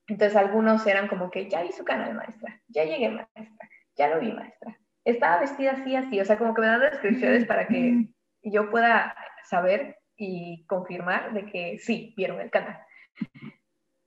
Entonces 0.07 0.37
algunos 0.37 0.87
eran 0.87 1.09
como 1.09 1.31
que 1.31 1.49
ya 1.49 1.63
vi 1.63 1.73
su 1.73 1.85
canal 1.85 2.15
maestra, 2.15 2.61
ya 2.69 2.85
llegué 2.85 3.09
maestra, 3.09 3.69
ya 3.97 4.09
lo 4.09 4.21
vi 4.21 4.33
maestra, 4.33 4.79
estaba 5.05 5.41
vestida 5.41 5.73
así, 5.73 5.97
así, 5.97 6.21
o 6.21 6.25
sea, 6.27 6.37
como 6.37 6.55
que 6.55 6.61
me 6.61 6.67
dan 6.67 6.81
descripciones 6.81 7.47
para 7.47 7.67
que 7.67 8.09
yo 8.43 8.71
pueda 8.71 9.17
saber 9.45 9.99
y 10.17 10.67
confirmar 10.67 11.33
de 11.33 11.47
que 11.47 11.79
sí, 11.79 12.13
vieron 12.19 12.41
el 12.41 12.51
canal. 12.51 12.79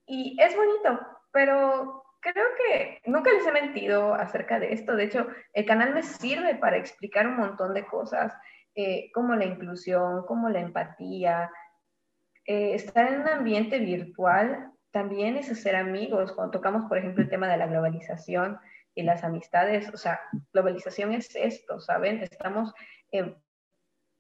Y 0.08 0.38
es 0.42 0.56
bonito, 0.56 1.00
pero 1.32 2.04
creo 2.22 2.46
que 2.58 3.02
nunca 3.06 3.32
les 3.32 3.46
he 3.46 3.52
mentido 3.52 4.14
acerca 4.14 4.60
de 4.60 4.74
esto. 4.74 4.96
De 4.96 5.04
hecho, 5.04 5.28
el 5.54 5.66
canal 5.66 5.94
me 5.94 6.02
sirve 6.02 6.56
para 6.56 6.78
explicar 6.78 7.28
un 7.28 7.38
montón 7.38 7.74
de 7.74 7.86
cosas, 7.86 8.34
eh, 8.74 9.12
como 9.14 9.36
la 9.36 9.46
inclusión, 9.46 10.26
como 10.26 10.50
la 10.50 10.62
empatía. 10.62 11.52
Eh, 12.46 12.74
estar 12.76 13.12
en 13.12 13.22
un 13.22 13.28
ambiente 13.28 13.80
virtual 13.80 14.72
también 14.92 15.36
es 15.36 15.52
hacer 15.52 15.76
amigos. 15.76 16.32
Cuando 16.32 16.52
tocamos, 16.52 16.88
por 16.88 16.98
ejemplo, 16.98 17.24
el 17.24 17.30
tema 17.30 17.50
de 17.50 17.58
la 17.58 17.68
globalización 17.68 18.58
y 18.96 19.04
las 19.04 19.24
amistades, 19.24 19.94
o 19.94 19.98
sea, 19.98 20.22
globalización 20.54 21.14
es 21.14 21.36
esto, 21.36 21.80
¿saben? 21.82 22.24
Estamos 22.24 22.74
en 23.12 23.36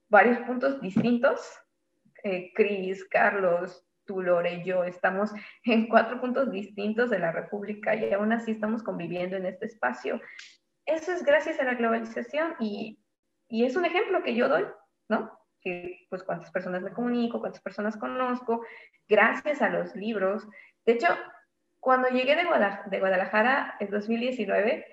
varios 0.10 0.40
puntos 0.40 0.82
distintos. 0.82 1.60
Eh, 2.24 2.52
Cris, 2.54 3.06
Carlos, 3.06 3.87
tú, 4.08 4.22
Lore 4.22 4.64
yo 4.66 4.84
estamos 4.84 5.32
en 5.64 5.88
cuatro 5.88 6.20
puntos 6.20 6.50
distintos 6.52 7.12
de 7.12 7.20
la 7.20 7.32
República 7.32 7.94
y 7.96 8.12
aún 8.14 8.32
así 8.32 8.52
estamos 8.52 8.82
conviviendo 8.82 9.36
en 9.36 9.46
este 9.46 9.68
espacio. 9.68 10.20
Eso 10.86 11.12
es 11.12 11.24
gracias 11.24 11.60
a 11.60 11.66
la 11.66 11.76
globalización 11.76 12.56
y, 12.60 13.00
y 13.48 13.66
es 13.66 13.76
un 13.76 13.86
ejemplo 13.86 14.24
que 14.24 14.34
yo 14.34 14.50
doy, 14.50 14.66
¿no? 15.10 15.38
Que 15.62 16.08
pues 16.10 16.24
cuántas 16.24 16.50
personas 16.50 16.82
me 16.82 16.94
comunico, 16.94 17.40
cuántas 17.40 17.62
personas 17.62 17.98
conozco, 17.98 18.66
gracias 19.08 19.62
a 19.62 19.70
los 19.70 19.96
libros. 19.96 20.48
De 20.86 20.94
hecho, 20.94 21.08
cuando 21.80 22.10
llegué 22.10 22.36
de 22.36 23.00
Guadalajara 23.00 23.76
en 23.80 23.90
2019, 23.90 24.86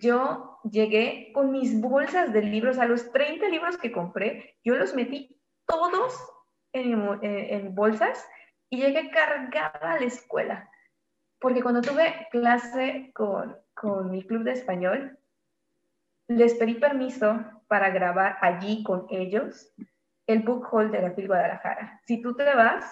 yo 0.00 0.58
llegué 0.70 1.30
con 1.32 1.52
mis 1.52 1.80
bolsas 1.80 2.32
de 2.32 2.42
libros, 2.42 2.78
a 2.78 2.86
los 2.86 3.10
30 3.12 3.48
libros 3.48 3.78
que 3.78 3.92
compré, 3.92 4.56
yo 4.64 4.76
los 4.76 4.94
metí 4.94 5.40
todos 5.66 6.35
en, 6.80 7.74
bolsas 7.74 8.26
y 8.70 8.80
llegué 8.80 9.10
cargada 9.10 9.92
a 9.92 10.00
la 10.00 10.06
escuela. 10.06 10.70
Porque 11.38 11.62
cuando 11.62 11.82
tuve 11.82 12.28
clase 12.30 13.10
con, 13.14 13.56
con 13.74 14.10
mi 14.10 14.22
club 14.26 14.42
de 14.44 14.52
español, 14.52 15.18
les 16.28 16.54
pedí 16.54 16.74
permiso 16.74 17.44
para 17.68 17.90
grabar 17.90 18.38
allí 18.40 18.82
con 18.82 19.06
ellos 19.10 19.72
el 20.26 20.40
book 20.40 20.68
haul 20.72 20.90
de 20.90 21.02
la 21.02 21.12
FIL 21.12 21.28
Guadalajara. 21.28 22.00
Si 22.04 22.20
tú 22.20 22.34
te 22.34 22.54
vas, 22.54 22.84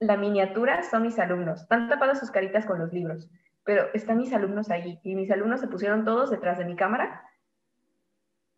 la 0.00 0.16
miniatura 0.16 0.82
son 0.82 1.02
mis 1.02 1.18
alumnos. 1.18 1.62
Están 1.62 1.88
tapadas 1.88 2.18
sus 2.18 2.30
caritas 2.30 2.66
con 2.66 2.78
los 2.78 2.92
libros, 2.92 3.30
pero 3.64 3.86
están 3.94 4.18
mis 4.18 4.32
alumnos 4.32 4.70
allí. 4.70 4.98
Y 5.04 5.14
mis 5.14 5.30
alumnos 5.30 5.60
se 5.60 5.68
pusieron 5.68 6.04
todos 6.04 6.30
detrás 6.30 6.58
de 6.58 6.64
mi 6.64 6.76
cámara. 6.76 7.22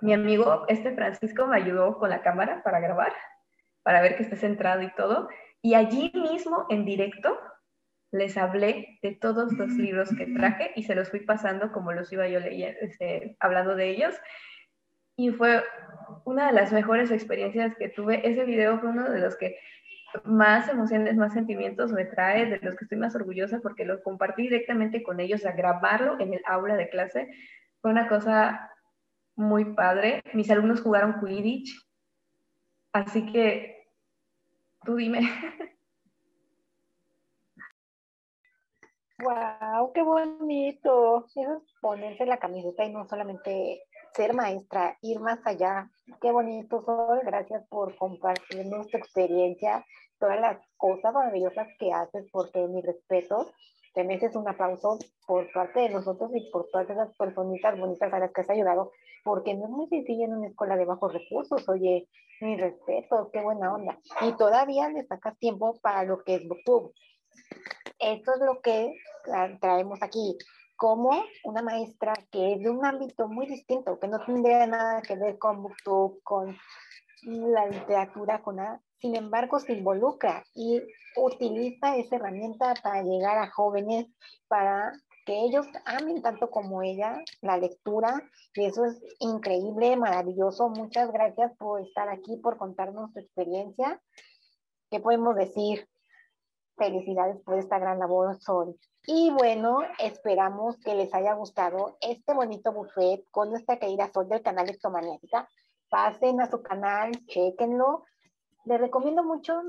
Mi 0.01 0.15
amigo, 0.15 0.65
este 0.69 0.95
Francisco, 0.95 1.47
me 1.47 1.57
ayudó 1.57 1.99
con 1.99 2.11
la 2.11 2.23
cámara 2.23 2.63
para 2.63 2.81
grabar 2.81 3.13
para 3.89 4.03
ver 4.03 4.17
que 4.17 4.23
esté 4.23 4.37
centrado 4.37 4.83
y 4.83 4.93
todo. 4.97 5.31
Y 5.63 5.73
allí 5.73 6.13
mismo, 6.15 6.67
en 6.69 6.85
directo, 6.85 7.41
les 8.13 8.37
hablé 8.37 8.99
de 9.01 9.15
todos 9.15 9.51
los 9.55 9.71
libros 9.79 10.11
que 10.15 10.27
traje 10.27 10.73
y 10.77 10.83
se 10.83 10.95
los 10.95 11.09
fui 11.09 11.21
pasando 11.21 11.73
como 11.73 11.93
los 11.93 12.13
iba 12.13 12.29
yo 12.29 12.39
leyendo, 12.39 12.79
este, 12.83 13.35
hablando 13.41 13.77
de 13.77 13.89
ellos. 13.89 14.15
Y 15.17 15.31
fue 15.31 15.65
una 16.27 16.49
de 16.49 16.53
las 16.53 16.71
mejores 16.71 17.11
experiencias 17.11 17.75
que 17.79 17.89
tuve. 17.89 18.29
Ese 18.29 18.45
video 18.45 18.79
fue 18.79 18.91
uno 18.91 19.09
de 19.09 19.21
los 19.21 19.39
que 19.39 19.57
más 20.23 20.69
emociones, 20.69 21.17
más 21.17 21.33
sentimientos 21.33 21.91
me 21.91 22.05
trae, 22.05 22.45
de 22.45 22.59
los 22.61 22.77
que 22.77 22.85
estoy 22.85 22.99
más 22.99 23.17
orgullosa 23.17 23.61
porque 23.63 23.87
lo 23.87 24.03
compartí 24.03 24.43
directamente 24.43 25.03
con 25.03 25.19
ellos, 25.19 25.47
a 25.47 25.53
grabarlo 25.53 26.21
en 26.21 26.35
el 26.35 26.43
aula 26.45 26.77
de 26.77 26.91
clase. 26.91 27.31
Fue 27.81 27.91
una 27.91 28.07
cosa 28.07 28.71
muy 29.35 29.65
padre. 29.65 30.21
Mis 30.35 30.51
alumnos 30.51 30.83
jugaron 30.83 31.21
Quidditch, 31.21 31.75
así 32.93 33.25
que 33.33 33.78
Tú 34.85 34.97
dime. 34.97 35.21
¡Wow! 39.21 39.93
¡Qué 39.93 40.03
bonito! 40.03 41.27
Eso 41.35 41.57
es 41.57 41.75
ponerse 41.81 42.25
la 42.25 42.39
camiseta 42.39 42.85
y 42.85 42.93
no 42.93 43.09
solamente 43.09 43.83
ser 44.15 44.33
maestra, 44.33 44.97
ir 45.03 45.19
más 45.21 45.41
allá. 45.45 45.91
Qué 46.21 46.31
bonito, 46.31 46.83
Sol. 46.85 47.21
Gracias 47.25 47.67
por 47.69 47.97
compartirnos 47.97 48.89
tu 48.89 48.97
experiencia, 48.97 49.85
todas 50.19 50.41
las 50.41 50.59
cosas 50.77 51.13
maravillosas 51.13 51.67
que 51.79 51.93
haces, 51.93 52.27
porque 52.31 52.67
mi 52.69 52.81
respeto, 52.81 53.51
te 53.95 54.05
mereces 54.05 54.37
un 54.37 54.49
aplauso 54.49 54.99
por 55.27 55.51
parte 55.53 55.81
de 55.81 55.91
nosotros 55.91 56.31
y 56.35 56.51
por 56.51 56.69
todas 56.69 56.89
esas 56.89 57.15
personitas 57.17 57.79
bonitas 57.79 58.13
a 58.13 58.19
las 58.19 58.33
que 58.33 58.41
has 58.43 58.51
ayudado, 58.51 58.93
porque 59.25 59.55
no 59.55 59.65
es 59.65 59.71
muy 59.71 59.89
sencillo 59.89 60.25
en 60.25 60.35
una 60.35 60.49
escuela 60.49 60.77
de 60.77 60.85
bajos 60.85 61.13
recursos. 61.13 61.69
Oye, 61.69 62.09
mi 62.41 62.57
respeto, 62.57 63.31
qué 63.33 63.41
buena 63.41 63.75
onda. 63.75 63.99
Y 64.21 64.33
todavía 64.33 64.89
le 64.89 65.05
sacas 65.05 65.39
tiempo 65.39 65.75
para 65.83 66.05
lo 66.05 66.23
que 66.23 66.37
es 66.37 66.49
Booktube. 66.49 66.93
Esto 67.99 68.35
es 68.35 68.41
lo 68.41 68.61
que 68.61 68.95
traemos 69.61 70.03
aquí, 70.03 70.37
como 70.77 71.11
una 71.45 71.63
maestra 71.63 72.15
que 72.31 72.55
es 72.55 72.61
de 72.61 72.71
un 72.71 72.85
ámbito 72.85 73.29
muy 73.29 73.47
distinto, 73.47 73.99
que 73.99 74.09
no 74.09 74.25
tendría 74.25 74.67
nada 74.67 75.03
que 75.03 75.17
ver 75.17 75.39
con 75.39 75.63
Booktube, 75.63 76.21
con 76.23 76.57
la 77.25 77.67
literatura, 77.67 78.41
con 78.41 78.57
nada. 78.57 78.81
Sin 79.01 79.15
embargo, 79.15 79.61
se 79.61 79.75
involucra 79.75 80.45
y 80.55 80.83
utiliza 81.17 81.97
esa 81.97 82.17
herramienta 82.17 82.75
para 82.83 83.03
llegar 83.03 83.39
a 83.39 83.51
jóvenes, 83.51 84.07
para 84.49 84.93
que 85.25 85.41
ellos 85.41 85.67
amen 85.85 86.23
tanto 86.23 86.51
como 86.51 86.83
ella 86.83 87.23
la 87.43 87.59
lectura. 87.59 88.23
Y 88.55 88.65
eso 88.65 88.85
es 88.87 89.01
increíble, 89.21 89.97
maravilloso. 89.97 90.69
Muchas 90.69 91.13
gracias 91.13 91.55
por 91.59 91.81
estar 91.81 92.09
aquí, 92.09 92.37
por 92.39 92.57
contarnos 92.57 93.13
tu 93.13 93.21
experiencia. 93.21 94.01
¿Qué 94.91 95.01
podemos 95.01 95.37
decir? 95.37 95.87
Felicidades 96.77 97.41
por 97.43 97.59
esta 97.59 97.79
gran 97.79 97.99
labor, 97.99 98.41
Sol. 98.41 98.77
Y 99.07 99.31
bueno, 99.31 99.81
esperamos 99.99 100.79
que 100.79 100.95
les 100.95 101.13
haya 101.13 101.35
gustado 101.35 101.99
este 102.01 102.33
bonito 102.33 102.73
buffet 102.73 103.25
con 103.31 103.51
nuestra 103.51 103.79
querida 103.79 104.11
Sol 104.13 104.29
del 104.29 104.43
canal 104.43 104.69
Ectomaniática. 104.71 105.49
Pasen 105.89 106.41
a 106.41 106.51
su 106.51 106.63
canal, 106.63 107.13
chequenlo. 107.27 108.05
Les 108.69 108.79
recomiendo 108.79 109.25
mucho 109.25 109.63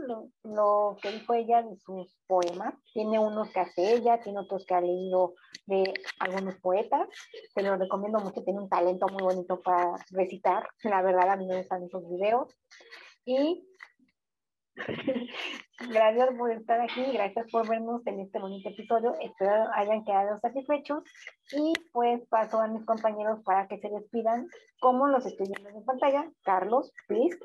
lo, 0.44 0.98
que 1.02 1.10
dijo 1.10 1.34
ella 1.34 1.62
de 1.64 1.78
sus 1.78 2.14
poemas. 2.28 2.74
Tiene 2.92 3.18
unos 3.18 3.50
que 3.50 3.62
hace 3.62 3.94
ella, 3.94 4.20
tiene 4.20 4.40
otros 4.40 4.66
que 4.66 4.74
ha 4.74 4.82
leído 4.82 5.36
de 5.68 5.94
algunos 6.20 6.56
poetas. 6.58 7.08
Se 7.56 7.62
los 7.62 7.80
recomiendo 7.80 8.20
mucho, 8.20 8.44
tiene 8.44 8.60
un 8.60 8.68
talento 8.68 9.08
muy 9.08 9.24
bonito 9.24 9.62
para 9.62 9.94
recitar. 10.12 10.68
La 10.84 11.02
verdad, 11.02 11.30
a 11.30 11.38
mí 11.38 11.48
me 11.48 11.60
gustan 11.60 11.84
esos 11.84 12.10
videos. 12.10 12.54
Y 13.24 13.66
gracias 15.90 16.30
por 16.38 16.52
estar 16.52 16.82
aquí, 16.82 17.06
gracias 17.14 17.50
por 17.50 17.70
vernos 17.70 18.06
en 18.06 18.20
este 18.20 18.38
bonito 18.38 18.68
episodio. 18.68 19.16
Espero 19.22 19.66
hayan 19.76 20.04
quedado 20.04 20.38
satisfechos. 20.40 21.06
Y 21.54 21.72
pues 21.94 22.28
paso 22.28 22.60
a 22.60 22.68
mis 22.68 22.86
compañeros 22.86 23.40
para 23.46 23.66
que 23.70 23.80
se 23.80 23.88
despidan, 23.88 24.50
como 24.82 25.08
los 25.08 25.26
estoy 25.26 25.48
viendo 25.48 25.70
en 25.70 25.86
pantalla. 25.86 26.30
Carlos, 26.44 26.92
please. 27.08 27.40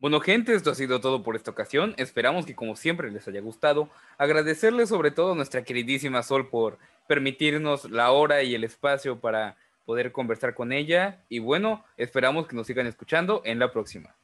Bueno, 0.00 0.20
gente, 0.20 0.54
esto 0.54 0.70
ha 0.70 0.74
sido 0.76 1.00
todo 1.00 1.24
por 1.24 1.34
esta 1.34 1.50
ocasión. 1.50 1.94
Esperamos 1.96 2.46
que 2.46 2.54
como 2.54 2.76
siempre 2.76 3.10
les 3.10 3.26
haya 3.26 3.40
gustado. 3.40 3.88
Agradecerle 4.16 4.86
sobre 4.86 5.10
todo 5.10 5.32
a 5.32 5.34
nuestra 5.34 5.64
queridísima 5.64 6.22
Sol 6.22 6.48
por 6.48 6.78
permitirnos 7.08 7.90
la 7.90 8.12
hora 8.12 8.44
y 8.44 8.54
el 8.54 8.62
espacio 8.62 9.18
para 9.18 9.56
poder 9.86 10.12
conversar 10.12 10.54
con 10.54 10.72
ella. 10.72 11.24
Y 11.28 11.40
bueno, 11.40 11.84
esperamos 11.96 12.46
que 12.46 12.54
nos 12.54 12.68
sigan 12.68 12.86
escuchando 12.86 13.42
en 13.44 13.58
la 13.58 13.72
próxima. 13.72 14.14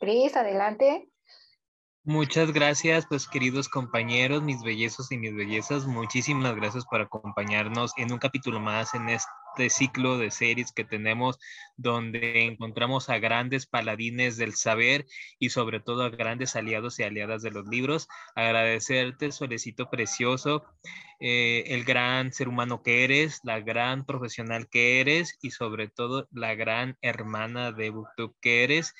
Cris, 0.00 0.34
adelante. 0.36 1.06
Muchas 2.02 2.52
gracias, 2.52 3.04
pues 3.06 3.26
queridos 3.26 3.68
compañeros, 3.68 4.42
mis 4.42 4.62
bellezos 4.62 5.10
y 5.10 5.18
mis 5.18 5.34
bellezas, 5.34 5.86
muchísimas 5.86 6.54
gracias 6.54 6.84
por 6.86 7.00
acompañarnos 7.00 7.92
en 7.96 8.12
un 8.12 8.18
capítulo 8.18 8.60
más 8.60 8.94
en 8.94 9.08
este 9.08 9.28
ciclo 9.70 10.18
de 10.18 10.30
series 10.30 10.72
que 10.72 10.84
tenemos 10.84 11.38
donde 11.76 12.44
encontramos 12.44 13.08
a 13.08 13.18
grandes 13.18 13.66
paladines 13.66 14.36
del 14.36 14.54
saber 14.54 15.06
y 15.38 15.50
sobre 15.50 15.80
todo 15.80 16.04
a 16.04 16.10
grandes 16.10 16.56
aliados 16.56 16.98
y 16.98 17.02
aliadas 17.02 17.42
de 17.42 17.50
los 17.50 17.66
libros. 17.66 18.08
Agradecerte, 18.34 19.32
Solecito 19.32 19.90
Precioso, 19.90 20.64
eh, 21.20 21.64
el 21.68 21.84
gran 21.84 22.32
ser 22.32 22.48
humano 22.48 22.82
que 22.82 23.04
eres, 23.04 23.40
la 23.44 23.60
gran 23.60 24.04
profesional 24.04 24.68
que 24.68 25.00
eres 25.00 25.38
y 25.42 25.50
sobre 25.50 25.88
todo 25.88 26.28
la 26.32 26.54
gran 26.54 26.96
hermana 27.02 27.72
de 27.72 27.90
BookTube 27.90 28.34
que 28.40 28.64
eres. 28.64 28.94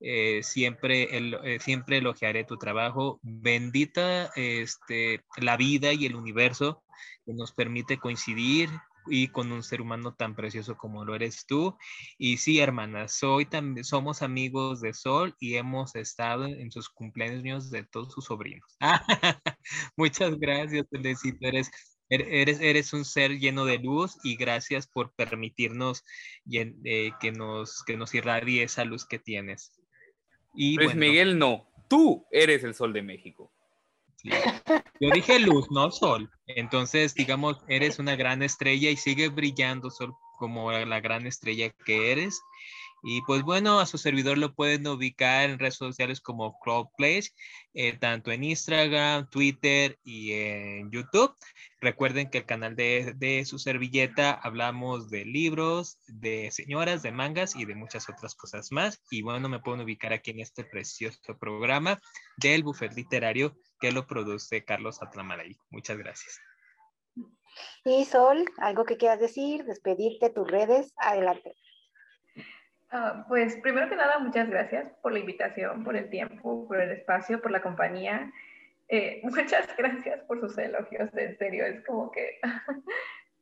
Eh, 0.00 0.42
siempre, 0.42 1.08
eh, 1.12 1.60
siempre 1.60 1.98
elogiaré 1.98 2.44
tu 2.44 2.56
trabajo. 2.56 3.20
Bendita 3.22 4.30
este, 4.36 5.22
la 5.36 5.56
vida 5.56 5.92
y 5.92 6.06
el 6.06 6.16
universo 6.16 6.82
que 7.26 7.34
nos 7.34 7.52
permite 7.52 7.98
coincidir 7.98 8.70
y 9.10 9.28
con 9.28 9.52
un 9.52 9.62
ser 9.62 9.80
humano 9.80 10.14
tan 10.14 10.34
precioso 10.34 10.76
como 10.76 11.04
lo 11.04 11.14
eres 11.14 11.44
tú. 11.46 11.76
Y 12.18 12.36
sí, 12.38 12.60
hermana, 12.60 13.08
soy 13.08 13.46
también, 13.46 13.84
somos 13.84 14.22
amigos 14.22 14.80
de 14.80 14.94
Sol 14.94 15.34
y 15.40 15.56
hemos 15.56 15.94
estado 15.96 16.46
en 16.46 16.70
sus 16.70 16.88
cumpleaños 16.88 17.70
de 17.70 17.84
todos 17.84 18.12
sus 18.12 18.26
sobrinos. 18.26 18.76
Muchas 19.96 20.38
gracias, 20.38 20.86
Telecito. 20.90 21.46
Eres, 21.46 21.70
er, 22.08 22.22
eres, 22.22 22.60
eres 22.60 22.92
un 22.92 23.04
ser 23.04 23.38
lleno 23.38 23.64
de 23.64 23.78
luz 23.78 24.16
y 24.22 24.36
gracias 24.36 24.86
por 24.86 25.12
permitirnos 25.14 26.04
eh, 26.50 27.12
que, 27.20 27.32
nos, 27.32 27.82
que 27.84 27.96
nos 27.96 28.14
irradie 28.14 28.62
esa 28.62 28.84
luz 28.84 29.06
que 29.06 29.18
tienes. 29.18 29.80
Y 30.54 30.76
Luis 30.76 30.94
Miguel, 30.94 31.38
no. 31.38 31.68
Tú 31.88 32.26
eres 32.30 32.64
el 32.64 32.74
sol 32.74 32.92
de 32.92 33.02
México. 33.02 33.52
Yo 35.00 35.10
dije 35.12 35.38
luz, 35.38 35.70
no 35.70 35.90
sol. 35.90 36.30
Entonces, 36.46 37.14
digamos, 37.14 37.58
eres 37.68 37.98
una 37.98 38.16
gran 38.16 38.42
estrella 38.42 38.90
y 38.90 38.96
sigue 38.96 39.28
brillando 39.28 39.90
sol 39.90 40.14
como 40.38 40.72
la 40.72 41.00
gran 41.00 41.26
estrella 41.26 41.70
que 41.84 42.12
eres. 42.12 42.40
Y 43.02 43.22
pues 43.22 43.42
bueno, 43.42 43.80
a 43.80 43.86
su 43.86 43.98
servidor 43.98 44.38
lo 44.38 44.54
pueden 44.54 44.86
ubicar 44.86 45.50
en 45.50 45.58
redes 45.58 45.76
sociales 45.76 46.20
como 46.20 46.58
Crowdplace, 46.58 47.30
eh, 47.74 47.96
tanto 47.96 48.30
en 48.30 48.44
Instagram, 48.44 49.28
Twitter 49.30 49.98
y 50.02 50.32
en 50.32 50.90
YouTube. 50.90 51.34
Recuerden 51.80 52.28
que 52.28 52.38
el 52.38 52.46
canal 52.46 52.76
de, 52.76 53.14
de, 53.16 53.44
su 53.44 53.58
servilleta 53.58 54.32
hablamos 54.32 55.08
de 55.08 55.24
libros, 55.24 55.98
de 56.06 56.50
señoras, 56.50 57.02
de 57.02 57.12
mangas 57.12 57.56
y 57.56 57.64
de 57.64 57.74
muchas 57.74 58.08
otras 58.08 58.34
cosas 58.34 58.70
más. 58.70 59.02
Y 59.10 59.22
bueno, 59.22 59.48
me 59.48 59.60
pueden 59.60 59.80
ubicar 59.80 60.12
aquí 60.12 60.32
en 60.32 60.40
este 60.40 60.64
precioso 60.64 61.38
programa 61.38 61.98
del 62.36 62.62
Buffet 62.62 62.92
Literario 62.94 63.56
que 63.80 63.92
lo 63.92 64.06
produce 64.06 64.64
Carlos 64.64 65.02
Atlamaray. 65.02 65.56
Muchas 65.70 65.96
gracias. 65.96 66.38
Y 67.84 68.04
Sol, 68.04 68.44
algo 68.58 68.84
que 68.84 68.96
quieras 68.96 69.20
decir, 69.20 69.64
despedirte, 69.64 70.30
tus 70.30 70.48
redes, 70.48 70.92
adelante. 70.96 71.56
Ah, 72.92 73.24
pues 73.28 73.56
primero 73.56 73.88
que 73.88 73.94
nada, 73.94 74.18
muchas 74.18 74.48
gracias 74.50 74.92
por 75.00 75.12
la 75.12 75.20
invitación, 75.20 75.84
por 75.84 75.94
el 75.96 76.10
tiempo, 76.10 76.66
por 76.66 76.80
el 76.80 76.90
espacio, 76.90 77.40
por 77.40 77.52
la 77.52 77.62
compañía. 77.62 78.32
Eh, 78.88 79.20
muchas 79.22 79.68
gracias 79.76 80.20
por 80.24 80.40
sus 80.40 80.58
elogios, 80.58 81.08
en 81.14 81.38
serio, 81.38 81.64
es 81.66 81.84
como 81.84 82.10
que 82.10 82.40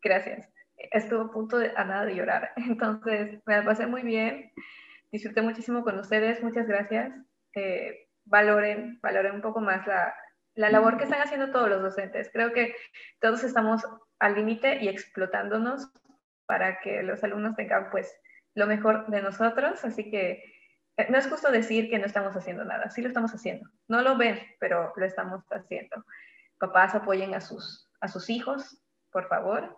gracias. 0.02 0.48
Estuve 0.76 1.24
a 1.24 1.32
punto 1.32 1.58
de, 1.58 1.72
a 1.74 1.84
nada 1.84 2.04
de 2.04 2.14
llorar, 2.14 2.52
entonces 2.56 3.40
me 3.46 3.56
la 3.56 3.64
pasé 3.64 3.86
muy 3.86 4.02
bien, 4.02 4.52
disfruté 5.10 5.40
muchísimo 5.40 5.82
con 5.82 5.98
ustedes, 5.98 6.42
muchas 6.42 6.66
gracias. 6.68 7.12
Eh, 7.54 8.06
valoren, 8.26 9.00
valoren 9.00 9.36
un 9.36 9.40
poco 9.40 9.60
más 9.60 9.86
la, 9.86 10.14
la 10.54 10.68
labor 10.68 10.98
que 10.98 11.04
están 11.04 11.22
haciendo 11.22 11.50
todos 11.50 11.70
los 11.70 11.80
docentes. 11.80 12.28
Creo 12.30 12.52
que 12.52 12.74
todos 13.18 13.42
estamos 13.44 13.82
al 14.18 14.34
límite 14.34 14.84
y 14.84 14.88
explotándonos 14.88 15.90
para 16.44 16.80
que 16.80 17.02
los 17.02 17.24
alumnos 17.24 17.56
tengan 17.56 17.88
pues 17.90 18.14
lo 18.58 18.66
mejor 18.66 19.06
de 19.06 19.22
nosotros, 19.22 19.84
así 19.84 20.10
que 20.10 20.42
eh, 20.96 21.06
no 21.08 21.16
es 21.16 21.28
justo 21.28 21.50
decir 21.52 21.88
que 21.88 21.98
no 22.00 22.06
estamos 22.06 22.34
haciendo 22.34 22.64
nada, 22.64 22.90
sí 22.90 23.00
lo 23.00 23.08
estamos 23.08 23.32
haciendo. 23.32 23.70
No 23.86 24.02
lo 24.02 24.16
ven, 24.16 24.40
pero 24.58 24.92
lo 24.96 25.06
estamos 25.06 25.44
haciendo. 25.52 26.04
Papás 26.58 26.94
apoyen 26.96 27.34
a 27.34 27.40
sus, 27.40 27.88
a 28.00 28.08
sus 28.08 28.28
hijos, 28.28 28.82
por 29.12 29.28
favor. 29.28 29.76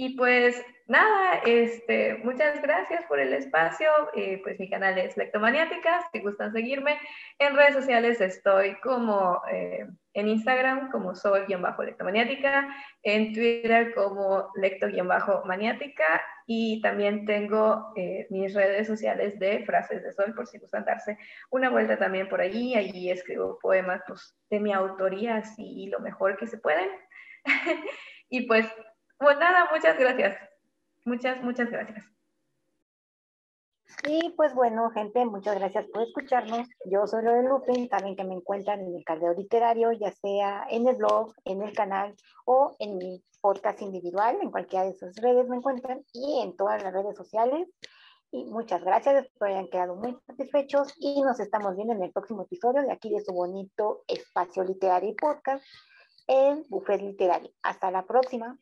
Y 0.00 0.10
pues 0.10 0.64
nada, 0.86 1.40
este, 1.44 2.18
muchas 2.22 2.62
gracias 2.62 3.04
por 3.06 3.18
el 3.18 3.32
espacio. 3.32 3.88
Eh, 4.14 4.40
pues 4.44 4.56
mi 4.60 4.70
canal 4.70 4.96
es 4.96 5.16
Lectomaniáticas. 5.16 6.04
Si 6.12 6.20
gustan 6.20 6.52
seguirme 6.52 7.00
en 7.40 7.56
redes 7.56 7.74
sociales, 7.74 8.20
estoy 8.20 8.78
como 8.78 9.42
eh, 9.50 9.88
en 10.14 10.28
Instagram 10.28 10.92
como 10.92 11.16
soy-lectomaniática, 11.16 12.68
en 13.02 13.32
Twitter 13.32 13.92
como 13.92 14.52
lecto-maniática 14.54 16.22
y 16.46 16.80
también 16.80 17.26
tengo 17.26 17.92
eh, 17.96 18.28
mis 18.30 18.54
redes 18.54 18.86
sociales 18.86 19.36
de 19.40 19.64
frases 19.64 20.04
de 20.04 20.12
sol 20.12 20.32
por 20.36 20.46
si 20.46 20.60
gustan 20.60 20.84
darse 20.84 21.18
una 21.50 21.70
vuelta 21.70 21.98
también 21.98 22.28
por 22.28 22.40
allí. 22.40 22.76
Allí 22.76 23.10
escribo 23.10 23.58
poemas 23.60 24.02
pues, 24.06 24.32
de 24.48 24.60
mi 24.60 24.72
autoría, 24.72 25.38
así 25.38 25.88
lo 25.90 25.98
mejor 25.98 26.36
que 26.36 26.46
se 26.46 26.58
pueden. 26.58 26.88
y 28.30 28.46
pues 28.46 28.64
pues 29.18 29.38
nada, 29.38 29.68
muchas 29.72 29.98
gracias. 29.98 30.38
Muchas, 31.04 31.42
muchas 31.42 31.70
gracias. 31.70 32.04
Y 34.06 34.30
pues 34.36 34.54
bueno, 34.54 34.90
gente, 34.90 35.24
muchas 35.24 35.56
gracias 35.56 35.86
por 35.92 36.02
escucharnos. 36.02 36.68
Yo 36.84 37.06
soy 37.06 37.24
Lore 37.24 37.48
Lupin, 37.48 37.88
saben 37.88 38.16
que 38.16 38.24
me 38.24 38.34
encuentran 38.34 38.80
en 38.80 38.94
el 38.94 39.04
caldeo 39.04 39.32
literario, 39.32 39.92
ya 39.92 40.12
sea 40.12 40.66
en 40.70 40.86
el 40.86 40.96
blog, 40.96 41.32
en 41.44 41.62
el 41.62 41.72
canal 41.72 42.14
o 42.44 42.76
en 42.78 42.98
mi 42.98 43.24
podcast 43.40 43.80
individual, 43.80 44.38
en 44.42 44.50
cualquiera 44.50 44.84
de 44.84 44.90
esas 44.90 45.16
redes 45.16 45.48
me 45.48 45.56
encuentran 45.56 46.04
y 46.12 46.40
en 46.42 46.56
todas 46.56 46.82
las 46.82 46.92
redes 46.92 47.16
sociales. 47.16 47.68
Y 48.30 48.44
muchas 48.44 48.84
gracias, 48.84 49.24
espero 49.24 49.50
hayan 49.52 49.68
quedado 49.68 49.96
muy 49.96 50.16
satisfechos 50.26 50.94
y 50.98 51.22
nos 51.22 51.40
estamos 51.40 51.74
viendo 51.74 51.94
en 51.94 52.02
el 52.02 52.12
próximo 52.12 52.42
episodio 52.42 52.82
de 52.82 52.92
aquí 52.92 53.10
de 53.10 53.24
su 53.24 53.32
bonito 53.32 54.04
espacio 54.06 54.64
literario 54.64 55.10
y 55.10 55.14
podcast, 55.14 55.64
el 56.26 56.66
Buffet 56.68 57.00
Literario. 57.00 57.50
Hasta 57.62 57.90
la 57.90 58.04
próxima. 58.04 58.58